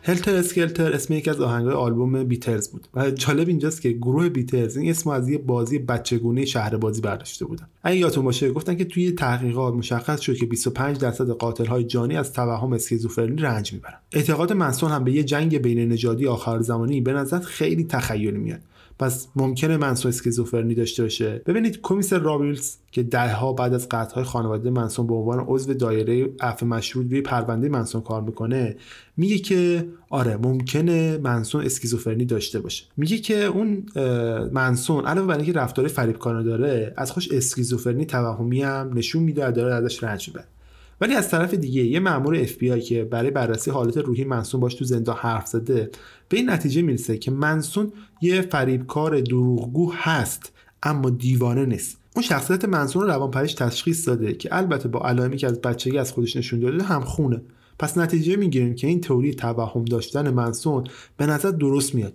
هلتر 0.07 0.35
اسکلتر 0.35 0.93
اسم 0.93 1.13
یکی 1.13 1.29
از 1.29 1.41
آهنگای 1.41 1.73
آلبوم 1.73 2.23
بیترز 2.23 2.69
بود. 2.69 2.87
و 2.93 3.11
جالب 3.11 3.47
اینجاست 3.47 3.81
که 3.81 3.89
گروه 3.89 4.29
بیترز 4.29 4.77
این 4.77 4.89
اسم 4.89 5.09
از 5.09 5.29
یه 5.29 5.37
بازی 5.37 5.79
بچگونه 5.79 6.45
شهر 6.45 6.77
بازی 6.77 7.01
برداشته 7.01 7.45
بودن. 7.45 7.67
اگه 7.83 7.97
یادتون 7.97 8.23
باشه 8.23 8.51
گفتن 8.51 8.75
که 8.75 8.85
توی 8.85 9.11
تحقیقات 9.11 9.73
مشخص 9.73 10.19
شد 10.19 10.35
که 10.35 10.45
25 10.45 10.97
درصد 10.97 11.29
قاتل 11.29 11.65
های 11.65 11.83
جانی 11.83 12.17
از 12.17 12.33
توهم 12.33 12.73
اسکیزوفرنی 12.73 13.41
رنج 13.41 13.73
می‌برن. 13.73 13.97
اعتقاد 14.11 14.53
منسون 14.53 14.91
هم 14.91 15.03
به 15.03 15.11
یه 15.11 15.23
جنگ 15.23 15.57
بین 15.57 15.91
نژادی 15.91 16.27
آخر 16.27 16.59
زمانی 16.59 17.01
به 17.01 17.13
نظر 17.13 17.39
خیلی 17.39 17.83
تخیلی 17.83 18.37
میاد. 18.37 18.59
پس 18.99 19.27
ممکنه 19.35 19.77
منسون 19.77 20.09
اسکیزوفرنی 20.09 20.75
داشته 20.75 21.03
باشه. 21.03 21.41
ببینید 21.45 21.79
کمیسر 21.81 22.19
رابیلز 22.19 22.75
که 22.91 23.03
دهها 23.03 23.53
بعد 23.53 23.73
از 23.73 23.89
قتل‌های 23.89 24.23
خانواده 24.23 24.69
منسون 24.69 25.07
به 25.07 25.13
عنوان 25.13 25.45
عضو 25.47 25.73
دایره 25.73 26.29
عفو 26.39 26.65
مشروط 26.65 27.11
روی 27.11 27.21
پرونده 27.21 27.69
منسون 27.69 28.01
کار 28.01 28.21
می‌کنه 28.21 28.75
میگه 29.17 29.37
که 29.37 29.87
آره 30.09 30.37
ممکنه 30.37 31.17
منسون 31.17 31.65
اسکیزوفرنی 31.65 32.25
داشته 32.25 32.59
باشه. 32.59 32.85
میگه 32.97 33.17
که 33.17 33.43
اون 33.43 33.85
منسون 34.51 35.05
علاوه 35.05 35.27
بر 35.27 35.37
اینکه 35.37 35.53
رفتار 35.53 35.87
فریبکارانه 35.87 36.43
داره 36.43 36.93
از 36.97 37.11
خوش 37.11 37.31
اسکیزوفرنی 37.31 38.05
توهمی 38.05 38.61
هم 38.61 38.91
نشون 38.93 39.23
میده 39.23 39.51
داره 39.51 39.73
ازش 39.73 40.03
رنج 40.03 40.27
می‌بره. 40.27 40.45
ولی 41.01 41.13
از 41.13 41.29
طرف 41.29 41.53
دیگه 41.53 41.83
یه 41.83 41.99
مأمور 41.99 42.35
اف 42.35 42.63
که 42.63 43.03
برای 43.03 43.31
بررسی 43.31 43.71
حالت 43.71 43.97
روحی 43.97 44.23
منسون 44.23 44.61
باش 44.61 44.73
تو 44.75 44.85
زندان 44.85 45.15
حرف 45.15 45.47
زده 45.47 45.89
به 46.29 46.37
این 46.37 46.49
نتیجه 46.49 46.81
می‌رسه 46.81 47.17
که 47.17 47.31
منسون 47.31 47.91
یه 48.21 48.41
فریبکار 48.41 49.21
دروغگو 49.21 49.93
هست 49.93 50.51
اما 50.83 51.09
دیوانه 51.09 51.65
نیست. 51.65 51.97
اون 52.15 52.23
شخصیت 52.23 52.65
منسون 52.65 53.01
رو 53.01 53.07
روانپریش 53.07 53.53
تشخیص 53.53 54.07
داده 54.07 54.33
که 54.33 54.49
البته 54.51 54.87
با 54.87 54.99
علائمی 54.99 55.37
که 55.37 55.47
از 55.47 55.61
بچگی 55.61 55.97
از 55.97 56.11
خودش 56.11 56.35
نشون 56.35 56.59
داده 56.59 56.83
هم 56.83 57.01
خونه. 57.01 57.41
پس 57.79 57.97
نتیجه 57.97 58.35
می‌گیریم 58.35 58.75
که 58.75 58.87
این 58.87 59.01
تئوری 59.01 59.33
توهم 59.33 59.85
داشتن 59.85 60.29
منسون 60.29 60.83
به 61.17 61.25
نظر 61.25 61.51
درست 61.51 61.95
میاد. 61.95 62.13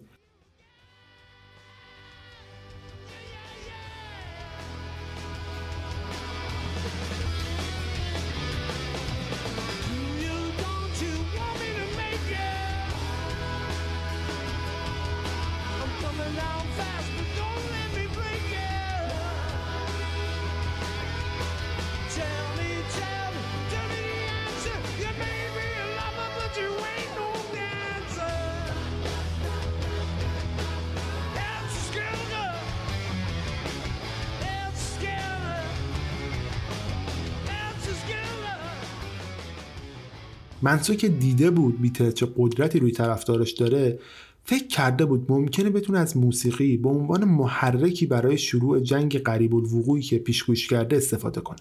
منسو 40.62 40.94
که 40.94 41.08
دیده 41.08 41.50
بود 41.50 41.80
بیتر 41.80 42.10
چه 42.10 42.28
قدرتی 42.36 42.78
روی 42.78 42.92
طرفدارش 42.92 43.52
داره 43.52 43.98
فکر 44.44 44.66
کرده 44.66 45.04
بود 45.04 45.26
ممکنه 45.28 45.70
بتونه 45.70 45.98
از 45.98 46.16
موسیقی 46.16 46.76
به 46.76 46.88
عنوان 46.88 47.24
محرکی 47.24 48.06
برای 48.06 48.38
شروع 48.38 48.80
جنگ 48.80 49.22
قریب 49.22 49.54
الوقوعی 49.54 50.02
که 50.02 50.18
پیشگوش 50.18 50.68
کرده 50.68 50.96
استفاده 50.96 51.40
کنه. 51.40 51.58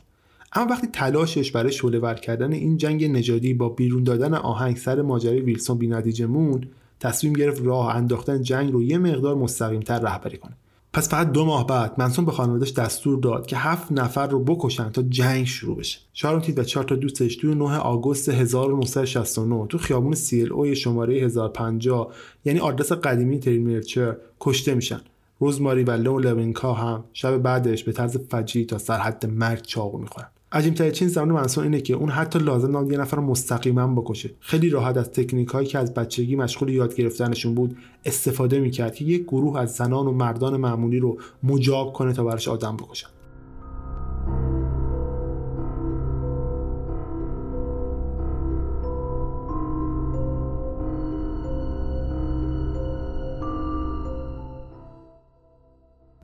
اما 0.53 0.71
وقتی 0.71 0.87
تلاشش 0.87 1.51
برای 1.51 1.71
شعله 1.71 2.15
کردن 2.15 2.53
این 2.53 2.77
جنگ 2.77 3.05
نژادی 3.05 3.53
با 3.53 3.69
بیرون 3.69 4.03
دادن 4.03 4.33
آهنگ 4.33 4.77
سر 4.77 5.01
ماجرای 5.01 5.41
ویلسون 5.41 5.77
بینتیجه 5.77 6.25
مون 6.25 6.67
تصمیم 6.99 7.33
گرفت 7.33 7.61
راه 7.65 7.95
انداختن 7.95 8.41
جنگ 8.41 8.71
رو 8.73 8.83
یه 8.83 8.97
مقدار 8.97 9.35
مستقیمتر 9.35 9.99
رهبری 9.99 10.37
کنه. 10.37 10.53
پس 10.93 11.09
فقط 11.09 11.31
دو 11.31 11.45
ماه 11.45 11.67
بعد 11.67 11.93
منسون 11.97 12.25
به 12.25 12.31
خانوادش 12.31 12.71
دستور 12.71 13.19
داد 13.19 13.45
که 13.45 13.57
هفت 13.57 13.91
نفر 13.91 14.27
رو 14.27 14.43
بکشن 14.43 14.89
تا 14.89 15.01
جنگ 15.01 15.45
شروع 15.45 15.77
بشه. 15.77 15.99
شارون 16.13 16.41
تید 16.41 16.59
و 16.59 16.63
چهار 16.63 16.85
تا 16.85 16.95
دوستش 16.95 17.35
توی 17.35 17.55
9 17.55 17.77
آگوست 17.77 18.29
1969 18.29 19.67
تو 19.67 19.77
خیابون 19.77 20.15
سی 20.15 20.41
ال 20.41 20.73
شماره 20.73 21.19
1050 21.19 22.13
یعنی 22.45 22.59
آدرس 22.59 22.91
قدیمی 22.91 23.39
تریمیرچر 23.39 24.15
کشته 24.39 24.75
میشن. 24.75 25.01
روزماری 25.39 25.83
و 25.83 25.91
لو 25.91 26.19
لوینکا 26.19 26.73
هم 26.73 27.03
شب 27.13 27.37
بعدش 27.37 27.83
به 27.83 27.91
طرز 27.91 28.17
فجی 28.17 28.65
تا 28.65 28.77
سرحد 28.77 29.25
مرگ 29.25 29.61
چاقو 29.61 29.97
می‌خورن. 29.97 30.27
عجیب 30.53 30.73
ترین 30.73 30.91
چیز 30.91 31.13
زمان 31.13 31.31
منصور 31.31 31.63
اینه 31.63 31.81
که 31.81 31.93
اون 31.93 32.09
حتی 32.09 32.39
لازم 32.39 32.77
نبود 32.77 32.91
یه 32.91 32.97
نفر 32.97 33.17
رو 33.17 33.23
مستقیما 33.23 33.87
بکشه. 33.87 34.29
خیلی 34.39 34.69
راحت 34.69 34.97
از 34.97 35.11
تکنیک 35.11 35.47
هایی 35.47 35.67
که 35.67 35.79
از 35.79 35.93
بچگی 35.93 36.35
مشغول 36.35 36.69
یاد 36.69 36.95
گرفتنشون 36.95 37.55
بود 37.55 37.77
استفاده 38.05 38.59
می‌کرد 38.59 38.95
که 38.95 39.05
یک 39.05 39.23
گروه 39.23 39.59
از 39.59 39.75
زنان 39.75 40.07
و 40.07 40.11
مردان 40.11 40.57
معمولی 40.57 40.99
رو 40.99 41.17
مجاب 41.43 41.93
کنه 41.93 42.13
تا 42.13 42.23
براش 42.23 42.47
آدم 42.47 42.77
بکشن. 42.77 43.07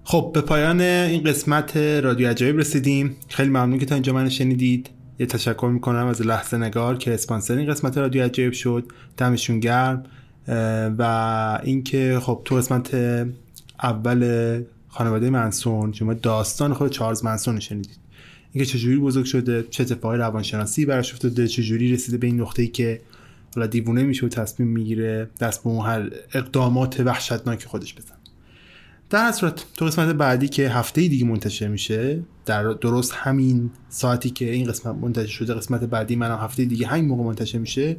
خب 0.10 0.32
به 0.34 0.41
پایان 0.41 0.82
این 0.82 1.24
قسمت 1.24 1.78
رادیو 1.78 2.30
عجایب 2.30 2.58
رسیدیم. 2.58 3.16
خیلی 3.30 3.49
ممنون 3.49 3.80
که 3.80 3.86
تا 3.86 3.95
اینجا 3.95 4.14
من 4.14 4.30
شنیدید. 4.30 4.89
یه 5.20 5.26
تشکر 5.26 5.70
می‌کنم 5.74 6.05
از 6.08 6.22
لحظه 6.22 6.58
نگار 6.58 6.97
که 6.97 7.14
اسپانسر 7.14 7.58
این 7.58 7.70
قسمت 7.70 7.97
رادیو 7.97 8.24
عجایب 8.24 8.53
شد. 8.53 8.91
دمشون 9.18 9.60
گرم. 9.60 10.03
و 10.97 11.60
اینکه 11.64 12.20
خب 12.22 12.41
تو 12.45 12.55
قسمت 12.55 12.95
اول 13.84 14.64
خانواده 14.88 15.30
منسون 15.30 15.93
شما 15.93 16.14
داستان 16.14 16.74
خود 16.74 16.91
چارلز 16.91 17.26
منسون 17.26 17.60
شنیدید. 17.60 17.99
اینکه 18.53 18.72
چجوری 18.72 18.97
بزرگ 18.97 19.26
شده 19.26 19.66
چه 19.70 19.84
اتفاقی 19.84 20.18
روانشناسی 20.18 20.86
براش 20.86 21.14
افتاده 21.14 21.47
چجوری 21.47 21.93
رسیده 21.93 22.18
به 22.18 22.28
این 22.28 22.41
نقطه‌ای 22.41 22.68
که 22.68 23.01
حالا 23.55 23.68
دیوونه 23.68 24.03
میشه 24.03 24.26
و 24.26 24.30
تصمیم 24.30 24.70
می‌گیره 24.70 25.30
دست 25.39 25.64
به 25.64 25.70
اون 25.70 25.86
هر 25.86 26.10
اقدامات 26.34 26.99
وحشتناک 26.99 27.66
خودش 27.66 27.95
بزن 27.95 28.16
در 29.10 29.32
صورت 29.32 29.66
تو 29.78 29.86
قسمت 29.86 30.16
بعدی 30.16 30.47
که 30.47 30.70
هفته 30.70 31.08
دیگه 31.08 31.26
منتشر 31.26 31.68
میشه 31.68 32.24
در 32.45 32.64
درست 32.64 33.14
همین 33.16 33.70
ساعتی 33.89 34.30
که 34.30 34.51
این 34.51 34.68
قسمت 34.68 34.95
منتشر 34.95 35.28
شده 35.28 35.53
قسمت 35.53 35.84
بعدی 35.84 36.16
من 36.16 36.32
هم 36.32 36.38
هفته 36.38 36.66
دیگه 36.66 36.88
همین 36.88 37.05
موقع 37.05 37.24
منتشر 37.24 37.58
میشه 37.58 37.97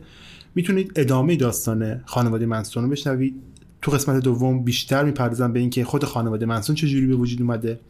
می‌تونید 0.54 0.92
ادامه 0.96 1.36
داستان 1.36 2.00
خانواده 2.06 2.46
منسون 2.46 2.84
رو 2.84 2.90
بشنوید. 2.90 3.34
تو 3.82 3.90
قسمت 3.90 4.22
دوم 4.22 4.64
بیشتر 4.64 5.04
می‌پردازم 5.04 5.52
به 5.52 5.60
اینکه 5.60 5.84
خود 5.84 6.04
خانواده 6.04 6.46
منسون 6.46 6.76
چجوری 6.76 7.06
به 7.06 7.14
وجود 7.14 7.42
اومده 7.42 7.80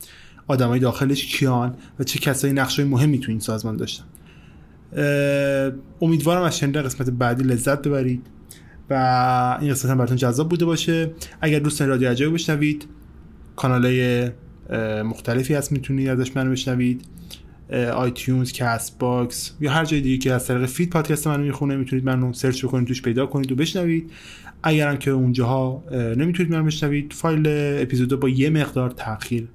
آدمای 0.47 0.81
داخلش 0.81 1.27
کیان 1.27 1.75
و 1.99 2.05
چه 2.05 2.19
کسایی 2.19 2.53
نقشای 2.53 2.85
مهمی 2.85 3.19
تو 3.19 3.31
این 3.31 3.41
سازمان 3.41 3.77
داشتن. 3.77 4.05
امیدوارم 6.01 6.43
از 6.43 6.59
شنیدن 6.59 6.83
قسمت 6.83 7.11
بعدی 7.11 7.45
لذت 7.45 7.83
ببرید 7.83 8.27
و 8.91 9.59
این 9.61 9.71
قسمت 9.71 9.91
هم 9.91 9.99
براتون 9.99 10.17
جذاب 10.17 10.49
بوده 10.49 10.65
باشه. 10.65 11.11
اگر 11.41 11.59
دوست 11.59 11.83
رادیو 11.83 12.09
عجایب 12.09 12.35
بشنوید 12.35 12.87
کانال 13.59 14.31
مختلفی 15.03 15.55
هست 15.55 15.73
می‌تونید 15.73 16.09
ازش 16.09 16.37
منو 16.37 16.51
بشنوید. 16.51 17.05
آیتیونز 17.95 18.53
کست 18.53 18.99
باکس 18.99 19.53
یا 19.61 19.71
هر 19.71 19.85
جای 19.85 20.01
دیگه 20.01 20.19
که 20.19 20.33
از 20.33 20.47
طریق 20.47 20.67
feed 20.67 20.91
پادکست 20.91 21.27
منو 21.27 21.43
می‌خونه 21.43 21.77
می‌تونید 21.77 22.05
منو 22.05 22.33
سرچ 22.33 22.65
بکنید 22.65 22.89
توش 22.89 23.03
پیدا 23.03 23.27
کنید 23.27 23.53
و 23.53 23.55
بشنوید. 23.55 24.11
اگرم 24.63 24.97
که 24.97 25.11
اونجاها 25.11 25.85
نمی‌تونید 25.93 26.53
منو 26.53 26.65
بشنوید 26.65 27.13
فایل 27.13 27.43
اپیزود 27.83 28.21
با 28.21 28.29
یه 28.29 28.51
مقدار 28.51 28.91
تاخیر 28.91 29.49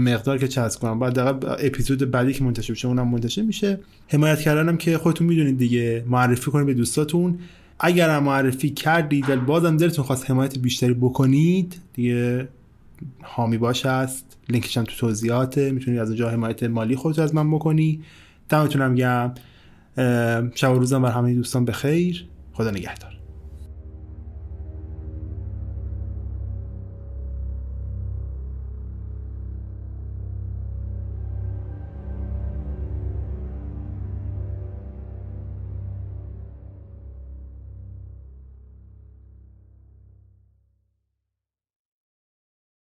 مقدار 0.00 0.38
که 0.38 0.48
چسب 0.48 0.80
کنم. 0.80 0.98
بعد 0.98 1.18
اپیزود 1.18 2.10
بعدی 2.10 2.32
که 2.32 2.44
منتشر 2.44 2.72
بشه 2.72 2.88
اونم 2.88 3.08
منتشر 3.08 3.42
میشه. 3.42 3.80
حمایت 4.08 4.40
کردنم 4.40 4.76
که 4.76 4.98
خودتون 4.98 5.26
می‌دونید 5.26 5.58
دیگه 5.58 6.04
معرفی 6.08 6.50
کنید 6.50 6.66
به 6.66 6.74
دوستاتون. 6.74 7.38
اگر 7.80 8.18
معرفی 8.18 8.70
کردید 8.70 9.30
ولی 9.30 9.40
بازم 9.40 9.76
دلتون 9.76 10.04
خواست 10.04 10.30
حمایت 10.30 10.58
بیشتری 10.58 10.94
بکنید 10.94 11.76
دیگه 11.94 12.48
حامی 13.22 13.58
باش 13.58 13.86
هست. 13.86 14.38
لینکش 14.48 14.78
هم 14.78 14.84
تو 14.84 14.96
توضیحاته. 14.96 15.70
می‌تونید 15.70 16.00
از 16.00 16.08
اونجا 16.08 16.30
حمایت 16.30 16.62
مالی 16.62 16.96
خودت 16.96 17.18
از 17.18 17.34
من 17.34 17.50
بکنی. 17.50 18.02
دمتونم 18.48 18.94
گم 18.94 19.34
شب 20.54 20.70
و 20.70 20.78
روزم 20.78 21.02
بر 21.02 21.10
همه 21.10 21.34
دوستان 21.34 21.64
بخیر. 21.64 22.26
خدا 22.52 22.70
نگهدار. 22.70 23.09